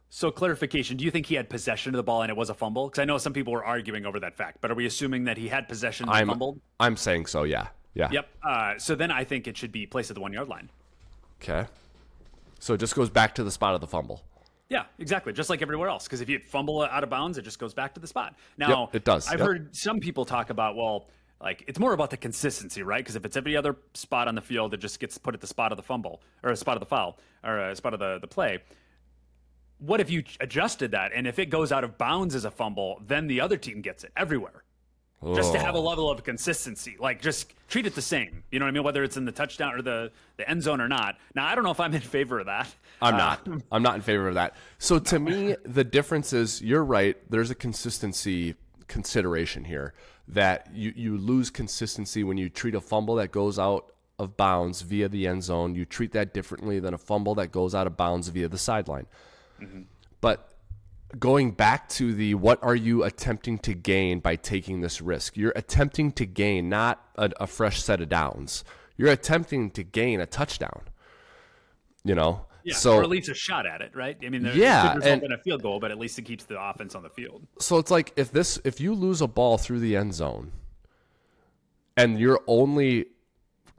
So, 0.09 0.31
clarification: 0.31 0.95
Do 0.97 1.03
you 1.03 1.11
think 1.11 1.25
he 1.25 1.35
had 1.35 1.49
possession 1.49 1.93
of 1.93 1.97
the 1.97 2.03
ball 2.03 2.21
and 2.21 2.29
it 2.29 2.37
was 2.37 2.49
a 2.49 2.53
fumble? 2.53 2.87
Because 2.87 2.99
I 3.01 3.05
know 3.05 3.17
some 3.17 3.33
people 3.33 3.51
were 3.51 3.65
arguing 3.65 4.05
over 4.05 4.19
that 4.21 4.37
fact, 4.37 4.59
but 4.61 4.71
are 4.71 4.75
we 4.75 4.85
assuming 4.85 5.25
that 5.25 5.37
he 5.37 5.47
had 5.49 5.67
possession 5.67 6.07
and 6.07 6.15
I'm 6.15 6.27
fumbled? 6.27 6.61
I'm 6.79 6.95
saying 6.95 7.25
so. 7.25 7.43
Yeah. 7.43 7.67
Yeah. 7.93 8.09
Yep. 8.11 8.29
Uh, 8.43 8.73
so 8.77 8.95
then 8.95 9.11
I 9.11 9.23
think 9.23 9.47
it 9.47 9.57
should 9.57 9.71
be 9.71 9.85
placed 9.85 10.11
at 10.11 10.15
the 10.15 10.21
one 10.21 10.31
yard 10.33 10.47
line. 10.47 10.69
Okay. 11.41 11.67
So 12.59 12.73
it 12.73 12.79
just 12.79 12.95
goes 12.95 13.09
back 13.09 13.35
to 13.35 13.43
the 13.43 13.51
spot 13.51 13.75
of 13.75 13.81
the 13.81 13.87
fumble. 13.87 14.23
Yeah, 14.69 14.85
exactly. 14.97 15.31
Just 15.33 15.49
like 15.49 15.61
everywhere 15.61 15.89
else. 15.89 16.05
Because 16.05 16.21
if 16.21 16.29
you 16.29 16.39
fumble 16.39 16.81
out 16.81 17.03
of 17.03 17.09
bounds, 17.09 17.37
it 17.37 17.43
just 17.43 17.59
goes 17.59 17.73
back 17.73 17.93
to 17.93 17.99
the 17.99 18.07
spot. 18.07 18.35
Now, 18.57 18.85
Yep, 18.85 18.95
it 18.95 19.03
does. 19.05 19.27
I've 19.27 19.39
Yep. 19.39 19.47
heard 19.47 19.75
some 19.75 19.99
people 19.99 20.25
talk 20.25 20.49
about, 20.49 20.75
well, 20.75 21.07
like 21.41 21.63
it's 21.67 21.79
more 21.79 21.93
about 21.93 22.09
the 22.09 22.17
consistency, 22.17 22.81
right? 22.83 23.03
Because 23.03 23.15
if 23.15 23.25
it's 23.25 23.37
every 23.37 23.55
other 23.57 23.75
spot 23.93 24.27
on 24.27 24.35
the 24.35 24.41
field, 24.41 24.73
it 24.73 24.77
just 24.77 24.99
gets 24.99 25.17
put 25.17 25.33
at 25.33 25.41
the 25.41 25.47
spot 25.47 25.71
of 25.71 25.77
the 25.77 25.83
fumble 25.83 26.21
or 26.43 26.51
a 26.51 26.55
spot 26.55 26.75
of 26.75 26.79
the 26.79 26.85
foul 26.85 27.19
or 27.43 27.59
a 27.59 27.75
spot 27.75 27.93
of 27.93 27.99
the, 27.99 28.19
the 28.19 28.27
play. 28.27 28.59
What 29.79 29.99
if 29.99 30.09
you 30.09 30.23
adjusted 30.39 30.91
that? 30.91 31.11
And 31.13 31.27
if 31.27 31.37
it 31.37 31.47
goes 31.47 31.71
out 31.71 31.83
of 31.83 31.97
bounds 31.97 32.33
as 32.33 32.45
a 32.45 32.51
fumble, 32.51 33.01
then 33.05 33.27
the 33.27 33.41
other 33.41 33.57
team 33.57 33.81
gets 33.81 34.03
it 34.03 34.11
everywhere. 34.15 34.63
Just 35.33 35.53
to 35.53 35.59
have 35.59 35.73
a 35.73 35.77
Oh. 35.79 35.81
level 35.81 36.09
of 36.11 36.23
consistency, 36.23 36.97
like 36.99 37.19
just 37.21 37.51
treat 37.67 37.87
it 37.87 37.95
the 37.95 38.01
same. 38.01 38.43
You 38.51 38.59
know 38.59 38.65
what 38.65 38.69
I 38.69 38.71
mean? 38.73 38.83
Whether 38.83 39.03
it's 39.03 39.17
in 39.17 39.25
the 39.25 39.31
touchdown 39.31 39.73
or 39.73 39.81
the, 39.81 40.11
the 40.37 40.47
end 40.47 40.61
zone 40.61 40.79
or 40.79 40.87
not. 40.87 41.17
Now, 41.33 41.47
I 41.47 41.55
don't 41.55 41.63
know 41.63 41.71
if 41.71 41.79
I'm 41.79 41.93
in 41.95 42.01
favor 42.01 42.39
of 42.39 42.45
that. 42.45 42.73
I'm 43.01 43.15
Uh, 43.15 43.17
not. 43.17 43.47
I'm 43.71 43.81
not 43.81 43.95
in 43.95 44.01
favor 44.01 44.27
of 44.27 44.35
that. 44.35 44.55
So 44.77 44.99
to 44.99 45.17
me, 45.19 45.55
the 45.63 45.83
difference 45.83 46.31
is 46.31 46.61
you're 46.61 46.83
right. 46.83 47.17
There's 47.29 47.49
a 47.49 47.55
consistency 47.55 48.55
consideration 48.87 49.65
here 49.65 49.93
that 50.27 50.69
you, 50.73 50.93
you 50.95 51.17
lose 51.17 51.49
consistency 51.49 52.23
when 52.23 52.37
you 52.37 52.49
treat 52.49 52.75
a 52.75 52.81
fumble 52.81 53.15
that 53.15 53.31
goes 53.31 53.59
out 53.59 53.91
of 54.17 54.37
bounds 54.37 54.81
via 54.81 55.09
the 55.09 55.27
end 55.27 55.43
zone. 55.43 55.75
You 55.75 55.85
treat 55.85 56.11
that 56.13 56.33
differently 56.33 56.79
than 56.79 56.93
a 56.93 56.97
fumble 56.97 57.35
that 57.35 57.51
goes 57.51 57.75
out 57.75 57.87
of 57.87 57.97
bounds 57.97 58.29
via 58.29 58.47
the 58.47 58.57
sideline. 58.57 59.07
Mm-hmm. 59.61 59.81
But 60.21 60.49
going 61.19 61.51
back 61.51 61.87
to 61.89 62.13
the 62.13 62.33
what 62.35 62.61
are 62.63 62.75
you 62.75 63.03
attempting 63.03 63.57
to 63.59 63.73
gain 63.73 64.19
by 64.19 64.35
taking 64.35 64.81
this 64.81 65.01
risk? 65.01 65.37
You're 65.37 65.53
attempting 65.55 66.11
to 66.13 66.25
gain 66.25 66.69
not 66.69 67.03
a, 67.15 67.31
a 67.39 67.47
fresh 67.47 67.81
set 67.81 68.01
of 68.01 68.09
downs. 68.09 68.63
You're 68.97 69.11
attempting 69.11 69.71
to 69.71 69.83
gain 69.83 70.19
a 70.19 70.25
touchdown. 70.25 70.83
You 72.03 72.15
know, 72.15 72.45
Yeah, 72.65 72.75
so 72.75 72.97
or 72.97 73.03
at 73.03 73.09
least 73.09 73.29
a 73.29 73.35
shot 73.35 73.65
at 73.67 73.81
it, 73.81 73.95
right? 73.95 74.17
I 74.25 74.29
mean, 74.29 74.43
Yeah, 74.43 74.93
it 74.93 74.95
result 74.95 75.13
and- 75.13 75.23
in 75.23 75.31
a 75.31 75.37
field 75.37 75.61
goal, 75.61 75.79
but 75.79 75.91
at 75.91 75.99
least 75.99 76.17
it 76.17 76.23
keeps 76.23 76.45
the 76.45 76.59
offense 76.59 76.95
on 76.95 77.03
the 77.03 77.09
field. 77.09 77.45
so 77.59 77.77
it's 77.77 77.91
like 77.91 78.11
if 78.15 78.31
this 78.31 78.59
if 78.63 78.81
you 78.81 78.93
lose 78.93 79.21
a 79.21 79.27
ball 79.27 79.57
through 79.57 79.79
the 79.79 79.95
end 79.95 80.13
zone 80.15 80.51
and 81.95 82.19
your 82.19 82.41
only 82.47 83.05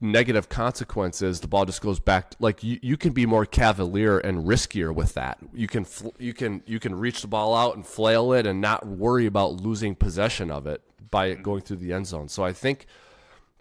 negative 0.01 0.49
consequence 0.49 1.23
is 1.23 1.41
the 1.41 1.49
ball 1.49 1.65
just 1.65 1.81
goes 1.81 1.99
back 1.99 2.35
like 2.39 2.63
you, 2.63 2.79
you 2.83 2.97
can 2.99 3.13
be 3.13 3.25
more 3.25 3.47
cavalier 3.47 4.19
and 4.19 4.45
riskier 4.47 4.95
with 4.95 5.15
that 5.15 5.39
you 5.55 5.67
can 5.67 5.85
fl- 5.87 6.11
you 6.19 6.35
can 6.35 6.63
you 6.67 6.79
can 6.79 6.95
reach 6.95 7.23
the 7.23 7.27
ball 7.27 7.57
out 7.57 7.75
and 7.77 7.87
flail 7.87 8.33
it 8.35 8.47
and 8.47 8.61
not 8.61 8.87
worry 8.87 9.25
about 9.25 9.55
losing 9.55 9.95
possession 9.95 10.51
of 10.51 10.67
it 10.67 10.83
by 11.11 11.27
it 11.27 11.35
mm-hmm. 11.35 11.43
going 11.43 11.63
through 11.63 11.79
the 11.79 11.95
end 11.95 12.07
zone 12.07 12.29
so 12.29 12.45
i 12.45 12.53
think 12.53 12.87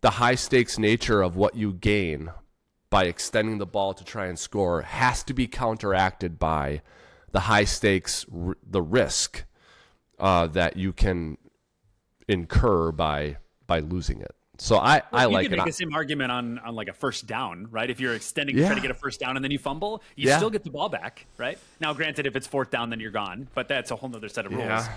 the 0.02 0.10
high 0.12 0.36
stakes 0.36 0.78
nature 0.78 1.22
of 1.22 1.38
what 1.38 1.56
you 1.56 1.72
gain 1.72 2.30
by 2.90 3.06
extending 3.06 3.58
the 3.58 3.66
ball 3.66 3.94
to 3.94 4.04
try 4.04 4.28
and 4.28 4.38
score 4.38 4.82
has 4.82 5.24
to 5.24 5.34
be 5.34 5.48
counteracted 5.48 6.40
by 6.40 6.82
the 7.32 7.42
high 7.42 7.66
stakes 7.66 8.26
r- 8.34 8.58
the 8.66 8.82
risk 8.82 9.44
uh, 10.20 10.48
that 10.48 10.78
you 10.78 10.94
can 10.94 11.38
incur 12.28 12.92
by 12.92 13.38
by 13.68 13.80
losing 13.80 14.22
it. 14.22 14.36
So 14.58 14.78
I, 14.78 15.02
well, 15.12 15.22
I 15.22 15.26
you 15.26 15.30
like 15.32 15.44
can 15.46 15.54
it. 15.54 15.58
make 15.58 15.66
the 15.66 15.72
same 15.74 15.94
argument 15.94 16.32
on, 16.32 16.60
on 16.60 16.76
like 16.76 16.88
a 16.88 16.94
first 16.94 17.28
down, 17.28 17.68
right? 17.72 17.90
If 17.90 18.00
you're 18.00 18.14
extending, 18.14 18.58
yeah. 18.58 18.68
trying 18.68 18.78
to 18.78 18.82
get 18.82 18.92
a 18.92 18.96
first 18.96 19.20
down 19.20 19.36
and 19.36 19.44
then 19.44 19.52
you 19.52 19.60
fumble, 19.60 20.02
you 20.16 20.30
yeah. 20.30 20.38
still 20.38 20.50
get 20.50 20.64
the 20.64 20.70
ball 20.70 20.88
back, 20.88 21.26
right? 21.38 21.58
Now, 21.82 21.94
granted, 21.94 22.26
if 22.26 22.36
it's 22.36 22.48
fourth 22.48 22.72
down, 22.72 22.90
then 22.90 23.00
you're 23.00 23.12
gone, 23.12 23.50
but 23.54 23.68
that's 23.68 23.92
a 23.92 23.96
whole 23.96 24.16
other 24.16 24.30
set 24.30 24.46
of 24.46 24.54
rules. 24.54 24.66
Yeah. 24.66 24.88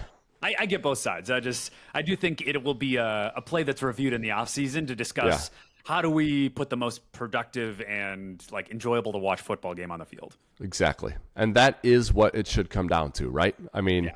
I, 0.41 0.55
I, 0.61 0.67
get 0.67 0.83
both 0.83 0.99
sides. 0.99 1.31
I 1.31 1.41
just 1.41 1.73
I 1.93 2.03
do 2.03 2.15
think 2.15 2.47
it 2.47 2.63
will 2.63 2.75
be 2.75 2.97
a, 2.97 3.33
a 3.35 3.43
play 3.43 3.65
that's 3.65 3.83
reviewed 3.83 4.13
in 4.13 4.21
the 4.21 4.29
offseason 4.29 4.87
to 4.87 4.95
discuss 4.95 5.51
how 5.85 6.03
do 6.03 6.11
we 6.11 6.49
put 6.49 6.71
the 6.71 6.77
most 6.77 7.11
productive 7.13 7.81
and 7.83 8.45
like 8.51 8.71
enjoyable 8.71 9.13
to 9.13 9.19
watch 9.19 9.41
football 9.41 9.75
game 9.75 9.91
on 9.91 9.99
the 9.99 10.05
field. 10.05 10.37
Exactly, 10.61 11.15
and 11.37 11.55
that 11.55 11.79
is 11.83 12.13
what 12.13 12.35
it 12.35 12.47
should 12.47 12.71
come 12.71 12.89
down 12.89 13.13
to, 13.13 13.29
right? 13.29 13.55
I 13.73 13.81
mean 13.81 14.13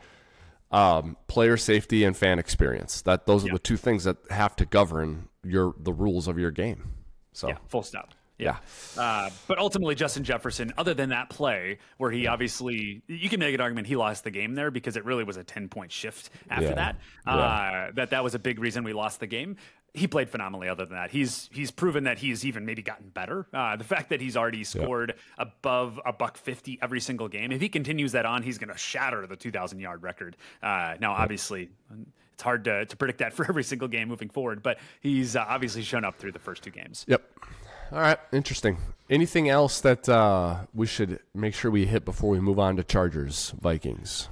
um, 0.72 1.16
player 1.28 1.56
safety 1.56 2.02
and 2.02 2.16
fan 2.16 2.38
experience. 2.38 3.02
That 3.02 3.26
those 3.26 3.44
are 3.44 3.48
yeah. 3.48 3.52
the 3.54 3.58
two 3.58 3.76
things 3.76 4.04
that 4.04 4.16
have 4.30 4.56
to 4.56 4.64
govern 4.64 5.28
your 5.44 5.74
the 5.78 5.92
rules 5.92 6.26
of 6.26 6.38
your 6.38 6.50
game. 6.50 6.94
So 7.32 7.48
yeah, 7.48 7.58
full 7.68 7.82
stop. 7.82 8.14
Yeah. 8.42 8.56
Uh, 8.96 9.30
but 9.46 9.58
ultimately, 9.58 9.94
Justin 9.94 10.24
Jefferson, 10.24 10.72
other 10.76 10.94
than 10.94 11.10
that 11.10 11.30
play 11.30 11.78
where 11.98 12.10
he 12.10 12.26
obviously, 12.26 13.02
you 13.06 13.28
can 13.28 13.40
make 13.40 13.54
an 13.54 13.60
argument 13.60 13.86
he 13.86 13.96
lost 13.96 14.24
the 14.24 14.30
game 14.30 14.54
there 14.54 14.70
because 14.70 14.96
it 14.96 15.04
really 15.04 15.24
was 15.24 15.36
a 15.36 15.44
10 15.44 15.68
point 15.68 15.92
shift 15.92 16.30
after 16.50 16.66
yeah. 16.66 16.74
that. 16.74 16.96
Uh, 17.26 17.36
yeah. 17.36 17.90
That 17.94 18.10
that 18.10 18.24
was 18.24 18.34
a 18.34 18.38
big 18.38 18.58
reason 18.58 18.84
we 18.84 18.92
lost 18.92 19.20
the 19.20 19.26
game 19.26 19.56
he 19.94 20.06
played 20.06 20.28
phenomenally. 20.30 20.68
Other 20.68 20.84
than 20.84 20.94
that, 20.94 21.10
he's 21.10 21.50
he's 21.52 21.70
proven 21.70 22.04
that 22.04 22.18
he's 22.18 22.44
even 22.44 22.64
maybe 22.64 22.82
gotten 22.82 23.08
better. 23.10 23.46
Uh, 23.52 23.76
the 23.76 23.84
fact 23.84 24.10
that 24.10 24.20
he's 24.20 24.36
already 24.36 24.64
scored 24.64 25.14
above 25.36 26.00
a 26.04 26.12
buck 26.12 26.36
fifty 26.36 26.78
every 26.80 27.00
single 27.00 27.28
game, 27.28 27.52
if 27.52 27.60
he 27.60 27.68
continues 27.68 28.12
that 28.12 28.24
on, 28.24 28.42
he's 28.42 28.58
going 28.58 28.70
to 28.70 28.78
shatter 28.78 29.26
the 29.26 29.36
two 29.36 29.50
thousand 29.50 29.80
yard 29.80 30.02
record. 30.02 30.36
Uh, 30.62 30.94
now, 31.00 31.12
obviously, 31.12 31.70
it's 32.32 32.42
hard 32.42 32.64
to, 32.64 32.86
to 32.86 32.96
predict 32.96 33.18
that 33.18 33.32
for 33.34 33.46
every 33.46 33.64
single 33.64 33.88
game 33.88 34.08
moving 34.08 34.30
forward, 34.30 34.62
but 34.62 34.78
he's 35.00 35.36
uh, 35.36 35.44
obviously 35.46 35.82
shown 35.82 36.04
up 36.04 36.16
through 36.18 36.32
the 36.32 36.38
first 36.38 36.62
two 36.62 36.70
games. 36.70 37.04
Yep. 37.08 37.22
All 37.92 38.00
right, 38.00 38.18
interesting. 38.32 38.78
Anything 39.10 39.50
else 39.50 39.82
that 39.82 40.08
uh, 40.08 40.60
we 40.72 40.86
should 40.86 41.20
make 41.34 41.54
sure 41.54 41.70
we 41.70 41.84
hit 41.84 42.06
before 42.06 42.30
we 42.30 42.40
move 42.40 42.58
on 42.58 42.76
to 42.76 42.84
Chargers 42.84 43.52
Vikings? 43.60 44.30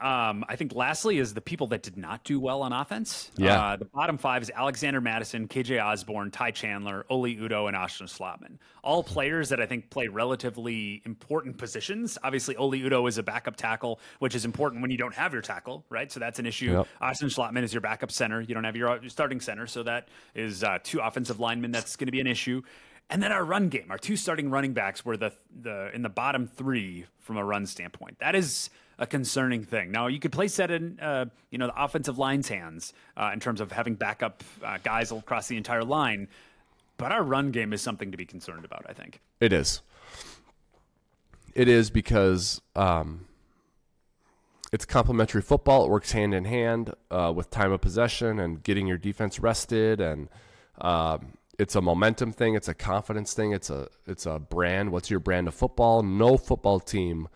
Um, 0.00 0.44
I 0.48 0.56
think 0.56 0.74
lastly 0.74 1.18
is 1.18 1.34
the 1.34 1.40
people 1.40 1.66
that 1.68 1.82
did 1.82 1.96
not 1.96 2.24
do 2.24 2.40
well 2.40 2.62
on 2.62 2.72
offense. 2.72 3.30
Yeah. 3.36 3.60
Uh, 3.60 3.76
the 3.76 3.84
bottom 3.84 4.16
five 4.16 4.42
is 4.42 4.50
Alexander 4.54 5.00
Mattison, 5.00 5.46
KJ 5.46 5.84
Osborn, 5.84 6.30
Ty 6.30 6.52
Chandler, 6.52 7.04
Oli 7.10 7.36
Udoh, 7.36 7.68
and 7.68 7.76
Austin 7.76 8.06
Schlottmann. 8.06 8.56
All 8.82 9.02
players 9.02 9.50
that 9.50 9.60
I 9.60 9.66
think 9.66 9.90
play 9.90 10.08
relatively 10.08 11.02
important 11.04 11.58
positions. 11.58 12.16
Obviously, 12.24 12.56
Oli 12.56 12.80
Udoh 12.80 13.08
is 13.08 13.18
a 13.18 13.22
backup 13.22 13.56
tackle, 13.56 14.00
which 14.20 14.34
is 14.34 14.46
important 14.46 14.80
when 14.80 14.90
you 14.90 14.96
don't 14.96 15.14
have 15.14 15.32
your 15.34 15.42
tackle, 15.42 15.84
right? 15.90 16.10
So 16.10 16.18
that's 16.18 16.38
an 16.38 16.46
issue. 16.46 16.72
Yep. 16.72 16.88
Austin 17.00 17.28
Schlottmann 17.28 17.62
is 17.62 17.74
your 17.74 17.82
backup 17.82 18.10
center. 18.10 18.40
You 18.40 18.54
don't 18.54 18.64
have 18.64 18.76
your, 18.76 18.88
your 19.00 19.10
starting 19.10 19.40
center. 19.40 19.66
So 19.66 19.82
that 19.82 20.08
is 20.34 20.64
uh, 20.64 20.78
two 20.82 21.00
offensive 21.00 21.40
linemen. 21.40 21.72
That's 21.72 21.96
going 21.96 22.06
to 22.06 22.12
be 22.12 22.20
an 22.20 22.26
issue. 22.26 22.62
And 23.10 23.20
then 23.20 23.32
our 23.32 23.44
run 23.44 23.68
game, 23.68 23.86
our 23.90 23.98
two 23.98 24.16
starting 24.16 24.50
running 24.50 24.72
backs 24.72 25.04
were 25.04 25.16
the 25.16 25.32
the 25.62 25.90
in 25.92 26.02
the 26.02 26.08
bottom 26.08 26.46
three 26.46 27.06
from 27.18 27.36
a 27.36 27.44
run 27.44 27.66
standpoint. 27.66 28.18
That 28.20 28.36
is 28.36 28.70
a 29.00 29.06
concerning 29.06 29.64
thing. 29.64 29.90
Now, 29.90 30.06
you 30.06 30.20
could 30.20 30.30
place 30.30 30.56
that 30.56 30.70
in, 30.70 31.00
uh, 31.00 31.24
you 31.50 31.58
know, 31.58 31.66
the 31.66 31.82
offensive 31.82 32.18
line's 32.18 32.48
hands 32.48 32.92
uh, 33.16 33.30
in 33.32 33.40
terms 33.40 33.60
of 33.60 33.72
having 33.72 33.94
backup 33.94 34.44
uh, 34.62 34.78
guys 34.82 35.10
across 35.10 35.48
the 35.48 35.56
entire 35.56 35.82
line. 35.82 36.28
But 36.98 37.10
our 37.10 37.22
run 37.22 37.50
game 37.50 37.72
is 37.72 37.80
something 37.80 38.10
to 38.10 38.18
be 38.18 38.26
concerned 38.26 38.64
about, 38.64 38.84
I 38.86 38.92
think. 38.92 39.20
It 39.40 39.54
is. 39.54 39.80
It 41.54 41.66
is 41.66 41.88
because 41.90 42.60
um, 42.76 43.26
it's 44.70 44.84
complementary 44.84 45.40
football. 45.40 45.86
It 45.86 45.90
works 45.90 46.12
hand 46.12 46.34
in 46.34 46.44
hand 46.44 46.92
uh, 47.10 47.32
with 47.34 47.48
time 47.48 47.72
of 47.72 47.80
possession 47.80 48.38
and 48.38 48.62
getting 48.62 48.86
your 48.86 48.98
defense 48.98 49.40
rested, 49.40 50.00
and 50.00 50.28
um, 50.78 51.32
it's 51.58 51.74
a 51.74 51.80
momentum 51.80 52.32
thing. 52.32 52.54
It's 52.54 52.68
a 52.68 52.74
confidence 52.74 53.32
thing. 53.32 53.52
It's 53.52 53.70
a 53.70 53.88
it's 54.06 54.26
a 54.26 54.38
brand. 54.38 54.92
What's 54.92 55.10
your 55.10 55.20
brand 55.20 55.48
of 55.48 55.54
football? 55.54 56.02
No 56.02 56.36
football 56.36 56.78
team 56.78 57.28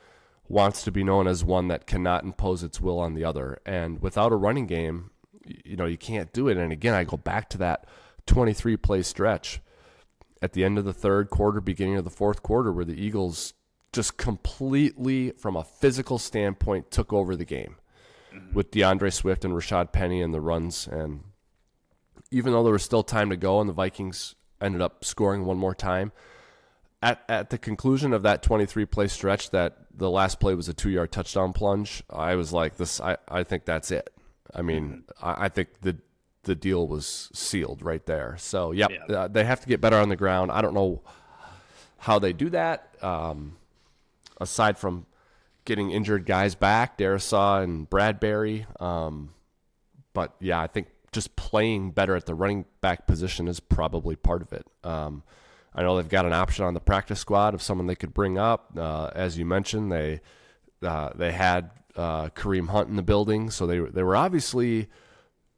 wants 0.55 0.85
to 0.85 0.93
be 0.93 1.03
known 1.03 1.27
as 1.27 1.45
one 1.45 1.67
that 1.67 1.85
cannot 1.85 2.23
impose 2.23 2.63
its 2.63 2.81
will 2.81 3.01
on 3.01 3.15
the 3.15 3.25
other. 3.25 3.59
And 3.67 4.01
without 4.01 4.31
a 4.31 4.37
running 4.37 4.69
game, 4.69 5.11
you 5.45 5.75
know, 5.77 5.85
you 5.85 5.99
can't 5.99 6.33
do 6.33 6.47
it. 6.47 6.57
And 6.57 6.71
again, 6.71 6.95
I 6.95 7.03
go 7.03 7.17
back 7.17 7.51
to 7.51 7.59
that 7.59 7.89
23 8.27 8.77
play 8.77 9.03
stretch 9.03 9.61
at 10.41 10.53
the 10.53 10.63
end 10.63 10.79
of 10.79 10.85
the 10.85 10.93
third 10.93 11.29
quarter, 11.29 11.61
beginning 11.61 11.97
of 11.97 12.05
the 12.05 12.11
fourth 12.11 12.45
quarter, 12.45 12.73
where 12.73 12.85
the 12.85 12.95
Eagles 12.95 13.55
just 13.93 14.17
completely, 14.17 15.33
from 15.33 15.57
a 15.57 15.65
physical 15.65 16.19
standpoint, 16.19 16.89
took 16.89 17.13
over 17.13 17.35
the 17.35 17.45
game 17.45 17.75
mm-hmm. 18.33 18.55
with 18.55 18.71
D'Andre 18.71 19.11
Swift 19.11 19.45
and 19.45 19.55
Rashad 19.55 19.91
Penny 19.91 20.23
and 20.23 20.33
the 20.33 20.41
runs. 20.41 20.87
And 20.87 21.25
even 22.31 22.53
though 22.53 22.63
there 22.63 22.73
was 22.73 22.85
still 22.85 23.03
time 23.03 23.29
to 23.31 23.37
go 23.37 23.61
and 23.61 23.69
the 23.69 23.75
Vikings 23.75 24.37
ended 24.61 24.81
up 24.81 25.05
scoring 25.05 25.45
one 25.45 25.59
more 25.59 25.75
time, 25.75 26.13
at, 27.05 27.23
at 27.29 27.51
the 27.51 27.59
conclusion 27.59 28.13
of 28.13 28.23
that 28.23 28.43
23 28.43 28.87
play 28.87 29.09
stretch 29.09 29.51
that 29.51 29.77
the 29.97 30.11
last 30.11 30.41
play 30.41 30.55
was 30.55 30.69
a 30.69 30.75
two 30.75 30.91
yard 30.91 31.13
touchdown 31.13 31.53
plunge 31.53 32.03
i 32.11 32.35
was 32.35 32.53
like 32.53 32.77
this 32.77 33.01
i, 33.01 33.17
I 33.29 33.45
think 33.45 33.65
that's 33.65 33.91
it. 33.91 34.11
I 34.55 34.63
mean 34.63 35.05
I, 35.21 35.45
I 35.45 35.49
think 35.49 35.81
the 35.81 35.97
the 36.45 36.55
deal 36.55 36.87
was 36.87 37.31
sealed 37.33 37.81
right 37.81 38.05
there. 38.05 38.37
So 38.39 38.73
yep, 38.73 38.91
yeah. 38.91 39.17
uh, 39.17 39.29
they 39.29 39.45
have 39.45 39.61
to 39.61 39.67
get 39.67 39.81
better 39.81 39.97
on 39.97 40.11
the 40.11 40.17
ground. 40.17 40.51
I 40.53 40.61
don't 40.61 40.75
know 40.75 41.01
how 41.97 42.19
they 42.19 42.35
do 42.35 42.51
that. 42.51 42.95
Um, 43.01 43.57
aside 44.39 44.77
from 44.77 45.07
getting 45.65 45.91
injured 45.91 46.27
guys 46.27 46.55
back 46.55 46.99
Darrisaw 46.99 47.63
and 47.63 47.89
Bradbury 47.89 48.67
um, 48.79 49.31
but 50.13 50.35
yeah 50.39 50.61
i 50.61 50.67
think 50.67 50.89
just 51.15 51.37
playing 51.37 51.93
better 51.93 52.15
at 52.17 52.27
the 52.27 52.35
running 52.35 52.67
back 52.81 53.07
position 53.07 53.49
is 53.49 53.61
probably 53.61 54.17
part 54.17 54.43
of 54.43 54.53
it. 54.53 54.67
Um, 54.83 55.23
I 55.75 55.83
know 55.83 55.97
they've 55.97 56.09
got 56.09 56.27
an 56.27 56.33
option 56.33 56.65
on 56.65 56.75
the 56.75 56.81
practice 56.81 57.21
squad 57.21 57.55
of 57.55 57.63
someone 57.63 57.87
they 57.87 57.97
could 57.97 58.15
bring 58.15 58.39
up. 58.39 58.73
Uh, 58.77 59.11
as 59.15 59.37
you 59.37 59.45
mentioned, 59.45 59.91
they 59.91 60.21
uh, 60.83 61.11
they 61.15 61.33
had 61.33 61.71
uh, 61.97 62.29
Kareem 62.29 62.69
Hunt 62.69 62.89
in 62.89 62.97
the 62.97 63.03
building, 63.03 63.51
so 63.51 63.67
they 63.67 63.79
they 63.79 64.03
were 64.03 64.17
obviously 64.17 64.89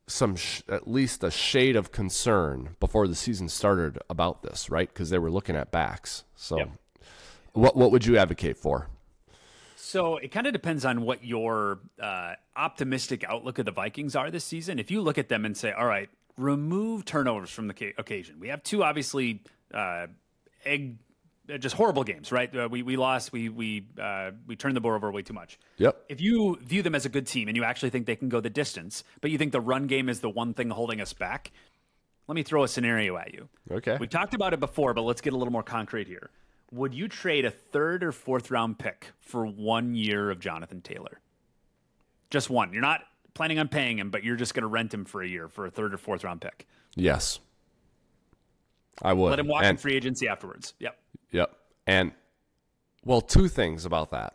some 0.06 0.36
sh- 0.36 0.62
at 0.68 0.88
least 0.88 1.24
a 1.24 1.30
shade 1.30 1.76
of 1.76 1.90
concern 1.90 2.76
before 2.80 3.08
the 3.08 3.14
season 3.14 3.48
started 3.48 3.98
about 4.08 4.42
this, 4.42 4.70
right? 4.70 4.88
Because 4.88 5.10
they 5.10 5.18
were 5.18 5.30
looking 5.30 5.56
at 5.56 5.70
backs. 5.70 6.24
So, 6.34 6.58
yep. 6.58 6.70
what 7.52 7.76
what 7.76 7.90
would 7.90 8.06
you 8.06 8.16
advocate 8.16 8.56
for? 8.56 8.88
So 9.76 10.16
it 10.16 10.32
kind 10.32 10.46
of 10.46 10.52
depends 10.52 10.84
on 10.84 11.02
what 11.02 11.24
your 11.24 11.80
uh, 12.00 12.34
optimistic 12.56 13.24
outlook 13.24 13.58
of 13.58 13.66
the 13.66 13.70
Vikings 13.70 14.16
are 14.16 14.30
this 14.30 14.44
season. 14.44 14.78
If 14.78 14.90
you 14.90 15.00
look 15.00 15.18
at 15.18 15.28
them 15.28 15.44
and 15.44 15.56
say, 15.56 15.72
"All 15.72 15.86
right, 15.86 16.08
remove 16.36 17.04
turnovers 17.04 17.50
from 17.50 17.68
the 17.68 17.94
occasion," 17.98 18.40
we 18.40 18.48
have 18.48 18.62
two 18.62 18.82
obviously 18.82 19.42
uh, 19.72 20.06
egg 20.64 20.98
uh, 21.52 21.58
just 21.58 21.76
horrible 21.76 22.04
games, 22.04 22.32
right? 22.32 22.54
Uh, 22.54 22.68
we 22.70 22.82
we 22.82 22.96
lost. 22.96 23.32
We 23.32 23.48
we 23.48 23.86
uh, 24.00 24.32
we 24.46 24.56
turned 24.56 24.76
the 24.76 24.80
ball 24.80 24.92
over 24.92 25.10
way 25.10 25.22
too 25.22 25.34
much. 25.34 25.58
Yep. 25.78 26.04
If 26.08 26.20
you 26.20 26.58
view 26.62 26.82
them 26.82 26.94
as 26.94 27.06
a 27.06 27.08
good 27.08 27.26
team 27.26 27.48
and 27.48 27.56
you 27.56 27.64
actually 27.64 27.90
think 27.90 28.06
they 28.06 28.16
can 28.16 28.28
go 28.28 28.40
the 28.40 28.50
distance, 28.50 29.04
but 29.20 29.30
you 29.30 29.38
think 29.38 29.52
the 29.52 29.60
run 29.60 29.86
game 29.86 30.08
is 30.08 30.20
the 30.20 30.30
one 30.30 30.54
thing 30.54 30.70
holding 30.70 31.00
us 31.00 31.12
back, 31.12 31.52
let 32.26 32.34
me 32.34 32.42
throw 32.42 32.64
a 32.64 32.68
scenario 32.68 33.16
at 33.16 33.32
you. 33.32 33.48
Okay. 33.70 33.96
We 33.98 34.06
talked 34.06 34.34
about 34.34 34.54
it 34.54 34.60
before, 34.60 34.94
but 34.94 35.02
let's 35.02 35.20
get 35.20 35.32
a 35.32 35.36
little 35.36 35.52
more 35.52 35.62
concrete 35.62 36.08
here. 36.08 36.30
Would 36.72 36.94
you 36.94 37.06
trade 37.06 37.44
a 37.44 37.50
third 37.50 38.02
or 38.02 38.10
fourth 38.10 38.50
round 38.50 38.78
pick 38.78 39.12
for 39.20 39.46
one 39.46 39.94
year 39.94 40.30
of 40.30 40.40
Jonathan 40.40 40.80
Taylor? 40.80 41.20
Just 42.30 42.50
one. 42.50 42.72
You're 42.72 42.82
not 42.82 43.02
planning 43.34 43.60
on 43.60 43.68
paying 43.68 43.98
him, 43.98 44.10
but 44.10 44.24
you're 44.24 44.36
just 44.36 44.52
going 44.52 44.62
to 44.62 44.68
rent 44.68 44.92
him 44.92 45.04
for 45.04 45.22
a 45.22 45.28
year 45.28 45.48
for 45.48 45.66
a 45.66 45.70
third 45.70 45.94
or 45.94 45.98
fourth 45.98 46.24
round 46.24 46.40
pick. 46.40 46.66
Yes. 46.96 47.38
I 49.02 49.12
would 49.12 49.30
let 49.30 49.38
him 49.38 49.48
walk 49.48 49.62
and, 49.62 49.72
in 49.72 49.76
free 49.76 49.94
agency 49.94 50.28
afterwards. 50.28 50.74
Yep. 50.78 50.98
Yep. 51.32 51.56
And 51.86 52.12
well, 53.04 53.20
two 53.20 53.48
things 53.48 53.84
about 53.84 54.10
that. 54.10 54.34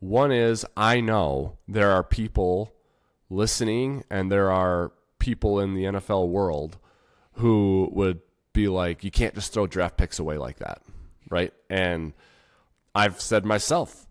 One 0.00 0.32
is 0.32 0.66
I 0.76 1.00
know 1.00 1.58
there 1.68 1.90
are 1.90 2.02
people 2.02 2.72
listening, 3.30 4.04
and 4.10 4.30
there 4.30 4.50
are 4.50 4.92
people 5.18 5.60
in 5.60 5.74
the 5.74 5.84
NFL 5.84 6.28
world 6.28 6.78
who 7.34 7.88
would 7.92 8.20
be 8.52 8.68
like, 8.68 9.04
you 9.04 9.10
can't 9.10 9.34
just 9.34 9.52
throw 9.52 9.66
draft 9.66 9.96
picks 9.96 10.18
away 10.18 10.36
like 10.36 10.58
that, 10.58 10.82
right? 11.30 11.52
And 11.70 12.12
I've 12.94 13.20
said 13.20 13.44
myself, 13.44 14.06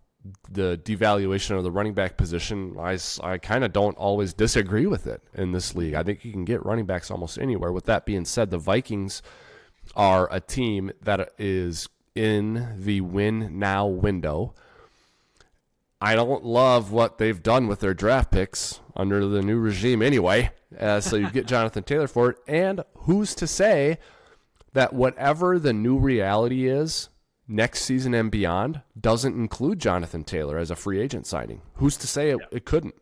the 0.50 0.80
devaluation 0.82 1.56
of 1.56 1.64
the 1.64 1.70
running 1.70 1.94
back 1.94 2.16
position, 2.16 2.76
I, 2.78 2.98
I 3.22 3.38
kind 3.38 3.64
of 3.64 3.72
don't 3.72 3.96
always 3.96 4.32
disagree 4.32 4.86
with 4.86 5.06
it 5.06 5.22
in 5.34 5.52
this 5.52 5.74
league. 5.74 5.94
I 5.94 6.02
think 6.02 6.24
you 6.24 6.32
can 6.32 6.44
get 6.44 6.64
running 6.64 6.86
backs 6.86 7.10
almost 7.10 7.38
anywhere. 7.38 7.72
With 7.72 7.84
that 7.86 8.06
being 8.06 8.24
said, 8.24 8.50
the 8.50 8.58
Vikings 8.58 9.22
are 9.96 10.28
a 10.32 10.40
team 10.40 10.92
that 11.02 11.32
is 11.38 11.88
in 12.14 12.76
the 12.78 13.00
win 13.00 13.58
now 13.58 13.86
window. 13.86 14.54
I 16.00 16.14
don't 16.14 16.44
love 16.44 16.90
what 16.90 17.18
they've 17.18 17.42
done 17.42 17.68
with 17.68 17.80
their 17.80 17.94
draft 17.94 18.32
picks 18.32 18.80
under 18.96 19.26
the 19.26 19.42
new 19.42 19.58
regime 19.58 20.02
anyway. 20.02 20.50
Uh, 20.78 21.00
so 21.00 21.16
you 21.16 21.30
get 21.30 21.46
Jonathan 21.46 21.84
Taylor 21.84 22.08
for 22.08 22.30
it. 22.30 22.38
And 22.48 22.82
who's 22.94 23.34
to 23.36 23.46
say 23.46 23.98
that 24.72 24.92
whatever 24.92 25.58
the 25.58 25.72
new 25.72 25.98
reality 25.98 26.66
is 26.66 27.08
next 27.46 27.82
season 27.82 28.14
and 28.14 28.30
beyond 28.30 28.82
doesn't 29.00 29.34
include 29.34 29.78
Jonathan 29.78 30.24
Taylor 30.24 30.58
as 30.58 30.70
a 30.70 30.76
free 30.76 31.00
agent 31.00 31.26
signing? 31.26 31.62
Who's 31.74 31.96
to 31.98 32.06
say 32.06 32.30
it, 32.30 32.38
yeah. 32.40 32.46
it 32.56 32.64
couldn't? 32.64 32.94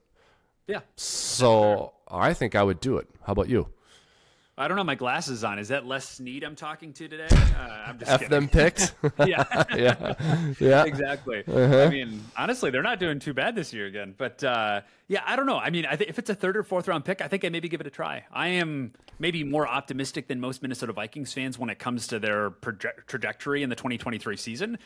Yeah. 0.67 0.81
So 0.97 1.95
I 2.07 2.35
think 2.35 2.55
I 2.55 2.63
would 2.63 2.81
do 2.81 2.99
it. 2.99 3.09
How 3.23 3.33
about 3.33 3.49
you? 3.49 3.69
I 4.61 4.69
don't 4.69 4.77
have 4.77 4.85
my 4.87 4.95
glasses 4.95 5.43
on. 5.43 5.59
Is 5.59 5.69
that 5.69 5.87
Les 5.87 6.07
Snead 6.07 6.45
I'm 6.45 6.55
talking 6.55 6.93
to 6.93 7.09
today? 7.09 7.29
Uh, 7.31 7.85
I'm 7.87 7.99
just 7.99 8.11
F 8.11 8.21
kidding. 8.21 8.31
them 8.31 8.49
picks. 8.49 8.93
yeah, 9.27 9.65
yeah, 9.75 10.15
yeah. 10.61 10.85
exactly. 10.85 11.43
Uh-huh. 11.49 11.85
I 11.85 11.89
mean, 11.89 12.23
honestly, 12.37 12.71
they're 12.71 12.83
not 12.83 13.01
doing 13.01 13.19
too 13.21 13.33
bad 13.33 13.55
this 13.55 13.73
year 13.73 13.87
again. 13.87 14.15
But 14.19 14.45
uh, 14.45 14.83
yeah, 15.09 15.23
I 15.25 15.37
don't 15.37 15.47
know. 15.47 15.57
I 15.59 15.71
mean, 15.71 15.87
I 15.87 15.97
th- 15.97 16.11
if 16.11 16.19
it's 16.19 16.29
a 16.29 16.35
third 16.35 16.59
or 16.59 16.63
fourth 16.63 16.89
round 16.89 17.07
pick, 17.07 17.23
I 17.23 17.29
think 17.29 17.45
I 17.45 17.49
maybe 17.49 17.71
give 17.71 17.81
it 17.81 17.87
a 17.87 17.91
try. 17.91 18.25
I 18.31 18.49
am 18.49 18.93
maybe 19.19 19.45
more 19.45 19.67
optimistic 19.67 20.29
than 20.29 20.41
most 20.41 20.61
Minnesota 20.61 20.93
Vikings 20.93 21.33
fans 21.33 21.59
when 21.59 21.71
it 21.71 21.79
comes 21.79 22.07
to 22.09 22.19
their 22.19 22.51
proje- 22.51 23.07
trajectory 23.07 23.63
in 23.63 23.71
the 23.71 23.77
2023 23.77 24.37
season. 24.37 24.79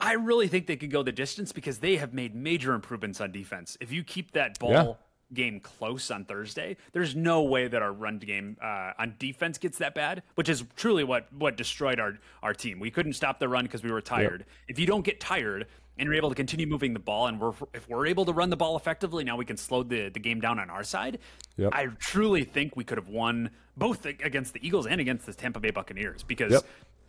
I 0.00 0.14
really 0.14 0.48
think 0.48 0.66
they 0.66 0.74
could 0.76 0.90
go 0.90 1.04
the 1.04 1.12
distance 1.12 1.52
because 1.52 1.78
they 1.78 1.94
have 1.96 2.12
made 2.12 2.34
major 2.34 2.74
improvements 2.74 3.20
on 3.20 3.30
defense. 3.30 3.78
If 3.80 3.92
you 3.92 4.02
keep 4.02 4.32
that 4.32 4.58
ball 4.58 4.72
Yeah. 4.72 4.92
Game 5.34 5.60
close 5.60 6.10
on 6.10 6.24
Thursday, 6.24 6.76
there's 6.92 7.14
no 7.14 7.42
way 7.42 7.68
that 7.68 7.82
our 7.82 7.92
run 7.92 8.18
game 8.18 8.56
uh, 8.62 8.92
on 8.98 9.14
defense 9.18 9.58
gets 9.58 9.78
that 9.78 9.94
bad, 9.94 10.22
which 10.34 10.48
is 10.48 10.64
truly 10.76 11.04
what 11.04 11.32
what 11.32 11.56
destroyed 11.56 12.00
our 12.00 12.18
our 12.42 12.54
team. 12.54 12.80
We 12.80 12.90
couldn't 12.90 13.14
stop 13.14 13.38
the 13.38 13.48
run 13.48 13.64
because 13.64 13.82
we 13.82 13.90
were 13.90 14.00
tired. 14.00 14.44
If 14.68 14.78
you 14.78 14.86
don't 14.86 15.04
get 15.04 15.20
tired 15.20 15.66
and 15.98 16.06
you're 16.06 16.14
able 16.14 16.30
to 16.30 16.34
continue 16.34 16.66
moving 16.66 16.92
the 16.94 17.00
ball, 17.00 17.26
and 17.26 17.40
we're 17.40 17.52
if 17.74 17.88
we're 17.88 18.06
able 18.06 18.24
to 18.24 18.32
run 18.32 18.50
the 18.50 18.56
ball 18.56 18.76
effectively, 18.76 19.24
now 19.24 19.36
we 19.36 19.44
can 19.44 19.56
slow 19.56 19.82
the 19.82 20.08
the 20.08 20.20
game 20.20 20.40
down 20.40 20.58
on 20.58 20.70
our 20.70 20.84
side. 20.84 21.18
Yep. 21.56 21.70
I 21.74 21.86
truly 21.98 22.44
think 22.44 22.76
we 22.76 22.84
could 22.84 22.98
have 22.98 23.08
won 23.08 23.50
both 23.76 24.06
against 24.06 24.54
the 24.54 24.66
Eagles 24.66 24.86
and 24.86 25.00
against 25.00 25.26
the 25.26 25.34
Tampa 25.34 25.60
Bay 25.60 25.70
Buccaneers 25.70 26.22
because. 26.22 26.52
Yep. 26.52 26.64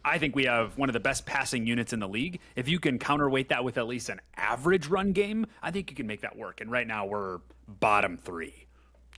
I 0.06 0.18
think 0.18 0.36
we 0.36 0.44
have 0.44 0.78
one 0.78 0.90
of 0.90 0.94
the 0.94 1.00
best 1.00 1.26
passing 1.26 1.66
units 1.66 1.94
in 1.94 2.00
the 2.02 2.10
league. 2.10 2.42
If 2.58 2.68
you 2.68 2.78
can 2.78 3.00
counterweight 3.00 3.48
that 3.48 3.64
with 3.64 3.78
at 3.78 3.88
least 3.88 4.10
an 4.10 4.20
average 4.36 4.88
run 4.88 5.14
game, 5.14 5.46
I 5.62 5.72
think 5.72 5.90
you 5.90 5.96
can 5.96 6.08
make 6.08 6.20
that 6.22 6.36
work. 6.36 6.60
And 6.60 6.70
right 6.70 6.86
now 6.86 7.06
we're 7.06 7.40
bottom 7.68 8.18
three. 8.18 8.68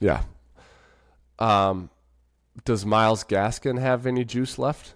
Yeah. 0.00 0.22
Um, 1.38 1.90
does 2.64 2.86
Myles 2.86 3.24
Gaskin 3.24 3.78
have 3.78 4.06
any 4.06 4.24
juice 4.24 4.58
left? 4.58 4.94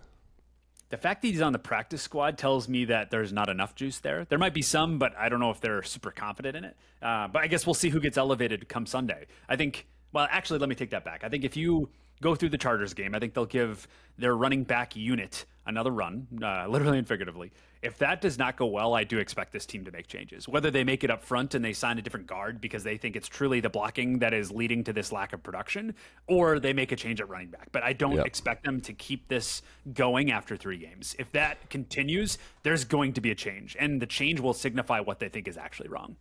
The 0.91 0.97
fact 0.97 1.23
that 1.23 1.29
he's 1.29 1.41
on 1.41 1.53
the 1.53 1.59
practice 1.59 2.03
squad 2.03 2.37
tells 2.37 2.69
me 2.69 2.87
that 2.87 3.11
there's 3.11 3.33
not 3.33 3.49
enough 3.49 3.77
juice 3.77 3.99
there. 4.01 4.25
There 4.25 4.39
might 4.39 4.55
be 4.55 4.63
some, 4.63 4.99
but 4.99 5.17
I 5.17 5.29
don't 5.29 5.39
know 5.39 5.51
if 5.51 5.61
they're 5.61 5.85
super 5.85 6.11
confident 6.11 6.57
in 6.57 6.65
it. 6.65 6.77
Uh, 7.01 7.29
but 7.29 7.43
I 7.43 7.47
guess 7.47 7.65
we'll 7.65 7.75
see 7.75 7.91
who 7.91 8.01
gets 8.01 8.19
elevated 8.19 8.69
come 8.69 8.87
Sunday. 8.87 9.27
I 9.49 9.55
think, 9.55 9.87
well, 10.13 10.27
actually, 10.31 10.59
let 10.59 10.69
me 10.69 10.75
take 10.75 10.91
that 10.91 11.05
back. 11.05 11.23
I 11.23 11.29
think 11.29 11.45
if 11.45 11.57
you 11.57 11.91
go 12.21 12.35
through 12.35 12.49
the 12.49 12.59
Chargers 12.59 12.93
game, 12.93 13.15
I 13.15 13.21
think 13.21 13.35
they'll 13.35 13.47
give 13.47 13.87
their 14.19 14.37
running 14.37 14.65
back 14.65 14.97
unit 14.97 15.47
another 15.71 15.91
run, 15.91 16.27
uh, 16.43 16.67
literally 16.69 16.99
and 16.99 17.09
figuratively. 17.09 17.51
If 17.83 17.97
that 17.99 18.21
does 18.21 18.37
not 18.37 18.57
go 18.57 18.67
well, 18.67 18.93
I 18.95 19.05
do 19.05 19.19
expect 19.19 19.53
this 19.53 19.65
team 19.65 19.87
to 19.87 19.91
make 19.91 20.07
changes. 20.07 20.47
Whether 20.47 20.71
they 20.71 20.85
make 20.85 21.03
it 21.03 21.11
up 21.11 21.25
front 21.25 21.55
and 21.55 21.65
they 21.65 21.73
sign 21.73 21.99
a 21.99 22.03
different 22.03 22.27
guard 22.27 22.61
because 22.61 22.85
they 22.85 22.99
think 22.99 23.17
it's 23.17 23.29
truly 23.29 23.61
the 23.61 23.71
blocking 23.71 24.19
that 24.19 24.35
is 24.35 24.51
leading 24.51 24.85
to 24.85 24.93
this 24.93 25.13
lack 25.13 25.33
of 25.33 25.43
production, 25.43 25.95
or 26.27 26.61
they 26.61 26.75
make 26.75 26.93
a 26.93 26.97
change 26.97 27.21
at 27.23 27.29
running 27.31 27.49
back. 27.49 27.69
But 27.73 27.83
I 27.83 27.95
don't 27.95 28.17
Yep. 28.17 28.27
expect 28.27 28.65
them 28.65 28.83
to 28.83 28.93
keep 28.93 29.29
this 29.29 29.63
going 29.95 30.31
after 30.31 30.57
three 30.57 30.77
games. 30.77 31.17
If 31.19 31.33
that 31.33 31.71
continues, 31.71 32.37
there's 32.63 32.85
going 32.85 33.15
to 33.15 33.23
be 33.23 33.31
a 33.31 33.35
change, 33.35 33.77
and 33.81 34.03
the 34.03 34.07
change 34.07 34.41
will 34.41 34.53
signify 34.53 35.01
what 35.01 35.19
they 35.19 35.31
think 35.31 35.49
is 35.49 35.57
actually 35.57 35.89
wrong. 35.89 36.17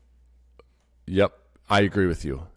Yep, 1.07 1.37
I 1.69 1.81
agree 1.81 2.05
with 2.05 2.23
you. 2.23 2.47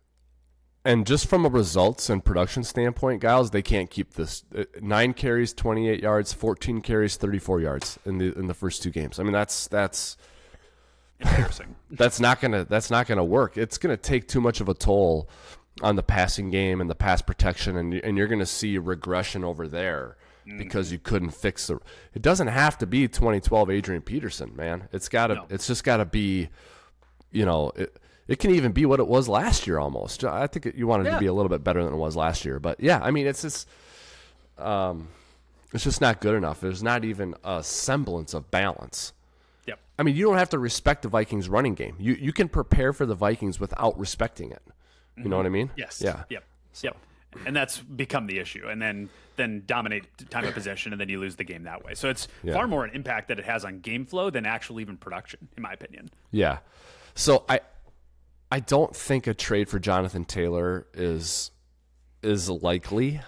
And 0.85 1.07
just 1.07 1.27
from 1.29 1.45
a 1.45 1.49
results 1.49 2.11
and 2.11 2.25
production 2.25 2.65
standpoint, 2.65 3.23
Gyles, 3.23 3.51
they 3.51 3.63
can't 3.63 3.89
keep 3.89 4.15
this 4.15 4.45
uh, 4.57 4.65
nine 4.81 5.15
carries, 5.15 5.53
twenty 5.53 5.89
eight 5.89 6.03
yards, 6.03 6.33
fourteen 6.33 6.81
carries, 6.81 7.17
thirty 7.17 7.39
four 7.39 7.61
yards 7.61 7.99
in 8.05 8.19
the 8.19 8.37
in 8.37 8.49
the 8.49 8.55
first 8.55 8.83
two 8.83 8.91
games. 8.91 9.21
I 9.21 9.23
mean, 9.23 9.33
that's 9.33 9.69
that's 9.69 10.17
Embarrassing. 11.25 11.77
that's 11.91 12.21
not 12.21 12.41
gonna 12.41 12.65
that's 12.65 12.91
not 12.91 13.07
gonna 13.07 13.25
work. 13.25 13.57
It's 13.57 13.79
gonna 13.79 13.97
take 13.97 14.29
too 14.29 14.41
much 14.41 14.61
of 14.61 14.69
a 14.69 14.75
toll 14.75 15.29
on 15.83 15.97
the 15.97 16.03
passing 16.03 16.51
game 16.51 16.81
and 16.81 16.91
the 16.91 16.95
pass 16.95 17.23
protection, 17.23 17.77
and 17.77 17.95
and 17.95 18.17
you're 18.17 18.29
gonna 18.29 18.47
see 18.47 18.79
regression 18.79 19.45
over 19.45 19.69
there 19.69 20.17
because 20.59 20.91
you 20.91 20.99
couldn't 20.99 21.31
fix 21.31 21.69
the. 21.69 21.79
It 22.15 22.23
doesn't 22.23 22.49
have 22.49 22.77
to 22.79 22.87
be 22.87 23.07
2012 23.07 23.71
Adrian 23.71 24.03
Peterson, 24.03 24.55
man. 24.57 24.89
It's 24.93 25.09
gotta. 25.09 25.35
No. 25.37 25.47
It's 25.49 25.67
just 25.67 25.85
gotta 25.85 26.05
be, 26.05 26.49
you 27.31 27.45
know. 27.45 27.73
It, 27.77 27.97
it 28.29 28.39
can 28.39 28.51
even 28.53 28.73
be 28.73 28.87
what 28.87 29.01
it 29.01 29.07
was 29.07 29.29
last 29.29 29.67
year 29.67 29.79
almost. 29.79 30.25
I 30.25 30.47
think 30.47 30.67
it, 30.67 30.75
you 30.75 30.87
wanted 30.87 31.07
Yeah. 31.07 31.15
to 31.15 31.19
be 31.21 31.27
a 31.27 31.33
little 31.33 31.49
bit 31.49 31.63
better 31.65 31.83
than 31.85 31.93
it 31.93 31.97
was 31.97 32.17
last 32.17 32.45
year, 32.45 32.59
but 32.61 32.81
yeah, 32.81 33.01
I 33.03 33.11
mean 33.11 33.27
it's 33.27 33.43
just, 33.43 33.69
um, 34.59 35.09
it's 35.73 35.85
just 35.85 36.01
not 36.01 36.21
good 36.21 36.35
enough. 36.35 36.61
There's 36.61 36.83
not 36.83 37.05
even 37.05 37.35
a 37.45 37.63
semblance 37.63 38.35
of 38.35 38.51
balance. 38.51 39.13
yep. 39.67 39.79
I 39.99 40.03
mean, 40.03 40.15
you 40.17 40.25
don't 40.27 40.37
have 40.39 40.51
to 40.51 40.59
respect 40.59 41.03
the 41.03 41.09
Vikings 41.09 41.49
running 41.49 41.75
game. 41.75 41.97
You 41.99 42.15
you 42.15 42.33
can 42.33 42.49
prepare 42.49 42.93
for 42.93 43.07
the 43.07 43.15
Vikings 43.15 43.59
without 43.59 43.99
respecting 43.99 44.51
it. 44.51 44.63
You 45.17 45.29
know 45.29 45.37
what 45.37 45.47
I 45.47 45.51
mean? 45.51 45.71
Yes. 45.77 46.01
Yeah. 46.05 46.25
Yep. 46.31 46.45
Yep. 46.83 46.97
And 47.47 47.55
that's 47.57 47.79
become 47.81 48.27
the 48.27 48.39
issue. 48.39 48.67
And 48.69 48.81
then 48.81 49.09
then 49.37 49.63
dominate 49.67 50.05
time 50.31 50.45
of 50.45 50.53
possession, 50.53 50.93
and 50.93 51.01
then 51.01 51.09
you 51.09 51.19
lose 51.19 51.37
the 51.37 51.45
game 51.45 51.63
that 51.63 51.83
way. 51.85 51.95
So 51.95 52.11
it's 52.11 52.29
Yeah. 52.43 52.53
far 52.53 52.67
more 52.67 52.85
an 52.85 52.91
impact 52.95 53.29
that 53.29 53.39
it 53.39 53.47
has 53.47 53.65
on 53.65 53.81
game 53.81 54.05
flow 54.05 54.29
than 54.29 54.45
actual 54.45 54.79
even 54.81 54.99
production, 54.99 55.49
in 55.57 55.63
my 55.63 55.73
opinion. 55.73 56.11
Yeah. 56.31 56.59
So 57.15 57.45
I 57.49 57.61
I 58.53 58.61
don't 58.61 58.95
think 58.95 59.27
a 59.27 59.33
trade 59.33 59.71
for 59.71 59.79
Jonathan 59.79 60.27
Taylor 60.27 60.87
is 60.93 61.53
is 62.23 62.51
likely. 62.51 63.23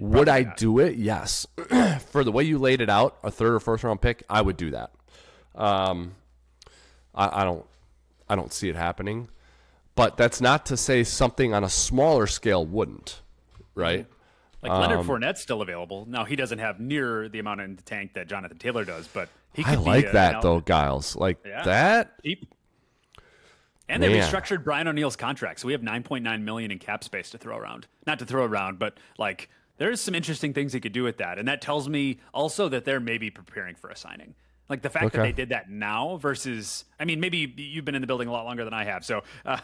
would 0.00 0.28
I 0.28 0.42
do 0.42 0.80
it? 0.80 0.96
Yes. 0.96 1.46
for 2.10 2.24
the 2.24 2.32
way 2.32 2.42
you 2.42 2.58
laid 2.58 2.80
it 2.80 2.90
out, 2.90 3.18
a 3.22 3.30
third 3.30 3.54
or 3.54 3.60
first 3.60 3.84
round 3.84 4.00
pick, 4.00 4.24
I 4.28 4.42
would 4.42 4.56
do 4.56 4.72
that. 4.72 4.90
Um, 5.54 6.16
I, 7.14 7.42
I 7.42 7.44
don't 7.44 7.64
I 8.28 8.34
don't 8.34 8.52
see 8.52 8.68
it 8.68 8.74
happening. 8.74 9.28
But 9.94 10.16
that's 10.16 10.40
not 10.40 10.66
to 10.66 10.76
say 10.76 11.04
something 11.04 11.54
on 11.54 11.62
a 11.62 11.68
smaller 11.68 12.26
scale 12.26 12.66
wouldn't, 12.66 13.22
right? 13.76 14.06
Like 14.60 14.72
Leonard 14.72 15.06
Fournette's 15.06 15.40
still 15.40 15.62
available. 15.62 16.04
Now 16.08 16.24
he 16.24 16.34
doesn't 16.34 16.58
have 16.58 16.80
near 16.80 17.28
the 17.28 17.38
amount 17.38 17.60
in 17.60 17.76
the 17.76 17.82
tank 17.82 18.14
that 18.14 18.26
Jonathan 18.26 18.58
Taylor 18.58 18.84
does, 18.84 19.06
but 19.06 19.28
he 19.52 19.62
could 19.62 19.74
I 19.74 19.76
like 19.76 20.10
that 20.12 20.42
though. 20.42 20.60
Gyles. 20.60 21.14
Like 21.14 21.38
Yeah. 21.46 21.62
that. 21.62 22.20
Cheap. 22.24 22.52
And 23.88 24.02
they 24.02 24.08
Man. 24.10 24.20
restructured 24.22 24.64
Brian 24.64 24.86
O'Neill's 24.86 25.16
contract, 25.16 25.60
so 25.60 25.66
we 25.66 25.72
have 25.72 25.80
9.9 25.82 26.42
million 26.42 26.70
in 26.70 26.78
cap 26.78 27.02
space 27.02 27.30
to 27.30 27.38
throw 27.38 27.56
around. 27.56 27.86
Not 28.06 28.18
to 28.18 28.26
throw 28.26 28.44
around, 28.44 28.78
but 28.78 28.98
like 29.18 29.48
there's 29.78 30.00
some 30.00 30.14
interesting 30.14 30.52
things 30.52 30.72
he 30.72 30.80
could 30.80 30.92
do 30.92 31.02
with 31.04 31.18
that, 31.18 31.38
and 31.38 31.48
that 31.48 31.62
tells 31.62 31.88
me 31.88 32.18
also 32.34 32.68
that 32.68 32.84
they're 32.84 33.00
maybe 33.00 33.30
preparing 33.30 33.74
for 33.74 33.88
a 33.90 33.96
signing. 33.96 34.34
Like 34.68 34.82
the 34.82 34.90
fact 34.90 35.12
that 35.14 35.22
they 35.22 35.32
did 35.32 35.48
that 35.48 35.70
now 35.70 36.18
versus, 36.18 36.84
I 37.00 37.06
mean, 37.06 37.20
maybe 37.20 37.50
you've 37.56 37.86
been 37.86 37.94
in 37.94 38.02
the 38.02 38.06
building 38.06 38.28
a 38.28 38.32
lot 38.32 38.44
longer 38.44 38.64
than 38.64 38.74
I 38.74 38.84
have, 38.84 39.02
so 39.04 39.22
uh, 39.46 39.56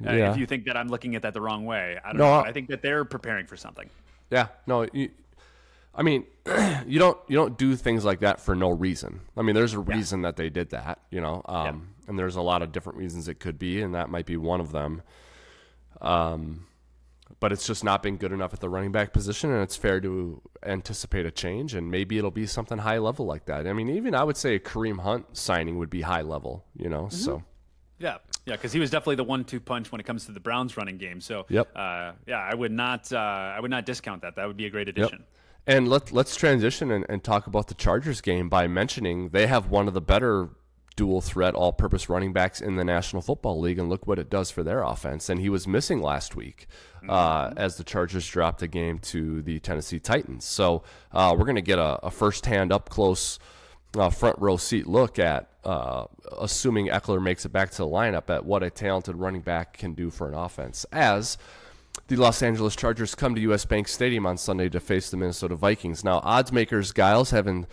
Yeah. 0.00 0.32
if 0.32 0.36
you 0.36 0.46
think 0.46 0.64
that 0.64 0.76
I'm 0.76 0.88
looking 0.88 1.14
at 1.14 1.22
that 1.22 1.34
the 1.34 1.40
wrong 1.40 1.64
way, 1.66 1.98
I 2.04 2.08
don't 2.08 2.16
No, 2.18 2.24
know. 2.24 2.32
I- 2.40 2.48
I 2.48 2.52
think 2.52 2.68
that 2.70 2.82
they're 2.82 3.04
preparing 3.04 3.46
for 3.46 3.56
something. 3.56 3.88
Yeah, 4.30 4.48
no, 4.66 4.86
you, 4.92 5.10
I 5.94 6.02
mean, 6.02 6.24
you 6.86 6.98
don't 6.98 7.18
you 7.28 7.36
don't 7.36 7.58
do 7.58 7.76
things 7.76 8.04
like 8.04 8.20
that 8.20 8.40
for 8.40 8.54
no 8.54 8.70
reason. 8.70 9.20
I 9.36 9.42
mean, 9.42 9.54
there's 9.54 9.74
a 9.74 9.80
reason 9.80 10.22
that 10.22 10.36
they 10.36 10.48
did 10.50 10.70
that, 10.70 11.00
you 11.10 11.20
know, 11.20 11.42
um, 11.46 11.94
and 12.06 12.18
there's 12.18 12.36
a 12.36 12.42
lot 12.42 12.62
of 12.62 12.72
different 12.72 12.98
reasons 12.98 13.28
it 13.28 13.40
could 13.40 13.58
be, 13.58 13.80
and 13.82 13.94
that 13.94 14.08
might 14.08 14.26
be 14.26 14.36
one 14.36 14.60
of 14.60 14.72
them. 14.72 15.02
Um, 16.00 16.66
but 17.38 17.52
it's 17.52 17.66
just 17.66 17.84
not 17.84 18.02
been 18.02 18.16
good 18.16 18.32
enough 18.32 18.52
at 18.52 18.60
the 18.60 18.68
running 18.68 18.92
back 18.92 19.12
position, 19.12 19.52
and 19.52 19.62
it's 19.62 19.76
fair 19.76 20.00
to 20.00 20.42
anticipate 20.64 21.26
a 21.26 21.30
change, 21.30 21.74
and 21.74 21.90
maybe 21.90 22.18
it'll 22.18 22.30
be 22.30 22.46
something 22.46 22.78
high 22.78 22.98
level 22.98 23.26
like 23.26 23.46
that. 23.46 23.66
I 23.66 23.72
mean, 23.72 23.88
even 23.90 24.14
I 24.14 24.24
would 24.24 24.36
say 24.36 24.56
a 24.56 24.60
Kareem 24.60 25.00
Hunt 25.00 25.36
signing 25.36 25.78
would 25.78 25.90
be 25.90 26.02
high 26.02 26.22
level, 26.22 26.64
you 26.76 26.88
know. 26.88 27.08
So 27.08 27.42
Yeah, 27.98 28.16
yeah, 28.46 28.54
because 28.56 28.72
he 28.72 28.80
was 28.80 28.90
definitely 28.90 29.16
the 29.16 29.24
one-two 29.24 29.60
punch 29.60 29.92
when 29.92 30.00
it 30.00 30.04
comes 30.04 30.24
to 30.26 30.32
the 30.32 30.40
Browns 30.40 30.76
running 30.76 30.96
game. 30.96 31.20
So, 31.20 31.44
Yep. 31.50 31.70
uh, 31.76 32.12
yeah, 32.26 32.38
I 32.38 32.54
would 32.54 32.72
not, 32.72 33.12
uh, 33.12 33.18
I 33.18 33.60
would 33.60 33.70
not 33.70 33.84
discount 33.84 34.22
that. 34.22 34.36
That 34.36 34.46
would 34.46 34.56
be 34.56 34.66
a 34.66 34.70
great 34.70 34.88
addition. 34.88 35.24
And 35.66 35.88
let, 35.88 36.12
let's 36.12 36.36
transition 36.36 36.90
and, 36.90 37.06
and 37.08 37.22
talk 37.22 37.46
about 37.46 37.68
the 37.68 37.74
Chargers 37.74 38.20
game 38.20 38.48
by 38.48 38.66
mentioning 38.66 39.30
they 39.30 39.46
have 39.46 39.70
one 39.70 39.88
of 39.88 39.94
the 39.94 40.00
better 40.00 40.50
dual 40.96 41.20
threat 41.20 41.54
all 41.54 41.72
purpose 41.72 42.08
running 42.08 42.32
backs 42.32 42.60
in 42.60 42.76
the 42.76 42.84
National 42.84 43.22
Football 43.22 43.60
League. 43.60 43.78
And 43.78 43.88
look 43.88 44.06
what 44.06 44.18
it 44.18 44.28
does 44.28 44.50
for 44.50 44.62
their 44.62 44.82
offense. 44.82 45.28
And 45.28 45.40
he 45.40 45.48
was 45.48 45.66
missing 45.66 46.02
last 46.02 46.34
week 46.36 46.66
uh, 47.08 47.52
as 47.56 47.76
the 47.76 47.84
Chargers 47.84 48.26
dropped 48.26 48.62
a 48.62 48.68
game 48.68 48.98
to 48.98 49.42
the 49.42 49.60
Tennessee 49.60 49.98
Titans. 49.98 50.44
So 50.44 50.82
uh, 51.12 51.34
we're 51.38 51.44
going 51.44 51.56
to 51.56 51.62
get 51.62 51.78
a, 51.78 51.98
a 52.04 52.10
first 52.10 52.46
hand 52.46 52.72
up 52.72 52.88
close. 52.88 53.38
Uh, 53.96 54.08
front 54.08 54.38
row 54.38 54.56
seat 54.56 54.86
look 54.86 55.18
at 55.18 55.50
uh, 55.64 56.04
assuming 56.38 56.86
Ekeler 56.86 57.20
makes 57.20 57.44
it 57.44 57.48
back 57.48 57.70
to 57.70 57.78
the 57.78 57.86
lineup 57.86 58.30
at 58.30 58.44
what 58.44 58.62
a 58.62 58.70
talented 58.70 59.16
running 59.16 59.40
back 59.40 59.76
can 59.76 59.94
do 59.94 60.10
for 60.10 60.28
an 60.28 60.34
offense. 60.34 60.86
As 60.92 61.38
the 62.08 62.16
Los 62.16 62.42
Angeles 62.42 62.74
Chargers 62.76 63.14
come 63.14 63.34
to 63.34 63.40
U.S. 63.42 63.64
Bank 63.64 63.88
Stadium 63.88 64.26
on 64.26 64.36
Sunday 64.36 64.68
to 64.68 64.80
face 64.80 65.10
the 65.10 65.16
Minnesota 65.16 65.54
Vikings. 65.54 66.04
Now, 66.04 66.20
odds 66.24 66.52
makers 66.52 66.92
Gyles 66.92 67.30
have 67.30 67.66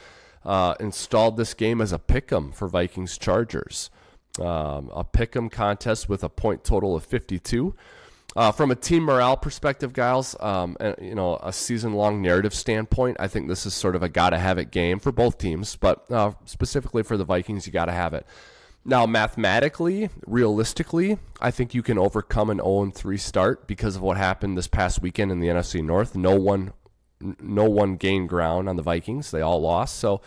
uh, 0.45 0.75
installed 0.79 1.37
this 1.37 1.53
game 1.53 1.81
as 1.81 1.91
a 1.91 1.99
pick'em 1.99 2.53
for 2.53 2.67
Vikings 2.67 3.17
Chargers, 3.17 3.89
um, 4.39 4.91
a 4.93 5.03
pick'em 5.03 5.51
contest 5.51 6.07
with 6.07 6.23
a 6.23 6.29
point 6.29 6.63
total 6.63 6.95
of 6.95 7.03
52. 7.03 7.75
Uh, 8.35 8.51
from 8.51 8.69
a 8.69 8.75
team 8.75 9.03
morale 9.03 9.35
perspective, 9.35 9.93
Gyles, 9.93 10.35
um, 10.39 10.77
and, 10.79 10.95
you 11.01 11.15
know, 11.15 11.39
a 11.41 11.51
season-long 11.51 12.21
narrative 12.21 12.53
standpoint, 12.53 13.17
I 13.19 13.27
think 13.27 13.47
this 13.47 13.65
is 13.65 13.73
sort 13.73 13.95
of 13.95 14.03
a 14.03 14.09
gotta-have-it 14.09 14.69
game 14.69 14.99
for 14.99 15.11
both 15.11 15.39
teams, 15.39 15.75
but 15.75 16.09
uh, 16.11 16.33
specifically 16.45 17.01
for 17.01 17.17
the 17.17 17.23
Vikings, 17.23 17.65
you 17.65 17.73
gotta 17.73 17.93
have 17.93 18.13
it. 18.13 18.27
Now, 18.89 19.05
mathematically, 19.05 20.09
realistically, 20.25 21.19
I 21.41 21.51
think 21.51 21.73
you 21.73 21.83
can 21.83 21.97
overcome 21.97 22.49
an 22.49 22.59
0 22.59 22.91
3 22.95 23.17
start 23.17 23.67
because 23.67 23.97
of 23.97 24.01
what 24.01 24.15
happened 24.15 24.57
this 24.57 24.69
past 24.69 25.01
weekend 25.01 25.29
in 25.29 25.41
the 25.41 25.49
NFC 25.49 25.83
North. 25.83 26.15
No 26.15 26.37
one, 26.37 26.71
no 27.19 27.65
one 27.65 27.97
gained 27.97 28.29
ground 28.29 28.69
on 28.69 28.77
the 28.77 28.81
Vikings; 28.81 29.29
they 29.29 29.41
all 29.41 29.59
lost. 29.59 29.97
So 29.97 30.21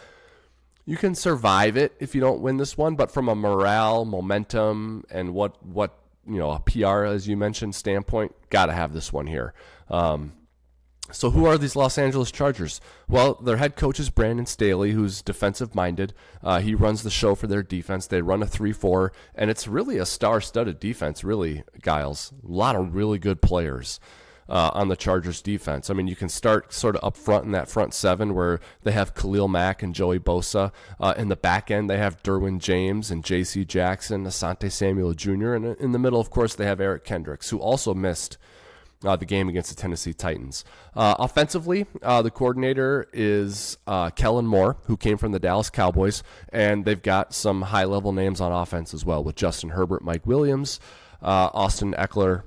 you 0.85 0.99
can 0.99 1.15
survive 1.15 1.79
it 1.79 1.95
if 2.01 2.15
you 2.15 2.21
don't 2.21 2.43
win 2.43 2.59
this 2.59 2.77
one. 2.77 2.97
But 2.97 3.11
from 3.11 3.31
a 3.31 3.35
morale, 3.35 4.05
momentum, 4.05 5.05
and 5.11 5.33
what 5.33 5.65
what 5.65 5.99
you 6.29 6.37
know, 6.37 6.51
a 6.51 6.61
PR 6.61 7.05
as 7.05 7.27
you 7.27 7.39
mentioned 7.39 7.75
standpoint, 7.75 8.35
got 8.51 8.67
to 8.67 8.75
have 8.75 8.93
this 8.93 9.11
one 9.11 9.27
here. 9.27 9.55
Um, 9.89 10.35
so 11.13 11.31
who 11.31 11.45
are 11.45 11.59
these 11.59 11.77
Los 11.77 11.99
Angeles 11.99 12.31
Chargers? 12.31 12.81
Well, 13.09 13.35
their 13.35 13.57
head 13.57 13.77
coach 13.77 14.01
is 14.01 14.11
Brandon 14.11 14.47
Staley, 14.47 14.93
who's 14.93 15.23
defensive 15.23 15.75
minded. 15.75 16.15
Uh, 16.43 16.61
he 16.61 16.75
runs 16.75 17.03
the 17.03 17.11
show 17.11 17.35
for 17.35 17.47
their 17.47 17.63
defense. 17.63 18.07
They 18.07 18.23
run 18.23 18.43
a 18.43 18.47
three-four, 18.47 19.13
and 19.35 19.51
it's 19.51 19.69
really 19.69 19.99
a 19.99 20.07
star-studded 20.07 20.81
defense. 20.81 21.25
Really, 21.25 21.65
Gyles, 21.83 22.33
a 22.47 22.51
lot 22.51 22.77
of 22.77 22.95
really 22.95 23.19
good 23.19 23.43
players. 23.43 24.01
Uh, 24.49 24.69
on 24.75 24.89
the 24.89 24.97
Chargers 24.97 25.41
defense. 25.41 25.91
I 25.91 25.95
mean, 25.95 26.09
you 26.09 26.17
can 26.17 26.29
start 26.29 26.73
sort 26.73 26.97
of 26.97 27.05
up 27.05 27.17
front 27.17 27.45
in 27.45 27.53
that 27.53 27.69
front 27.69 27.95
seven 27.95 28.35
where 28.35 28.59
they 28.83 28.91
have 28.91 29.15
Khalil 29.15 29.47
Mack 29.47 29.81
and 29.81 29.95
Joey 29.95 30.19
Bosa. 30.19 30.73
Uh, 30.99 31.15
in 31.17 31.29
the 31.29 31.37
back 31.37 31.71
end, 31.71 31.89
they 31.89 31.99
have 31.99 32.21
Derwin 32.25 32.59
James 32.59 33.13
and 33.13 33.23
J.C. 33.23 33.65
Jackson, 33.65 34.25
Asante 34.25 34.73
Samuel 34.73 35.15
Jr. 35.15 35.55
And 35.55 35.77
in 35.77 35.93
the 35.93 36.01
middle, 36.01 36.19
of 36.19 36.31
course, 36.31 36.57
they 36.57 36.67
have 36.67 36.81
Eric 36.81 37.05
Kendricks, 37.05 37.51
who 37.51 37.59
also 37.59 37.95
missed 37.95 38.39
uh, 39.05 39.17
the 39.17 39.25
game 39.25 39.49
against 39.49 39.75
the 39.75 39.81
Tennessee 39.81 40.13
Titans. 40.13 40.65
Uh, 40.95 41.15
offensively, 41.19 41.87
uh, 42.03 42.23
the 42.23 42.31
coordinator 42.31 43.09
is 43.13 43.79
uh, 43.87 44.11
Kellen 44.11 44.47
Moore, 44.47 44.77
who 44.87 44.97
came 44.97 45.17
from 45.17 45.33
the 45.33 45.39
Dallas 45.39 45.71
Cowboys, 45.71 46.23
and 46.53 46.85
they've 46.85 47.03
got 47.03 47.33
some 47.33 47.63
high 47.63 47.85
level 47.85 48.13
names 48.13 48.41
on 48.41 48.53
offense 48.53 48.93
as 48.93 49.05
well 49.05 49.25
with 49.25 49.37
Justin 49.37 49.71
Herbert, 49.71 50.03
Mike 50.03 50.27
Williams, 50.27 50.81
uh, 51.23 51.51
Austin 51.53 51.95
Ekeler, 51.95 52.43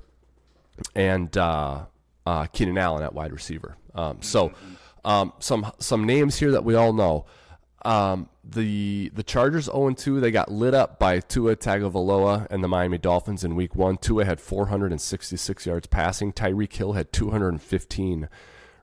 and 0.94 1.36
uh, 1.36 1.84
Keenan 2.52 2.78
Allen 2.78 3.02
at 3.02 3.14
wide 3.14 3.32
receiver. 3.32 3.76
Um, 3.94 4.18
so, 4.22 4.52
um, 5.04 5.32
some 5.38 5.70
some 5.78 6.04
names 6.04 6.38
here 6.38 6.52
that 6.52 6.64
we 6.64 6.74
all 6.74 6.92
know. 6.92 7.26
Um, 7.84 8.28
the 8.42 9.10
the 9.14 9.22
Chargers 9.22 9.66
0 9.66 9.90
2. 9.90 10.20
They 10.20 10.30
got 10.30 10.50
lit 10.50 10.74
up 10.74 10.98
by 10.98 11.20
Tua 11.20 11.56
Tagovailoa 11.56 12.46
and 12.50 12.62
the 12.62 12.68
Miami 12.68 12.98
Dolphins 12.98 13.44
in 13.44 13.54
Week 13.54 13.74
One. 13.74 13.96
Tua 13.96 14.24
had 14.24 14.40
466 14.40 15.66
yards 15.66 15.86
passing. 15.86 16.32
Tyreek 16.32 16.72
Hill 16.72 16.92
had 16.92 17.12
215 17.12 18.28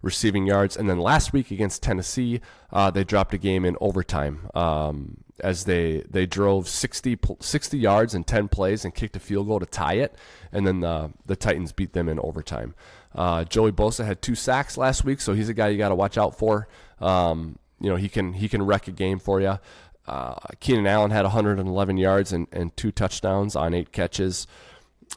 receiving 0.02 0.47
yards. 0.47 0.76
And 0.76 0.89
then 0.89 0.99
last 0.99 1.34
week 1.34 1.52
against 1.52 1.84
Tennessee, 1.84 2.41
uh, 2.72 2.91
they 2.91 3.04
dropped 3.04 3.34
a 3.34 3.38
game 3.38 3.66
in 3.66 3.78
overtime 3.80 4.49
um, 4.54 5.18
as 5.39 5.66
they 5.66 6.04
they 6.10 6.26
drove 6.26 6.68
60, 6.68 7.20
60 7.39 7.78
yards 7.78 8.16
in 8.16 8.24
10 8.24 8.47
plays 8.47 8.84
and 8.84 8.93
kicked 8.93 9.16
a 9.16 9.20
field 9.20 9.47
goal 9.47 9.60
to 9.60 9.66
tie 9.66 9.95
it. 9.95 10.16
And 10.52 10.66
then 10.66 10.82
the, 10.82 11.12
the 11.26 11.36
Titans 11.36 11.72
beat 11.72 11.93
them 11.93 12.10
in 12.10 12.20
overtime. 12.20 12.76
Uh, 13.14 13.43
Joey 13.43 13.72
Bosa 13.72 14.06
had 14.06 14.22
two 14.22 14.36
sacks 14.36 14.78
last 14.78 15.04
week, 15.04 15.22
so 15.22 15.34
he's 15.34 15.49
a 15.49 15.54
guy 15.54 15.68
you 15.68 15.78
got 15.78 15.89
to 15.89 15.95
watch 15.95 16.18
out 16.18 16.38
for. 16.38 16.68
Um, 16.99 17.58
you 17.82 17.90
know 17.90 17.96
he 17.96 18.08
can 18.08 18.34
he 18.34 18.48
can 18.48 18.64
wreck 18.64 18.88
a 18.88 18.92
game 18.92 19.20
for 19.20 19.42
you. 19.42 19.60
Uh, 20.08 20.36
Keenan 20.60 20.88
Allen 20.88 21.12
had 21.12 21.24
111 21.24 21.98
yards 21.98 22.34
and, 22.34 22.48
and 22.52 22.76
two 22.76 22.92
touchdowns 22.92 23.56
on 23.56 23.74
eight 23.74 23.92
catches. 23.92 24.48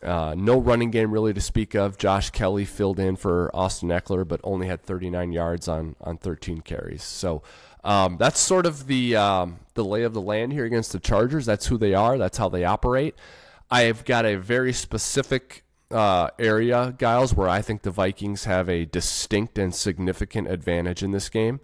Uh, 0.03 0.35
no 0.37 0.59
running 0.59 0.91
game 0.91 1.13
really 1.13 1.33
to 1.33 1.41
speak 1.41 1.75
of. 1.75 1.97
Josh 1.97 2.31
Kelley 2.31 2.65
filled 2.65 2.99
in 2.99 3.17
for 3.17 3.51
Austin 3.55 3.89
Ekeler, 3.89 4.27
but 4.27 4.41
only 4.43 4.67
had 4.67 4.83
39 4.83 5.33
yards 5.33 5.69
on 5.69 5.97
on 6.01 6.17
13 6.17 6.61
carries. 6.61 7.03
So 7.03 7.43
um, 7.85 8.17
that's 8.19 8.41
sort 8.41 8.67
of 8.67 8.87
the 8.87 9.17
um, 9.17 9.59
the 9.75 9.85
lay 9.85 10.03
of 10.03 10.15
the 10.15 10.21
land 10.21 10.53
here 10.53 10.65
against 10.65 10.93
the 10.93 10.99
Chargers. 10.99 11.47
That's 11.47 11.67
who 11.67 11.79
they 11.79 11.95
are. 11.95 12.19
That's 12.19 12.39
how 12.39 12.49
they 12.49 12.65
operate. 12.65 13.15
I've 13.71 14.05
got 14.05 14.25
a 14.25 14.37
very 14.37 14.73
specific 14.73 15.65
uh, 15.91 16.31
area, 16.39 16.95
Gyles, 16.99 17.35
where 17.35 17.49
I 17.49 17.63
think 17.63 17.83
the 17.83 17.91
Vikings 17.91 18.45
have 18.45 18.69
a 18.69 18.85
distinct 18.85 19.59
and 19.59 19.75
significant 19.75 20.49
advantage 20.49 21.03
in 21.03 21.13
this 21.13 21.29
game. 21.29 21.61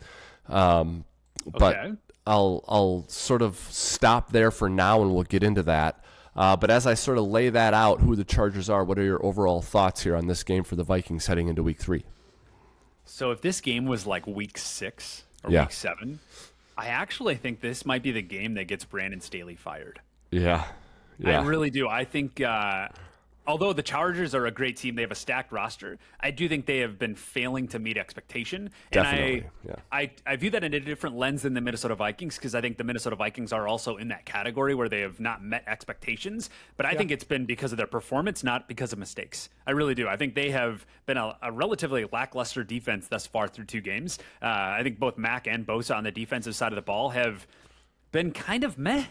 Um, 0.50 1.04
but 1.46 1.76
okay. 1.76 1.92
I'll 2.26 2.64
I'll 2.68 3.04
sort 3.08 3.42
of 3.42 3.56
stop 3.70 4.32
there 4.32 4.50
for 4.50 4.68
now, 4.68 5.02
and 5.02 5.14
we'll 5.14 5.24
get 5.24 5.42
into 5.42 5.62
that. 5.64 6.04
Uh, 6.36 6.56
but 6.56 6.70
as 6.70 6.86
I 6.86 6.94
sort 6.94 7.18
of 7.18 7.24
lay 7.24 7.48
that 7.50 7.74
out, 7.74 8.00
who 8.00 8.14
the 8.14 8.24
Chargers 8.24 8.70
are, 8.70 8.84
what 8.84 8.98
are 8.98 9.02
your 9.04 9.24
overall 9.24 9.62
thoughts 9.62 10.02
here 10.02 10.14
on 10.14 10.26
this 10.26 10.42
game 10.42 10.62
for 10.62 10.76
the 10.76 10.84
Vikings 10.84 11.26
heading 11.26 11.48
into 11.48 11.62
Week 11.62 11.78
Three? 11.78 12.04
So 13.04 13.30
if 13.30 13.40
this 13.40 13.60
game 13.60 13.86
was 13.86 14.06
like 14.06 14.26
Week 14.26 14.56
Six 14.56 15.24
or 15.42 15.50
yeah. 15.50 15.62
Week 15.62 15.72
Seven, 15.72 16.20
I 16.78 16.86
actually 16.86 17.34
think 17.34 17.60
this 17.60 17.84
might 17.84 18.02
be 18.02 18.12
the 18.12 18.22
game 18.22 18.54
that 18.54 18.64
gets 18.64 18.84
Brandon 18.84 19.20
Staley 19.20 19.56
fired. 19.56 20.00
Yeah, 20.30 20.64
yeah. 21.18 21.40
I 21.40 21.44
really 21.44 21.70
do. 21.70 21.88
I 21.88 22.04
think 22.04 22.40
uh, 22.40 22.88
although 23.46 23.72
the 23.72 23.82
Chargers 23.82 24.34
are 24.34 24.46
a 24.46 24.50
great 24.50 24.76
team, 24.76 24.94
they 24.94 25.02
have 25.02 25.10
a 25.10 25.16
stacked 25.16 25.52
roster. 25.52 25.98
I 26.20 26.30
do 26.30 26.48
think 26.48 26.66
they 26.66 26.78
have 26.78 26.98
been 26.98 27.14
failing 27.14 27.68
to 27.68 27.78
meet 27.78 27.96
expectation. 27.96 28.70
Definitely, 28.90 29.38
and 29.38 29.44
I, 29.44 29.68
yeah. 29.68 29.76
I, 30.26 30.32
I 30.32 30.36
view 30.36 30.50
that 30.50 30.64
in 30.64 30.74
a 30.74 30.80
different 30.80 31.16
lens 31.16 31.42
than 31.42 31.54
the 31.54 31.60
Minnesota 31.60 31.94
Vikings 31.94 32.36
because 32.36 32.54
I 32.54 32.60
think 32.60 32.78
the 32.78 32.84
Minnesota 32.84 33.16
Vikings 33.16 33.52
are 33.52 33.66
also 33.66 33.96
in 33.96 34.08
that 34.08 34.24
category 34.24 34.74
where 34.74 34.88
they 34.88 35.00
have 35.00 35.20
not 35.20 35.42
met 35.42 35.64
expectations. 35.66 36.50
But 36.76 36.86
I 36.86 36.92
yeah. 36.92 36.98
think 36.98 37.10
it's 37.10 37.24
been 37.24 37.46
because 37.46 37.72
of 37.72 37.78
their 37.78 37.86
performance, 37.86 38.44
not 38.44 38.68
because 38.68 38.92
of 38.92 38.98
mistakes. 38.98 39.48
I 39.66 39.72
really 39.72 39.94
do. 39.94 40.08
I 40.08 40.16
think 40.16 40.34
they 40.34 40.50
have 40.50 40.86
been 41.06 41.16
a, 41.16 41.36
a 41.42 41.52
relatively 41.52 42.06
lackluster 42.12 42.64
defense 42.64 43.08
thus 43.08 43.26
far 43.26 43.48
through 43.48 43.64
two 43.64 43.80
games. 43.80 44.18
Uh, 44.42 44.46
I 44.46 44.82
think 44.82 44.98
both 44.98 45.18
Mack 45.18 45.46
and 45.46 45.66
Bosa 45.66 45.96
on 45.96 46.04
the 46.04 46.12
defensive 46.12 46.54
side 46.54 46.72
of 46.72 46.76
the 46.76 46.82
ball 46.82 47.10
have 47.10 47.46
been 48.12 48.32
kind 48.32 48.64
of 48.64 48.78
meh 48.78 49.06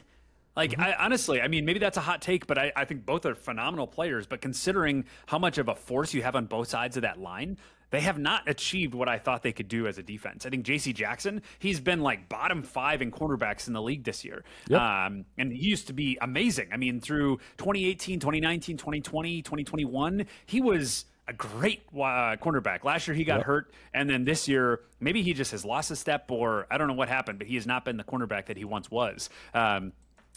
like, 0.56 0.72
mm-hmm. 0.72 0.82
I, 0.82 0.95
honestly, 0.97 1.41
I 1.41 1.47
mean, 1.47 1.66
maybe 1.66 1.80
that's 1.80 1.97
a 1.97 2.02
hot 2.02 2.22
take, 2.22 2.47
but 2.47 2.58
I, 2.58 2.72
I 2.76 2.86
think 2.86 3.06
both 3.06 3.26
are 3.26 3.36
phenomenal 3.36 3.88
players. 3.88 4.26
But 4.26 4.41
considering 4.41 5.06
how 5.28 5.39
much 5.39 5.58
of 5.58 5.70
a 5.70 5.76
force 5.76 6.14
you 6.14 6.24
have 6.24 6.36
on 6.36 6.45
both 6.45 6.68
sides 6.68 6.97
of 6.97 7.04
that 7.04 7.20
line, 7.20 7.58
they 7.91 8.02
have 8.02 8.20
not 8.20 8.47
achieved 8.47 8.93
what 8.93 9.10
I 9.10 9.18
thought 9.18 9.41
they 9.43 9.52
could 9.52 9.68
do 9.68 9.88
as 9.88 9.97
a 9.97 10.04
defense. 10.04 10.45
I 10.45 10.50
think 10.50 10.64
J.C. 10.64 10.93
Jackson, 10.93 11.41
he's 11.58 11.80
been 11.80 12.02
like 12.02 12.30
bottom 12.30 12.62
five 12.62 13.02
in 13.02 13.12
cornerbacks 13.12 13.68
in 13.68 13.74
the 13.74 13.82
league 13.82 14.04
this 14.04 14.24
year. 14.24 14.43
Yep. 14.68 14.80
Um, 14.82 15.26
and 15.38 15.52
he 15.52 15.68
used 15.68 15.88
to 15.88 15.93
be 15.93 16.18
amazing. 16.22 16.70
I 16.72 16.78
mean, 16.78 17.00
through 17.00 17.38
2018, 17.58 18.20
2019, 18.20 18.78
2020, 18.78 19.41
2021, 19.41 20.26
he 20.45 20.62
was 20.62 21.06
a 21.28 21.34
great 21.34 21.84
uh, 21.93 22.36
cornerback. 22.38 22.84
Last 22.84 23.08
year 23.08 23.16
he 23.16 23.24
got 23.24 23.38
yep. 23.38 23.45
hurt, 23.45 23.74
and 23.93 24.10
then 24.10 24.26
this 24.26 24.47
year 24.47 24.82
maybe 25.00 25.22
he 25.22 25.34
just 25.34 25.52
has 25.52 25.64
lost 25.64 25.91
a 25.91 25.95
step, 25.95 26.30
or 26.30 26.66
I 26.72 26.78
don't 26.78 26.88
know 26.88 26.95
what 26.95 27.08
happened, 27.08 27.38
but 27.38 27.47
he 27.47 27.56
has 27.56 27.68
not 27.68 27.86
been 27.86 27.97
the 27.97 28.04
cornerback 28.04 28.47
that 28.47 28.58
he 28.58 28.66
once 28.66 28.89
was. 28.89 29.30
Um, 29.54 29.93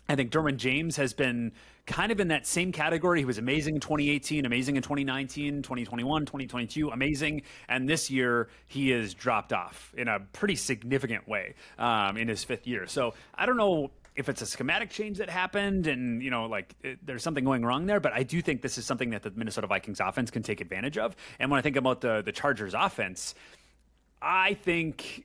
I 0.08 0.16
think 0.16 0.30
Derwin 0.30 0.56
James 0.56 0.96
has 0.96 1.14
been 1.14 1.52
kind 1.86 2.12
of 2.12 2.20
in 2.20 2.28
that 2.28 2.46
same 2.46 2.72
category. 2.72 3.20
He 3.20 3.24
was 3.24 3.38
amazing 3.38 3.76
in 3.76 3.80
2018, 3.80 4.44
amazing 4.44 4.76
in 4.76 4.82
2019, 4.82 5.62
2021, 5.62 6.26
2022, 6.26 6.90
amazing. 6.90 7.42
And 7.68 7.88
this 7.88 8.10
year, 8.10 8.48
he 8.66 8.90
has 8.90 9.14
dropped 9.14 9.52
off 9.52 9.94
in 9.96 10.08
a 10.08 10.20
pretty 10.32 10.56
significant 10.56 11.26
way 11.28 11.54
um, 11.78 12.16
in 12.16 12.28
his 12.28 12.44
fifth 12.44 12.66
year. 12.66 12.86
So 12.86 13.14
I 13.34 13.46
don't 13.46 13.56
know 13.56 13.90
if 14.14 14.28
it's 14.28 14.42
a 14.42 14.46
schematic 14.46 14.90
change 14.90 15.18
that 15.18 15.30
happened 15.30 15.86
and 15.86 16.22
you 16.22 16.30
know 16.30 16.44
like 16.44 16.74
it, 16.82 16.98
there's 17.04 17.22
something 17.22 17.44
going 17.44 17.64
wrong 17.64 17.86
there 17.86 17.98
but 17.98 18.12
i 18.12 18.22
do 18.22 18.42
think 18.42 18.60
this 18.60 18.76
is 18.76 18.84
something 18.84 19.08
that 19.08 19.22
the 19.22 19.30
minnesota 19.30 19.66
vikings 19.66 20.00
offense 20.00 20.30
can 20.30 20.42
take 20.42 20.60
advantage 20.60 20.98
of 20.98 21.16
and 21.38 21.50
when 21.50 21.58
i 21.58 21.62
think 21.62 21.76
about 21.76 22.02
the 22.02 22.20
the 22.22 22.30
chargers 22.30 22.74
offense 22.74 23.34
i 24.20 24.52
think 24.52 25.24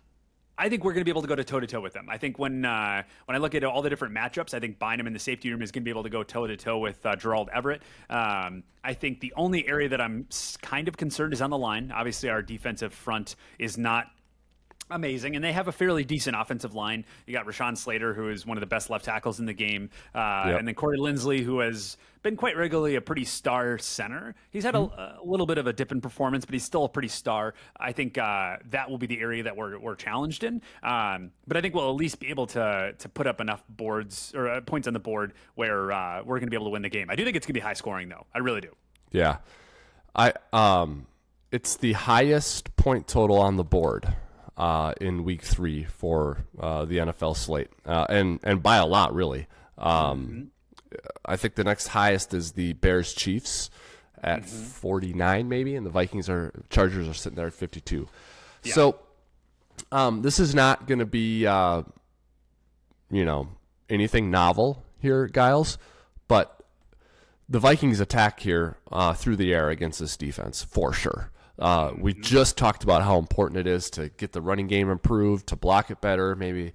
I 0.57 0.69
think 0.69 0.83
we're 0.83 0.93
going 0.93 1.01
to 1.01 1.05
be 1.05 1.11
able 1.11 1.21
to 1.21 1.27
go 1.27 1.35
to 1.35 1.43
toe 1.43 1.59
to 1.59 1.67
toe 1.67 1.81
with 1.81 1.93
them. 1.93 2.07
I 2.09 2.17
think 2.17 2.39
when 2.39 2.65
uh, 2.65 3.03
when 3.25 3.35
I 3.35 3.39
look 3.39 3.53
at 3.53 3.63
all 3.63 3.81
the 3.81 3.89
different 3.89 4.15
matchups, 4.15 4.53
I 4.53 4.59
think 4.59 4.79
Bynum 4.79 5.05
in 5.05 5.13
the 5.13 5.19
safety 5.19 5.51
room 5.51 5.61
is 5.61 5.71
going 5.71 5.83
to 5.83 5.85
be 5.85 5.91
able 5.91 6.03
to 6.03 6.09
go 6.09 6.23
toe 6.23 6.47
to 6.47 6.57
toe 6.57 6.79
with 6.79 7.05
uh, 7.05 7.15
Gerald 7.15 7.49
Everett. 7.53 7.83
Um, 8.09 8.63
I 8.83 8.93
think 8.93 9.19
the 9.19 9.33
only 9.35 9.67
area 9.67 9.89
that 9.89 10.01
I'm 10.01 10.27
kind 10.61 10.87
of 10.87 10.97
concerned 10.97 11.33
is 11.33 11.41
on 11.41 11.49
the 11.49 11.57
line. 11.57 11.91
Obviously, 11.93 12.29
our 12.29 12.41
defensive 12.41 12.93
front 12.93 13.35
is 13.59 13.77
not 13.77 14.07
amazing, 14.89 15.35
and 15.35 15.43
they 15.43 15.53
have 15.53 15.67
a 15.67 15.71
fairly 15.71 16.03
decent 16.03 16.35
offensive 16.39 16.73
line. 16.73 17.05
You 17.25 17.33
got 17.33 17.45
Rashawn 17.45 17.77
Slater, 17.77 18.13
who 18.13 18.29
is 18.29 18.45
one 18.45 18.57
of 18.57 18.61
the 18.61 18.67
best 18.67 18.89
left 18.89 19.05
tackles 19.05 19.39
in 19.39 19.45
the 19.45 19.53
game, 19.53 19.89
uh, 20.15 20.45
yep. 20.47 20.59
and 20.59 20.67
then 20.67 20.75
Corey 20.75 20.97
Linsley, 20.97 21.43
who 21.43 21.59
has 21.59 21.97
been 22.23 22.35
quite 22.35 22.57
regularly 22.57 22.95
a 22.95 23.01
pretty 23.01 23.23
star 23.23 23.77
center. 23.77 24.35
He's 24.51 24.63
had 24.63 24.73
mm-hmm. 24.73 24.99
a, 24.99 25.19
a, 25.21 25.25
little 25.25 25.45
bit 25.45 25.57
of 25.57 25.67
a 25.67 25.73
dip 25.73 25.91
in 25.91 26.01
performance, 26.01 26.45
but 26.45 26.53
he's 26.53 26.63
still 26.63 26.85
a 26.85 26.89
pretty 26.89 27.07
star. 27.07 27.53
I 27.79 27.91
think 27.91 28.17
uh, 28.17 28.57
that 28.71 28.89
will 28.89 28.97
be 28.97 29.07
the 29.07 29.19
area 29.19 29.43
that 29.43 29.55
we're, 29.55 29.79
we're 29.79 29.95
challenged 29.95 30.43
in. 30.43 30.61
Um, 30.83 31.31
but 31.47 31.57
I 31.57 31.61
think 31.61 31.73
we'll 31.73 31.89
at 31.89 31.95
least 31.95 32.19
be 32.19 32.27
able 32.27 32.47
to 32.47 32.93
to 32.97 33.09
put 33.09 33.27
up 33.27 33.41
enough 33.41 33.63
boards 33.69 34.33
or 34.35 34.49
uh, 34.49 34.61
points 34.61 34.87
on 34.87 34.93
the 34.93 34.99
board 34.99 35.33
where 35.55 35.91
uh, 35.91 36.23
we're 36.23 36.39
going 36.39 36.47
to 36.47 36.49
be 36.49 36.55
able 36.55 36.67
to 36.67 36.71
win 36.71 36.81
the 36.81 36.89
game. 36.89 37.09
I 37.09 37.15
do 37.15 37.23
think 37.23 37.35
it's 37.35 37.45
going 37.45 37.53
to 37.53 37.59
be 37.59 37.63
high 37.63 37.73
scoring, 37.73 38.09
though. 38.09 38.25
I 38.33 38.39
really 38.39 38.61
do. 38.61 38.75
Yeah, 39.11 39.37
I 40.15 40.33
um, 40.51 41.07
it's 41.51 41.77
the 41.77 41.93
highest 41.93 42.75
point 42.75 43.07
total 43.07 43.37
on 43.37 43.55
the 43.55 43.63
board 43.63 44.13
uh, 44.57 44.93
in 44.99 45.23
week 45.23 45.43
three 45.43 45.83
for 45.83 46.39
uh, 46.59 46.85
the 46.85 46.97
NFL 46.97 47.37
slate, 47.37 47.69
uh, 47.85 48.05
and 48.09 48.39
and 48.43 48.61
by 48.61 48.77
a 48.77 48.85
lot, 48.85 49.13
really. 49.13 49.47
Um, 49.77 50.51
mm-hmm. 50.91 50.97
I 51.25 51.35
think 51.35 51.55
the 51.55 51.63
next 51.63 51.87
highest 51.87 52.33
is 52.33 52.53
the 52.53 52.73
Bears 52.73 53.13
Chiefs 53.13 53.69
at 54.23 54.43
mm-hmm. 54.43 54.65
49, 54.65 55.47
maybe, 55.47 55.75
and 55.75 55.85
the 55.85 55.89
Vikings 55.89 56.29
are 56.29 56.51
Chargers 56.69 57.07
are 57.07 57.13
sitting 57.13 57.35
there 57.35 57.47
at 57.47 57.53
52. 57.53 58.07
Yeah. 58.63 58.73
So 58.73 58.99
um, 59.91 60.21
this 60.21 60.39
is 60.39 60.55
not 60.55 60.87
going 60.87 60.99
to 60.99 61.05
be, 61.05 61.45
uh, 61.45 61.83
you 63.11 63.25
know, 63.25 63.49
anything 63.89 64.31
novel 64.31 64.83
here, 64.99 65.27
Gyles, 65.27 65.77
but 66.27 66.63
the 67.47 67.59
Vikings 67.59 67.99
attack 67.99 68.39
here 68.39 68.77
uh, 68.91 69.13
through 69.13 69.35
the 69.35 69.53
air 69.53 69.69
against 69.69 69.99
this 69.99 70.17
defense 70.17 70.63
for 70.63 70.93
sure. 70.93 71.31
Uh, 71.59 71.91
we 71.97 72.13
mm-hmm. 72.13 72.21
just 72.21 72.57
talked 72.57 72.83
about 72.83 73.01
how 73.01 73.17
important 73.17 73.59
it 73.59 73.67
is 73.67 73.89
to 73.91 74.09
get 74.17 74.31
the 74.31 74.41
running 74.41 74.67
game 74.67 74.89
improved, 74.89 75.47
to 75.47 75.55
block 75.55 75.89
it 75.89 76.01
better, 76.01 76.35
maybe 76.35 76.73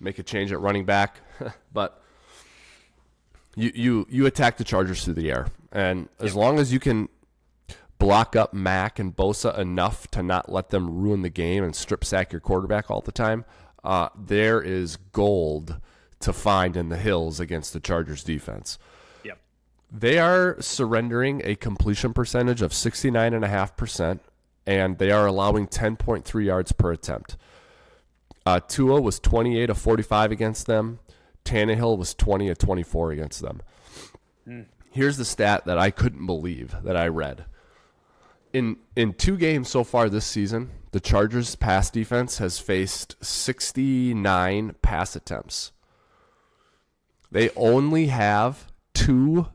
make 0.00 0.18
a 0.18 0.22
change 0.22 0.52
at 0.52 0.60
running 0.60 0.84
back. 0.84 1.20
but 1.72 2.02
you, 3.54 3.72
you 3.74 4.06
you 4.08 4.26
attack 4.26 4.56
the 4.56 4.64
Chargers 4.64 5.04
through 5.04 5.14
the 5.14 5.30
air, 5.30 5.48
and 5.70 6.08
as 6.18 6.34
long 6.34 6.58
as 6.58 6.72
you 6.72 6.80
can 6.80 7.08
block 7.98 8.34
up 8.34 8.52
Mack 8.54 8.98
and 8.98 9.14
Bosa 9.14 9.56
enough 9.58 10.08
to 10.12 10.22
not 10.22 10.50
let 10.50 10.70
them 10.70 10.90
ruin 10.90 11.22
the 11.22 11.30
game 11.30 11.62
and 11.62 11.76
strip 11.76 12.04
sack 12.04 12.32
your 12.32 12.40
quarterback 12.40 12.90
all 12.90 13.00
the 13.00 13.12
time, 13.12 13.44
uh, 13.84 14.08
there 14.18 14.60
is 14.60 14.96
gold 14.96 15.78
to 16.20 16.32
find 16.32 16.76
in 16.76 16.88
the 16.88 16.96
hills 16.96 17.38
against 17.38 17.72
the 17.72 17.80
Chargers 17.80 18.24
defense. 18.24 18.78
They 19.92 20.18
are 20.18 20.60
surrendering 20.60 21.42
a 21.44 21.54
completion 21.54 22.14
percentage 22.14 22.62
of 22.62 22.72
69.5%, 22.72 24.20
and 24.66 24.98
they 24.98 25.10
are 25.10 25.26
allowing 25.26 25.66
10.3 25.66 26.44
yards 26.44 26.72
per 26.72 26.92
attempt. 26.92 27.36
Uh, 28.46 28.60
Tua 28.60 29.00
was 29.00 29.20
28 29.20 29.70
of 29.70 29.78
45 29.78 30.32
against 30.32 30.66
them. 30.66 30.98
Tannehill 31.44 31.98
was 31.98 32.14
20 32.14 32.48
of 32.48 32.58
24 32.58 33.12
against 33.12 33.42
them. 33.42 33.60
Mm. 34.48 34.66
Here's 34.90 35.16
the 35.16 35.24
stat 35.24 35.66
that 35.66 35.78
I 35.78 35.90
couldn't 35.90 36.26
believe 36.26 36.74
that 36.82 36.96
I 36.96 37.08
read 37.08 37.44
in 38.52 38.76
in 38.96 39.14
two 39.14 39.36
games 39.36 39.68
so 39.68 39.84
far 39.84 40.08
this 40.08 40.26
season, 40.26 40.70
the 40.92 41.00
Chargers 41.00 41.56
pass 41.56 41.90
defense 41.90 42.38
has 42.38 42.58
faced 42.58 43.16
69 43.24 44.74
pass 44.82 45.16
attempts. 45.16 45.72
They 47.30 47.50
only 47.50 48.06
have 48.08 48.70
two 48.92 49.48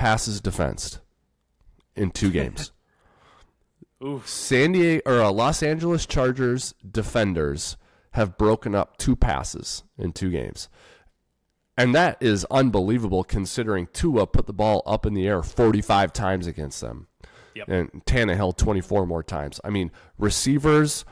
passes 0.00 0.40
defensed 0.40 0.98
in 1.94 2.10
two 2.10 2.30
games. 2.30 2.72
Oof. 4.02 4.26
San 4.26 4.72
Diego 4.72 5.02
or 5.04 5.20
uh, 5.20 5.30
Los 5.30 5.62
Angeles 5.62 6.06
Chargers 6.06 6.74
defenders 6.90 7.76
have 8.12 8.38
broken 8.38 8.74
up 8.74 8.96
two 8.96 9.14
passes 9.14 9.84
in 9.98 10.12
two 10.12 10.30
games. 10.30 10.70
And 11.76 11.94
that 11.94 12.16
is 12.20 12.46
unbelievable 12.50 13.24
considering 13.24 13.88
Tua 13.92 14.26
put 14.26 14.46
the 14.46 14.54
ball 14.54 14.82
up 14.86 15.04
in 15.04 15.12
the 15.12 15.28
air 15.28 15.42
45 15.42 16.14
times 16.14 16.46
against 16.46 16.80
them. 16.80 17.06
Yep. 17.54 17.68
And 17.68 17.90
Tannehill 18.06 18.56
24 18.56 19.06
more 19.06 19.22
times. 19.22 19.60
I 19.64 19.70
mean, 19.70 19.90
receivers 20.18 21.04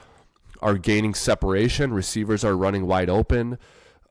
are 0.60 0.78
gaining 0.78 1.12
separation. 1.12 1.92
Receivers 1.92 2.42
are 2.42 2.56
running 2.56 2.86
wide 2.86 3.10
open. 3.10 3.58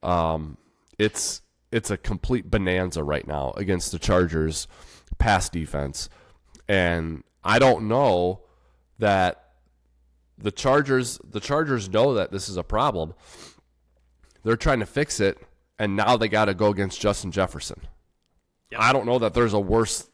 Um, 0.03 0.57
it's 0.99 1.41
it's 1.71 1.91
a 1.91 1.97
complete 1.97 2.49
bonanza 2.49 3.03
right 3.03 3.27
now 3.27 3.53
against 3.57 3.91
the 3.91 3.99
Chargers 3.99 4.67
pass 5.17 5.49
defense. 5.49 6.09
And 6.67 7.23
I 7.43 7.59
don't 7.59 7.87
know 7.87 8.41
that 8.99 9.43
the 10.37 10.51
Chargers 10.51 11.19
the 11.23 11.39
Chargers 11.39 11.89
know 11.89 12.13
that 12.13 12.31
this 12.31 12.49
is 12.49 12.57
a 12.57 12.63
problem. 12.63 13.13
They're 14.43 14.55
trying 14.55 14.79
to 14.79 14.85
fix 14.85 15.19
it 15.19 15.39
and 15.79 15.95
now 15.95 16.17
they 16.17 16.27
got 16.27 16.45
to 16.45 16.53
go 16.53 16.67
against 16.67 16.99
Justin 17.01 17.31
Jefferson. 17.31 17.81
Yep. 18.71 18.81
I 18.81 18.93
don't 18.93 19.05
know 19.05 19.19
that 19.19 19.33
there's 19.33 19.53
a 19.53 19.59
worse 19.59 20.09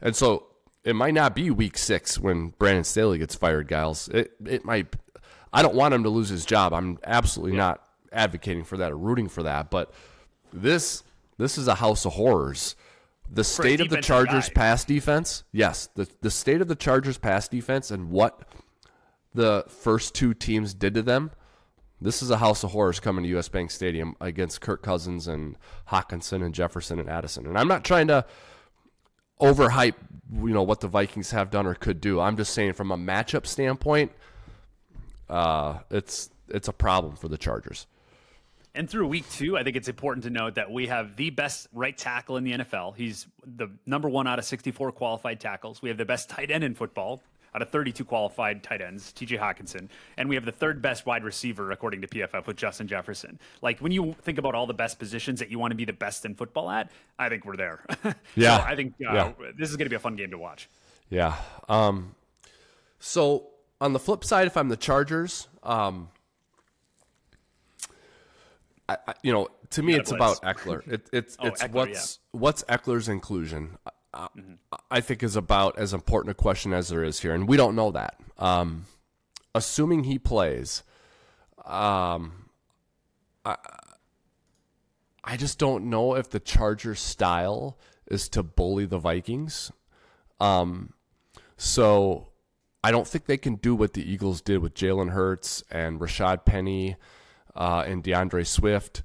and 0.00 0.14
so 0.14 0.46
it 0.84 0.94
might 0.94 1.14
not 1.14 1.34
be 1.34 1.50
week 1.50 1.76
six 1.76 2.18
when 2.18 2.54
Brandon 2.58 2.84
Staley 2.84 3.18
gets 3.18 3.34
fired, 3.34 3.68
Gyles. 3.68 4.08
It 4.08 4.32
it 4.46 4.64
might. 4.64 4.94
I 5.52 5.62
don't 5.62 5.74
want 5.74 5.94
him 5.94 6.02
to 6.04 6.10
lose 6.10 6.28
his 6.28 6.44
job. 6.44 6.72
I'm 6.72 6.98
absolutely 7.04 7.56
yeah. 7.56 7.64
not 7.64 7.82
advocating 8.12 8.64
for 8.64 8.76
that 8.78 8.92
or 8.92 8.98
rooting 8.98 9.28
for 9.28 9.42
that. 9.42 9.70
But 9.70 9.92
this 10.52 11.02
this 11.36 11.58
is 11.58 11.68
a 11.68 11.76
house 11.76 12.04
of 12.04 12.14
horrors. 12.14 12.76
The 13.30 13.44
state 13.44 13.80
of 13.80 13.90
the 13.90 14.00
Chargers' 14.00 14.48
guy. 14.48 14.54
pass 14.54 14.84
defense, 14.84 15.44
yes, 15.52 15.88
the 15.94 16.08
the 16.20 16.30
state 16.30 16.60
of 16.60 16.68
the 16.68 16.76
Chargers' 16.76 17.18
pass 17.18 17.48
defense 17.48 17.90
and 17.90 18.10
what 18.10 18.42
the 19.34 19.64
first 19.68 20.14
two 20.14 20.34
teams 20.34 20.74
did 20.74 20.94
to 20.94 21.02
them. 21.02 21.30
This 22.00 22.22
is 22.22 22.30
a 22.30 22.38
house 22.38 22.62
of 22.62 22.70
horrors 22.70 23.00
coming 23.00 23.24
to 23.24 23.38
US 23.38 23.48
Bank 23.48 23.70
Stadium 23.70 24.16
against 24.20 24.60
Kirk 24.60 24.82
Cousins 24.82 25.26
and 25.28 25.56
Hockenson 25.88 26.44
and 26.44 26.54
Jefferson 26.54 26.98
and 26.98 27.10
Addison. 27.10 27.46
And 27.46 27.58
I'm 27.58 27.68
not 27.68 27.84
trying 27.84 28.06
to 28.06 28.24
overhype 29.40 29.94
you 30.32 30.50
know 30.50 30.62
what 30.62 30.80
the 30.80 30.88
Vikings 30.88 31.30
have 31.30 31.50
done 31.50 31.66
or 31.66 31.74
could 31.74 32.00
do. 32.00 32.20
I'm 32.20 32.36
just 32.36 32.52
saying 32.52 32.74
from 32.74 32.90
a 32.90 32.96
matchup 32.96 33.46
standpoint, 33.46 34.12
uh, 35.28 35.78
it's 35.90 36.30
it's 36.48 36.68
a 36.68 36.72
problem 36.72 37.16
for 37.16 37.28
the 37.28 37.38
Chargers. 37.38 37.86
And 38.78 38.88
through 38.88 39.08
week 39.08 39.28
two, 39.28 39.58
I 39.58 39.64
think 39.64 39.74
it's 39.74 39.88
important 39.88 40.22
to 40.22 40.30
note 40.30 40.54
that 40.54 40.70
we 40.70 40.86
have 40.86 41.16
the 41.16 41.30
best 41.30 41.66
right 41.72 41.98
tackle 41.98 42.36
in 42.36 42.44
the 42.44 42.52
NFL. 42.52 42.94
He's 42.96 43.26
the 43.44 43.68
number 43.86 44.08
one 44.08 44.28
out 44.28 44.38
of 44.38 44.44
64 44.44 44.92
qualified 44.92 45.40
tackles. 45.40 45.82
We 45.82 45.88
have 45.88 45.98
the 45.98 46.04
best 46.04 46.30
tight 46.30 46.52
end 46.52 46.62
in 46.62 46.76
football 46.76 47.20
out 47.56 47.62
of 47.62 47.70
32 47.70 48.04
qualified 48.04 48.62
tight 48.62 48.80
ends, 48.80 49.12
TJ 49.12 49.36
Hockenson. 49.36 49.88
And 50.16 50.28
we 50.28 50.36
have 50.36 50.44
the 50.44 50.52
third 50.52 50.80
best 50.80 51.06
wide 51.06 51.24
receiver, 51.24 51.72
according 51.72 52.02
to 52.02 52.06
PFF, 52.06 52.46
with 52.46 52.56
Justin 52.56 52.86
Jefferson. 52.86 53.40
Like, 53.62 53.80
when 53.80 53.90
you 53.90 54.14
think 54.22 54.38
about 54.38 54.54
all 54.54 54.68
the 54.68 54.74
best 54.74 55.00
positions 55.00 55.40
that 55.40 55.50
you 55.50 55.58
want 55.58 55.72
to 55.72 55.76
be 55.76 55.84
the 55.84 55.92
best 55.92 56.24
in 56.24 56.36
football 56.36 56.70
at, 56.70 56.88
I 57.18 57.28
think 57.28 57.44
we're 57.44 57.56
there. 57.56 57.84
yeah. 58.36 58.58
So 58.58 58.64
I 58.64 58.76
think 58.76 58.94
uh, 59.04 59.12
yeah. 59.12 59.32
this 59.56 59.70
is 59.70 59.76
going 59.76 59.86
to 59.86 59.90
be 59.90 59.96
a 59.96 60.00
fun 60.00 60.14
game 60.14 60.30
to 60.30 60.38
watch. 60.38 60.68
Yeah. 61.10 61.34
Um, 61.68 62.14
so, 63.00 63.48
on 63.80 63.92
the 63.92 63.98
flip 63.98 64.22
side, 64.22 64.46
if 64.46 64.56
I'm 64.56 64.68
the 64.68 64.76
Chargers, 64.76 65.48
um, 65.64 66.10
I, 68.88 68.96
I, 69.06 69.14
you 69.22 69.32
know, 69.32 69.48
to 69.70 69.82
me, 69.82 69.94
it's 69.94 70.12
about 70.12 70.40
Ekeler. 70.42 70.86
It, 70.90 71.08
it's 71.12 71.36
oh, 71.40 71.48
it's 71.48 71.62
what's 71.68 72.20
yeah. 72.32 72.40
what's 72.40 72.62
Ekeler's 72.64 73.08
inclusion 73.08 73.76
mm-hmm. 74.14 74.54
I 74.90 75.00
think 75.00 75.22
is 75.22 75.36
about 75.36 75.78
as 75.78 75.92
important 75.92 76.30
a 76.32 76.34
question 76.34 76.72
as 76.72 76.88
there 76.88 77.04
is 77.04 77.20
here, 77.20 77.34
and 77.34 77.48
we 77.48 77.56
don't 77.56 77.74
know 77.74 77.90
that. 77.92 78.18
Um, 78.38 78.86
assuming 79.54 80.04
he 80.04 80.18
plays, 80.18 80.82
um, 81.64 82.50
I, 83.44 83.56
I 85.24 85.36
just 85.36 85.58
don't 85.58 85.90
know 85.90 86.14
if 86.14 86.30
the 86.30 86.40
Chargers' 86.40 87.00
style 87.00 87.78
is 88.06 88.28
to 88.30 88.42
bully 88.42 88.86
the 88.86 88.98
Vikings. 88.98 89.70
Um, 90.40 90.94
so 91.56 92.28
I 92.82 92.90
don't 92.90 93.06
think 93.06 93.26
they 93.26 93.36
can 93.36 93.56
do 93.56 93.74
what 93.74 93.92
the 93.92 94.10
Eagles 94.10 94.40
did 94.40 94.58
with 94.58 94.74
Jalen 94.74 95.10
Hurts 95.10 95.62
and 95.70 96.00
Rashad 96.00 96.44
Penny 96.44 96.96
uh, 97.58 97.84
and 97.86 98.02
D'Andre 98.02 98.44
Swift. 98.44 99.02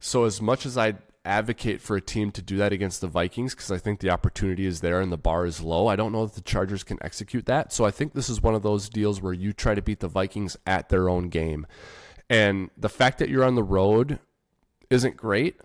So 0.00 0.24
as 0.24 0.42
much 0.42 0.66
as 0.66 0.76
I 0.76 0.96
advocate 1.24 1.80
for 1.80 1.96
a 1.96 2.00
team 2.00 2.32
to 2.32 2.42
do 2.42 2.56
that 2.56 2.72
against 2.72 3.00
the 3.00 3.06
Vikings 3.06 3.54
because 3.54 3.70
I 3.70 3.78
think 3.78 4.00
the 4.00 4.10
opportunity 4.10 4.66
is 4.66 4.80
there 4.80 5.00
and 5.00 5.12
the 5.12 5.16
bar 5.16 5.46
is 5.46 5.60
low. 5.60 5.86
I 5.86 5.96
don't 5.96 6.12
know 6.12 6.26
that 6.26 6.34
the 6.34 6.40
Chargers 6.40 6.82
can 6.82 6.98
execute 7.00 7.46
that. 7.46 7.72
So 7.72 7.84
I 7.84 7.92
think 7.92 8.12
this 8.12 8.28
is 8.28 8.42
one 8.42 8.54
of 8.54 8.62
those 8.62 8.88
deals 8.88 9.22
where 9.22 9.32
you 9.32 9.52
try 9.52 9.74
to 9.74 9.82
beat 9.82 10.00
the 10.00 10.08
Vikings 10.08 10.56
at 10.66 10.88
their 10.88 11.08
own 11.08 11.28
game. 11.28 11.66
And 12.28 12.70
the 12.76 12.88
fact 12.88 13.18
that 13.18 13.28
you're 13.28 13.44
on 13.44 13.54
the 13.54 13.62
road 13.62 14.18
isn't 14.90 15.16
great, 15.16 15.60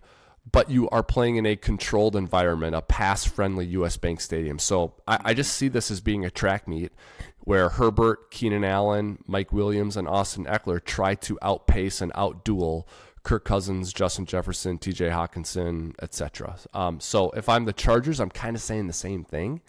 but 0.51 0.69
you 0.69 0.89
are 0.89 1.03
playing 1.03 1.35
in 1.35 1.45
a 1.45 1.55
controlled 1.55 2.15
environment, 2.15 2.75
a 2.75 2.81
pass 2.81 3.25
friendly 3.25 3.65
US 3.67 3.97
Bank 3.97 4.21
Stadium. 4.21 4.59
So 4.59 4.93
I, 5.07 5.19
I 5.25 5.33
just 5.33 5.53
see 5.53 5.67
this 5.67 5.91
as 5.91 6.01
being 6.01 6.25
a 6.25 6.29
track 6.29 6.67
meet 6.67 6.91
where 7.39 7.69
Herbert, 7.69 8.29
Keenan 8.29 8.63
Allen, 8.63 9.23
Mike 9.25 9.53
Williams, 9.53 9.95
and 9.95 10.07
Austin 10.07 10.45
Ekeler 10.45 10.83
try 10.83 11.15
to 11.15 11.39
outpace 11.41 12.01
and 12.01 12.11
outduel 12.13 12.85
Kirk 13.23 13.45
Cousins, 13.45 13.91
Justin 13.91 14.25
Jefferson, 14.25 14.77
T.J. 14.77 15.09
Hockenson, 15.09 15.93
etc. 16.01 16.57
Um, 16.73 16.99
so 16.99 17.31
if 17.31 17.49
I'm 17.49 17.65
the 17.65 17.73
Chargers, 17.73 18.19
I'm 18.19 18.29
kind 18.29 18.55
of 18.55 18.61
saying 18.61 18.87
the 18.87 18.93
same 18.93 19.23
thing. 19.23 19.61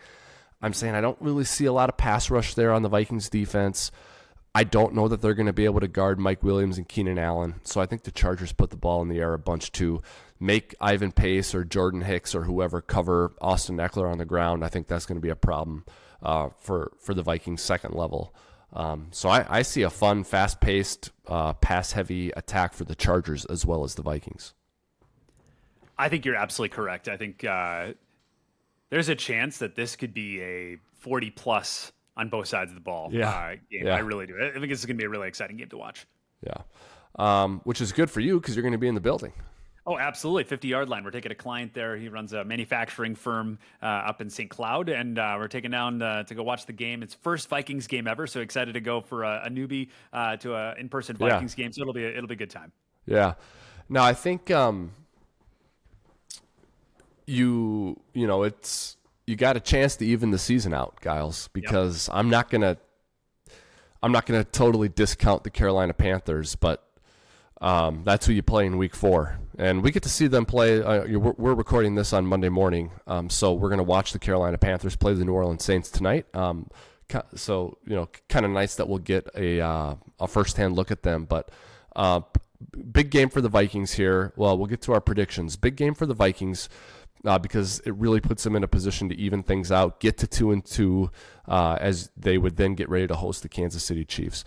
I'm 0.61 0.73
saying 0.73 0.95
I 0.95 1.01
don't 1.01 1.21
really 1.21 1.45
see 1.45 1.67
a 1.67 1.73
lot 1.73 1.89
of 1.89 1.97
pass 1.97 2.31
rush 2.31 2.55
there 2.55 2.73
on 2.73 2.83
the 2.83 2.89
Vikings 2.89 3.29
defense. 3.29 3.91
I 4.55 4.65
don't 4.65 4.95
know 4.95 5.07
that 5.09 5.21
they're 5.21 5.35
going 5.35 5.47
to 5.47 5.53
be 5.53 5.67
able 5.67 5.81
to 5.81 5.89
guard 5.89 6.19
Mike 6.19 6.43
Williams 6.43 6.79
and 6.79 6.89
Keenan 6.89 7.19
Allen. 7.19 7.57
So 7.63 7.81
I 7.81 7.87
think 7.87 8.03
the 8.03 8.11
Chargers 8.11 8.53
put 8.53 8.71
the 8.71 8.77
ball 8.77 9.03
in 9.03 9.09
the 9.09 9.19
air 9.19 9.35
a 9.35 9.39
bunch 9.39 9.71
to 9.73 10.03
make 10.41 10.75
Ivan 10.81 11.13
Pace 11.13 11.55
or 11.55 11.65
Jordan 11.65 12.03
Hicks 12.03 12.35
or 12.35 12.45
whoever 12.45 12.81
cover 12.81 13.33
Austin 13.41 13.77
Ekeler 13.77 14.11
on 14.11 14.19
the 14.19 14.25
ground. 14.25 14.65
I 14.65 14.69
think 14.69 14.87
that's 14.87 15.07
going 15.07 15.17
to 15.17 15.23
be 15.23 15.31
a 15.31 15.37
problem 15.37 15.85
uh, 16.23 16.51
for 16.59 16.93
for 17.01 17.15
the 17.15 17.23
Vikings 17.23 17.63
second 17.63 17.95
level. 17.95 18.35
Um, 18.73 19.09
so 19.13 19.31
I, 19.31 19.47
I, 19.49 19.63
see 19.63 19.81
a 19.81 19.89
fun, 19.89 20.25
fast-paced, 20.25 21.11
uh, 21.27 21.55
pass-heavy 21.55 22.33
attack 22.33 22.75
for 22.75 22.85
the 22.85 22.95
Chargers 22.95 23.47
as 23.47 23.65
well 23.65 23.83
as 23.83 23.95
the 23.95 24.03
Vikings. 24.03 24.53
I 25.97 26.11
think 26.11 26.27
you're 26.27 26.37
absolutely 26.37 26.77
correct. 26.77 27.09
I 27.09 27.17
think 27.17 27.45
uh, 27.45 27.93
there's 28.91 29.09
a 29.09 29.15
chance 29.15 29.57
that 29.59 29.75
this 29.75 29.97
could 29.97 30.13
be 30.13 30.43
a 30.43 30.77
40-plus 31.03 31.93
on 32.19 32.29
both 32.29 32.47
sides 32.47 32.71
of 32.71 32.75
the 32.75 32.83
ball 32.83 33.09
yeah. 33.11 33.31
Uh, 33.31 33.51
game. 33.71 33.87
Yeah. 33.87 33.95
I 33.95 34.01
really 34.01 34.27
do. 34.27 34.35
I 34.39 34.53
think 34.53 34.69
this 34.69 34.81
is 34.81 34.87
going 34.87 34.97
to 34.99 35.03
be 35.03 35.07
a 35.07 35.09
really 35.09 35.29
exciting 35.29 35.57
game 35.57 35.69
to 35.71 35.79
watch. 35.79 36.07
Yeah, 36.45 36.63
um, 37.19 37.63
which 37.65 37.81
is 37.81 37.93
good 37.93 38.11
for 38.11 38.21
you 38.21 38.39
because 38.39 38.55
you're 38.55 38.63
going 38.63 38.73
to 38.73 38.79
be 38.79 38.89
in 38.89 38.95
the 38.95 39.01
building. 39.01 39.33
Oh, 39.89 39.97
absolutely. 39.97 40.45
50 40.45 40.69
yard 40.69 40.91
line. 40.91 41.03
We're 41.03 41.11
taking 41.11 41.33
a 41.33 41.35
client 41.35 41.73
there. 41.73 41.97
He 41.97 42.11
runs 42.11 42.35
a 42.35 42.45
manufacturing 42.45 43.15
firm 43.15 43.59
uh, 43.83 43.87
up 43.87 44.21
in 44.21 44.29
St. 44.29 44.51
Cloud, 44.51 44.91
and 44.91 45.19
uh, 45.19 45.37
we're 45.39 45.49
taking 45.49 45.71
down 45.71 46.03
uh, 46.03 46.25
to 46.25 46.35
go 46.35 46.43
watch 46.43 46.67
the 46.67 46.75
game. 46.75 47.03
It's 47.03 47.15
first 47.15 47.49
Vikings 47.49 47.87
game 47.87 48.07
ever, 48.07 48.27
so 48.27 48.41
excited 48.41 48.75
to 48.75 48.81
go 48.81 49.01
for 49.01 49.25
a, 49.25 49.45
a 49.47 49.49
newbie 49.49 49.89
uh, 50.13 50.37
to 50.37 50.55
an 50.55 50.77
in 50.77 50.89
person 50.91 51.17
Vikings 51.17 51.57
yeah. 51.57 51.65
game. 51.65 51.73
So 51.73 51.81
it'll 51.81 51.95
be 51.95 52.05
a, 52.05 52.11
it'll 52.11 52.27
be 52.27 52.35
a 52.35 52.37
good 52.39 52.51
time. 52.51 52.71
Yeah. 53.07 53.33
Now 53.89 54.05
I 54.05 54.13
think 54.13 54.51
um, 54.51 54.93
you 57.25 57.99
you 58.13 58.27
know 58.27 58.43
it's 58.43 58.99
you 59.27 59.37
got 59.37 59.57
a 59.57 59.61
chance 59.61 59.97
to 59.97 60.07
even 60.07 60.33
the 60.33 60.39
season 60.39 60.75
out, 60.75 61.01
Gyles, 61.01 61.49
because 61.55 62.09
yep. 62.09 62.17
I'm 62.19 62.29
not 62.29 62.51
gonna 62.51 62.77
I'm 64.03 64.13
not 64.13 64.27
gonna 64.27 64.45
totally 64.45 64.91
discount 64.91 65.45
the 65.45 65.51
Carolina 65.51 65.95
Panthers, 65.95 66.57
but 66.57 66.85
um, 67.63 68.03
that's 68.05 68.27
who 68.27 68.35
you 68.35 68.43
play 68.43 68.67
in 68.67 68.77
Week 68.77 68.95
Four, 68.95 69.39
and 69.59 69.83
we 69.83 69.91
get 69.91 70.05
to 70.05 70.09
see 70.09 70.29
them 70.29 70.47
play. 70.47 70.83
Uh, 70.83 71.19
we're, 71.19 71.35
we're, 71.37 71.55
recording 71.55 71.97
this 71.97 72.13
on 72.13 72.25
Monday 72.25 72.49
morning, 72.49 72.93
um, 73.07 73.29
so 73.29 73.53
we're 73.53 73.69
gonna 73.69 73.83
watch 73.83 74.13
the 74.13 74.19
Carolina 74.19 74.57
Panthers 74.57 74.97
play 74.97 75.13
the 75.13 75.25
New 75.25 75.35
Orleans 75.35 75.65
Saints 75.65 75.91
tonight. 75.91 76.27
Um, 76.35 76.71
so 77.35 77.77
you 77.87 77.97
know, 77.97 78.09
kind 78.29 78.47
of 78.47 78.53
nice 78.53 78.77
that 78.77 78.89
we'll 78.89 78.99
get 78.99 79.29
a 79.35 79.61
uh, 79.61 79.97
a 80.21 80.29
first 80.29 80.57
hand 80.57 80.77
look 80.77 80.91
at 80.91 81.03
them, 81.03 81.27
but. 81.27 81.51
Uh, 81.97 82.21
big 82.93 83.11
game 83.11 83.29
for 83.29 83.41
the 83.41 83.49
Vikings 83.49 83.93
here. 83.93 84.33
Well, 84.37 84.57
we'll 84.57 84.67
get 84.67 84.83
to 84.83 84.93
our 84.93 85.01
predictions. 85.01 85.57
Big 85.57 85.75
game 85.75 85.95
for 85.95 86.07
the 86.07 86.15
Vikings 86.15 86.69
uh, 87.25 87.39
because 87.39 87.81
it 87.81 87.95
really 87.95 88.21
puts 88.21 88.45
them 88.45 88.57
in 88.57 88.63
a 88.63 88.69
position 88.69 89.09
to 89.09 89.17
even 89.17 89.43
things 89.43 89.73
out, 89.73 90.01
get 90.01 90.19
to 90.19 90.27
two 90.27 90.53
and 90.53 90.65
two, 90.65 91.11
uh, 91.47 91.77
as 91.81 92.11
they 92.17 92.39
would 92.39 92.57
then 92.57 92.75
get 92.75 92.89
ready 92.89 93.07
to 93.07 93.15
host 93.15 93.43
the 93.43 93.49
Kansas 93.49 93.83
City 93.83 94.05
Chiefs. 94.05 94.45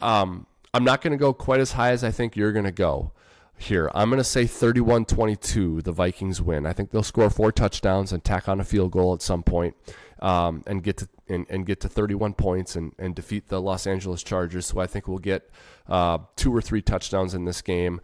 Um, 0.00 0.46
I'm 0.72 0.84
not 0.84 1.02
going 1.02 1.12
to 1.12 1.16
go 1.16 1.32
quite 1.32 1.60
as 1.60 1.72
high 1.72 1.90
as 1.90 2.02
I 2.04 2.10
think 2.10 2.36
you're 2.36 2.52
going 2.52 2.64
to 2.64 2.72
go 2.72 3.12
here. 3.56 3.90
I'm 3.94 4.10
going 4.10 4.18
to 4.18 4.24
say 4.24 4.46
31 4.46 5.04
22, 5.06 5.82
the 5.82 5.92
Vikings 5.92 6.42
win. 6.42 6.66
I 6.66 6.72
think 6.72 6.90
they'll 6.90 7.02
score 7.02 7.30
four 7.30 7.52
touchdowns 7.52 8.12
and 8.12 8.22
tack 8.22 8.48
on 8.48 8.60
a 8.60 8.64
field 8.64 8.92
goal 8.92 9.14
at 9.14 9.22
some 9.22 9.42
point, 9.42 9.76
um, 10.20 10.62
and 10.66 10.82
get 10.82 10.98
to 10.98 11.08
and, 11.28 11.46
and, 11.48 11.64
get 11.64 11.80
to 11.80 11.88
31 11.88 12.34
points 12.34 12.76
and, 12.76 12.92
and 12.98 13.14
defeat 13.14 13.48
the 13.48 13.60
Los 13.60 13.86
Angeles 13.86 14.22
Chargers. 14.22 14.66
So 14.66 14.78
I 14.78 14.86
think 14.86 15.08
we'll 15.08 15.18
get 15.18 15.48
uh, 15.88 16.18
two 16.36 16.54
or 16.54 16.60
three 16.60 16.82
touchdowns 16.82 17.32
in 17.32 17.46
this 17.46 17.62
game. 17.62 18.00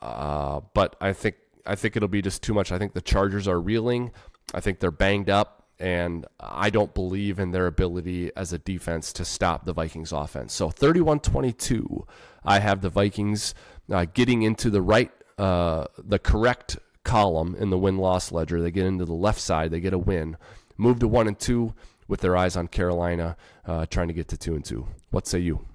Uh, 0.00 0.60
but 0.74 0.94
I 1.00 1.12
think 1.12 1.36
I 1.66 1.74
think 1.74 1.96
it'll 1.96 2.08
be 2.08 2.22
just 2.22 2.42
too 2.42 2.54
much. 2.54 2.72
I 2.72 2.78
think 2.78 2.92
the 2.92 3.00
Chargers 3.00 3.48
are 3.48 3.60
reeling. 3.60 4.12
I 4.54 4.60
think 4.60 4.80
they're 4.80 4.90
banged 4.90 5.30
up, 5.30 5.66
and 5.78 6.26
I 6.38 6.70
don't 6.70 6.94
believe 6.94 7.38
in 7.38 7.52
their 7.52 7.66
ability 7.66 8.30
as 8.36 8.52
a 8.52 8.58
defense 8.58 9.12
to 9.14 9.24
stop 9.24 9.64
the 9.64 9.72
Vikings 9.72 10.12
offense. 10.12 10.52
So 10.52 10.70
31 10.70 11.20
22, 11.20 12.06
I 12.44 12.58
have 12.58 12.80
the 12.80 12.90
Vikings 12.90 13.54
uh, 13.90 14.06
getting 14.12 14.42
into 14.42 14.70
the 14.70 14.82
right, 14.82 15.10
uh, 15.38 15.86
the 15.98 16.18
correct 16.18 16.78
column 17.04 17.54
in 17.56 17.70
the 17.70 17.78
win 17.78 17.98
loss 17.98 18.32
ledger. 18.32 18.60
They 18.60 18.70
get 18.70 18.86
into 18.86 19.04
the 19.04 19.12
left 19.12 19.40
side, 19.40 19.70
they 19.70 19.80
get 19.80 19.92
a 19.92 19.98
win. 19.98 20.36
Move 20.76 20.98
to 21.00 21.08
1 21.08 21.28
and 21.28 21.38
2 21.38 21.74
with 22.08 22.20
their 22.20 22.36
eyes 22.36 22.56
on 22.56 22.68
Carolina, 22.68 23.36
uh, 23.66 23.86
trying 23.86 24.08
to 24.08 24.14
get 24.14 24.28
to 24.28 24.36
2 24.36 24.54
and 24.54 24.64
2. 24.64 24.86
What 25.10 25.26
say 25.26 25.38
you? 25.38 25.66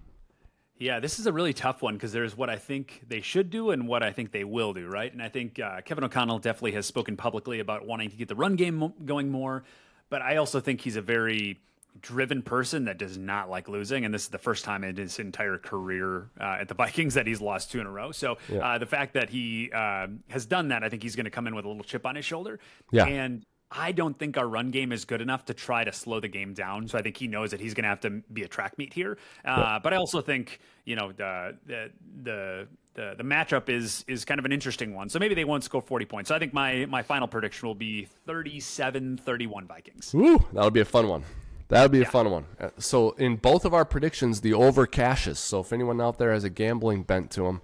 Yeah, 0.80 1.00
this 1.00 1.18
is 1.18 1.26
a 1.26 1.34
really 1.34 1.54
tough 1.54 1.82
one 1.82 1.96
because 1.96 2.12
there's 2.12 2.38
what 2.38 2.52
I 2.52 2.58
think 2.58 3.02
they 3.08 3.22
should 3.22 3.50
do 3.50 3.72
and 3.72 3.88
what 3.88 4.04
I 4.04 4.12
think 4.12 4.32
they 4.32 4.44
will 4.44 4.74
do, 4.74 4.88
right? 4.88 5.12
And 5.12 5.24
I 5.24 5.30
think 5.30 5.60
uh, 5.60 5.82
Kevin 5.82 6.04
O'Connell 6.04 6.38
definitely 6.38 6.74
has 6.74 6.86
spoken 6.86 7.18
publicly 7.18 7.60
about 7.60 7.88
wanting 7.88 8.12
to 8.12 8.16
get 8.16 8.28
the 8.28 8.36
run 8.36 8.56
game 8.56 8.94
going 9.04 9.30
more, 9.30 9.64
but 10.10 10.22
I 10.22 10.38
also 10.38 10.60
think 10.60 10.82
he's 10.82 10.96
a 10.96 11.02
very 11.02 11.60
driven 12.02 12.42
person 12.42 12.86
that 12.86 12.98
does 12.98 13.18
not 13.18 13.50
like 13.50 13.68
losing, 13.68 14.06
and 14.06 14.14
this 14.14 14.24
is 14.24 14.30
the 14.30 14.38
first 14.38 14.66
time 14.66 14.84
in 14.84 14.96
his 14.96 15.20
entire 15.20 15.58
career 15.58 16.30
uh, 16.40 16.58
at 16.60 16.68
the 16.68 16.74
Vikings 16.84 17.14
that 17.16 17.28
he's 17.28 17.42
lost 17.42 17.72
two 17.72 17.80
in 17.80 17.88
a 17.88 17.92
row. 17.92 18.12
So 18.12 18.38
yeah. 18.50 18.60
uh, 18.60 18.78
the 18.78 18.86
fact 18.86 19.14
that 19.14 19.30
he 19.30 19.72
uh, 19.74 20.08
has 20.30 20.46
done 20.46 20.70
that, 20.70 20.84
I 20.84 20.90
think 20.90 21.04
he's 21.04 21.16
going 21.16 21.26
to 21.26 21.32
come 21.32 21.48
in 21.48 21.56
with 21.56 21.66
a 21.66 21.68
little 21.68 21.84
chip 21.84 22.06
on 22.06 22.16
his 22.16 22.26
shoulder. 22.26 22.60
Yeah. 22.92 23.06
And 23.06 23.46
I 23.70 23.92
don't 23.92 24.18
think 24.18 24.38
our 24.38 24.48
run 24.48 24.72
game 24.72 24.92
is 24.92 25.04
good 25.06 25.22
enough 25.22 25.46
to 25.46 25.54
try 25.54 25.84
to 25.84 25.92
slow 25.92 26.20
the 26.20 26.30
game 26.30 26.54
down. 26.54 26.88
So 26.88 26.98
I 26.98 27.02
think 27.02 27.18
he 27.18 27.28
knows 27.28 27.52
that 27.52 27.60
he's 27.60 27.74
going 27.74 27.84
to 27.84 27.90
have 27.90 28.00
to 28.02 28.22
be 28.32 28.44
a 28.44 28.48
track 28.48 28.78
meet 28.78 28.94
here. 28.94 29.18
Uh, 29.44 29.80
But 29.80 29.94
I 29.94 29.98
also 29.98 30.22
think 30.22 30.60
you 30.86 30.96
know 30.96 31.12
the, 31.12 31.58
the 31.66 31.92
the 32.24 32.68
the 32.94 33.16
the 33.18 33.24
matchup 33.24 33.68
is 33.70 34.06
is 34.08 34.24
kind 34.24 34.40
of 34.40 34.46
an 34.46 34.54
interesting 34.54 34.94
one. 34.94 35.10
So 35.10 35.20
maybe 35.20 35.36
they 35.36 35.46
won't 35.46 35.64
score 35.64 35.82
40 35.82 36.06
points. 36.06 36.28
So 36.30 36.36
I 36.36 36.40
think 36.40 36.54
my 36.54 36.86
my 36.86 37.04
final 37.04 37.28
prediction 37.28 37.68
will 37.68 37.76
be 37.76 38.08
37-31 38.28 39.66
Vikings. 39.68 40.16
Ooh, 40.16 40.40
that'll 40.54 40.72
be 40.72 40.80
a 40.82 40.86
fun 40.86 41.08
one. 41.08 41.24
That'll 41.70 41.90
be 41.90 42.00
yeah. 42.00 42.06
a 42.06 42.10
fun 42.10 42.32
one. 42.32 42.46
Uh, 42.60 42.70
so 42.78 43.12
in 43.12 43.36
both 43.36 43.66
of 43.66 43.74
our 43.74 43.86
predictions, 43.86 44.42
the 44.42 44.54
over 44.54 44.86
cashes. 44.86 45.40
So 45.40 45.60
if 45.60 45.74
anyone 45.74 46.00
out 46.00 46.18
there 46.18 46.32
has 46.32 46.44
a 46.44 46.50
gambling 46.50 47.04
bent 47.04 47.32
to 47.32 47.44
them, 47.44 47.62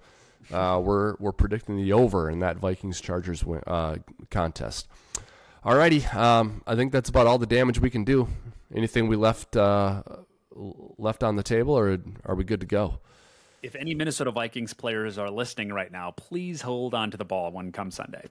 uh, 0.52 0.82
we're 0.84 1.16
we're 1.20 1.32
predicting 1.32 1.78
the 1.78 1.94
over 1.94 2.30
in 2.30 2.40
that 2.40 2.58
Vikings 2.58 3.00
Chargers 3.00 3.44
uh, 3.66 3.98
contest. 4.30 4.88
Alrighty, 5.64 6.14
um, 6.14 6.62
I 6.68 6.76
think 6.76 6.92
that's 6.92 7.10
about 7.10 7.28
all 7.28 7.38
the 7.38 7.46
damage 7.46 7.80
we 7.80 7.90
can 7.90 8.04
do. 8.04 8.28
Anything 8.76 9.08
we 9.08 9.16
left 9.16 9.56
uh, 9.56 10.04
left 10.54 11.24
on 11.24 11.38
the 11.38 11.44
table, 11.44 11.78
or 11.78 12.00
are 12.26 12.36
we 12.36 12.44
good 12.44 12.60
to 12.60 12.66
go? 12.66 13.00
If 13.62 13.76
any 13.76 13.96
Minnesota 13.96 14.32
Vikings 14.32 14.74
players 14.74 15.18
are 15.18 15.30
listening 15.30 15.72
right 15.72 15.90
now, 15.90 16.12
please 16.12 16.62
hold 16.62 16.94
on 16.94 17.12
to 17.12 17.18
the 17.18 17.24
ball 17.24 17.52
when 17.52 17.72
come 17.72 17.92
Sunday. 17.92 18.26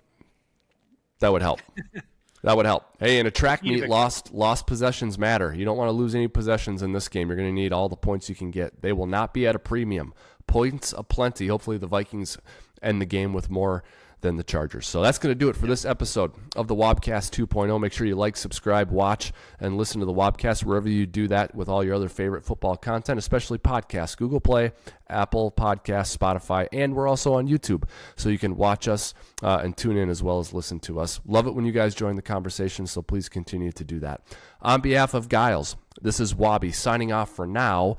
That 1.20 1.32
would 1.32 1.40
help. 1.40 1.60
that 2.42 2.56
would 2.56 2.66
help. 2.66 2.84
Hey, 2.98 3.18
in 3.18 3.26
a 3.26 3.30
track 3.30 3.62
meet, 3.62 3.88
lost 3.88 4.32
lost 4.32 4.66
possessions 4.66 5.18
matter. 5.18 5.54
You 5.54 5.64
don't 5.64 5.76
want 5.76 5.88
to 5.88 5.92
lose 5.92 6.14
any 6.14 6.28
possessions 6.28 6.82
in 6.82 6.92
this 6.92 7.08
game. 7.08 7.28
You're 7.28 7.36
going 7.36 7.48
to 7.48 7.54
need 7.54 7.72
all 7.72 7.88
the 7.88 7.96
points 7.96 8.28
you 8.28 8.34
can 8.34 8.50
get. 8.50 8.82
They 8.82 8.92
will 8.92 9.06
not 9.06 9.32
be 9.32 9.46
at 9.46 9.54
a 9.54 9.60
premium. 9.60 10.12
Points 10.46 10.92
aplenty. 10.96 11.46
Hopefully, 11.46 11.78
the 11.78 11.86
Vikings 11.86 12.38
end 12.82 13.00
the 13.00 13.06
game 13.06 13.32
with 13.32 13.48
more 13.48 13.84
than 14.22 14.36
the 14.36 14.42
Chargers. 14.42 14.86
So 14.86 15.02
that's 15.02 15.18
going 15.18 15.32
to 15.32 15.38
do 15.38 15.48
it 15.48 15.56
for 15.56 15.66
this 15.66 15.84
episode 15.84 16.32
of 16.56 16.68
the 16.68 16.74
Wobcast 16.74 17.30
2.0. 17.30 17.80
Make 17.80 17.92
sure 17.92 18.06
you 18.06 18.16
like, 18.16 18.36
subscribe, 18.36 18.90
watch, 18.90 19.32
and 19.60 19.76
listen 19.76 20.00
to 20.00 20.06
the 20.06 20.12
Wobcast 20.12 20.64
wherever 20.64 20.88
you 20.88 21.06
do 21.06 21.28
that 21.28 21.54
with 21.54 21.68
all 21.68 21.84
your 21.84 21.94
other 21.94 22.08
favorite 22.08 22.44
football 22.44 22.76
content, 22.76 23.18
especially 23.18 23.58
podcasts, 23.58 24.16
Google 24.16 24.40
Play, 24.40 24.72
Apple 25.08 25.52
Podcasts, 25.52 26.16
Spotify, 26.16 26.66
and 26.72 26.94
we're 26.94 27.08
also 27.08 27.34
on 27.34 27.46
YouTube. 27.46 27.84
So 28.16 28.28
you 28.28 28.38
can 28.38 28.56
watch 28.56 28.88
us 28.88 29.12
uh, 29.42 29.60
and 29.62 29.76
tune 29.76 29.96
in 29.96 30.08
as 30.08 30.22
well 30.22 30.38
as 30.38 30.54
listen 30.54 30.80
to 30.80 30.98
us. 30.98 31.20
Love 31.26 31.46
it 31.46 31.54
when 31.54 31.66
you 31.66 31.72
guys 31.72 31.94
join 31.94 32.16
the 32.16 32.22
conversation, 32.22 32.86
so 32.86 33.02
please 33.02 33.28
continue 33.28 33.72
to 33.72 33.84
do 33.84 34.00
that. 34.00 34.22
On 34.62 34.80
behalf 34.80 35.14
of 35.14 35.28
Gyles, 35.28 35.76
this 36.00 36.20
is 36.20 36.34
Wobby 36.34 36.74
signing 36.74 37.12
off 37.12 37.30
for 37.30 37.46
now. 37.46 37.98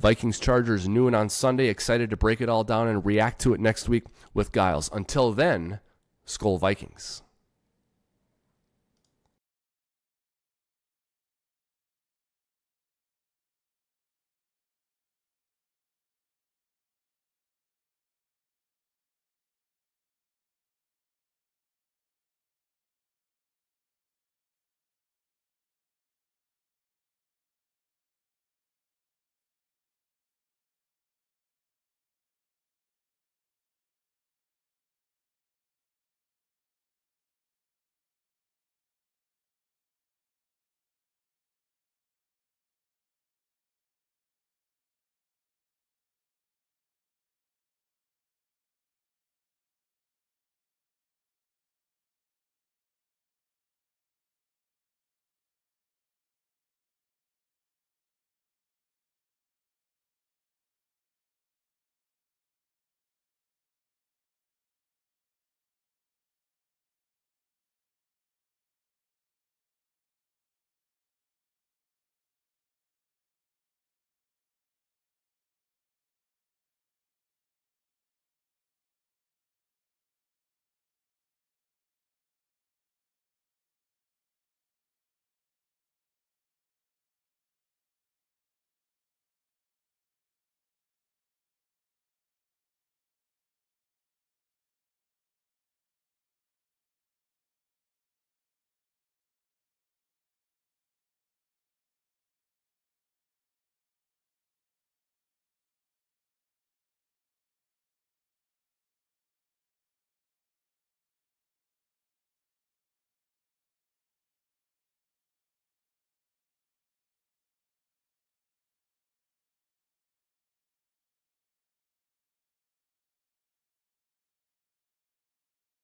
Vikings 0.00 0.40
Chargers 0.40 0.88
noon 0.88 1.14
on 1.14 1.28
Sunday. 1.28 1.68
Excited 1.68 2.08
to 2.08 2.16
break 2.16 2.40
it 2.40 2.48
all 2.48 2.64
down 2.64 2.88
and 2.88 3.04
react 3.04 3.38
to 3.42 3.52
it 3.52 3.60
next 3.60 3.86
week 3.86 4.04
with 4.32 4.50
Gyles. 4.50 4.88
Until 4.94 5.32
then, 5.32 5.80
Skol 6.26 6.58
Vikings. 6.58 7.22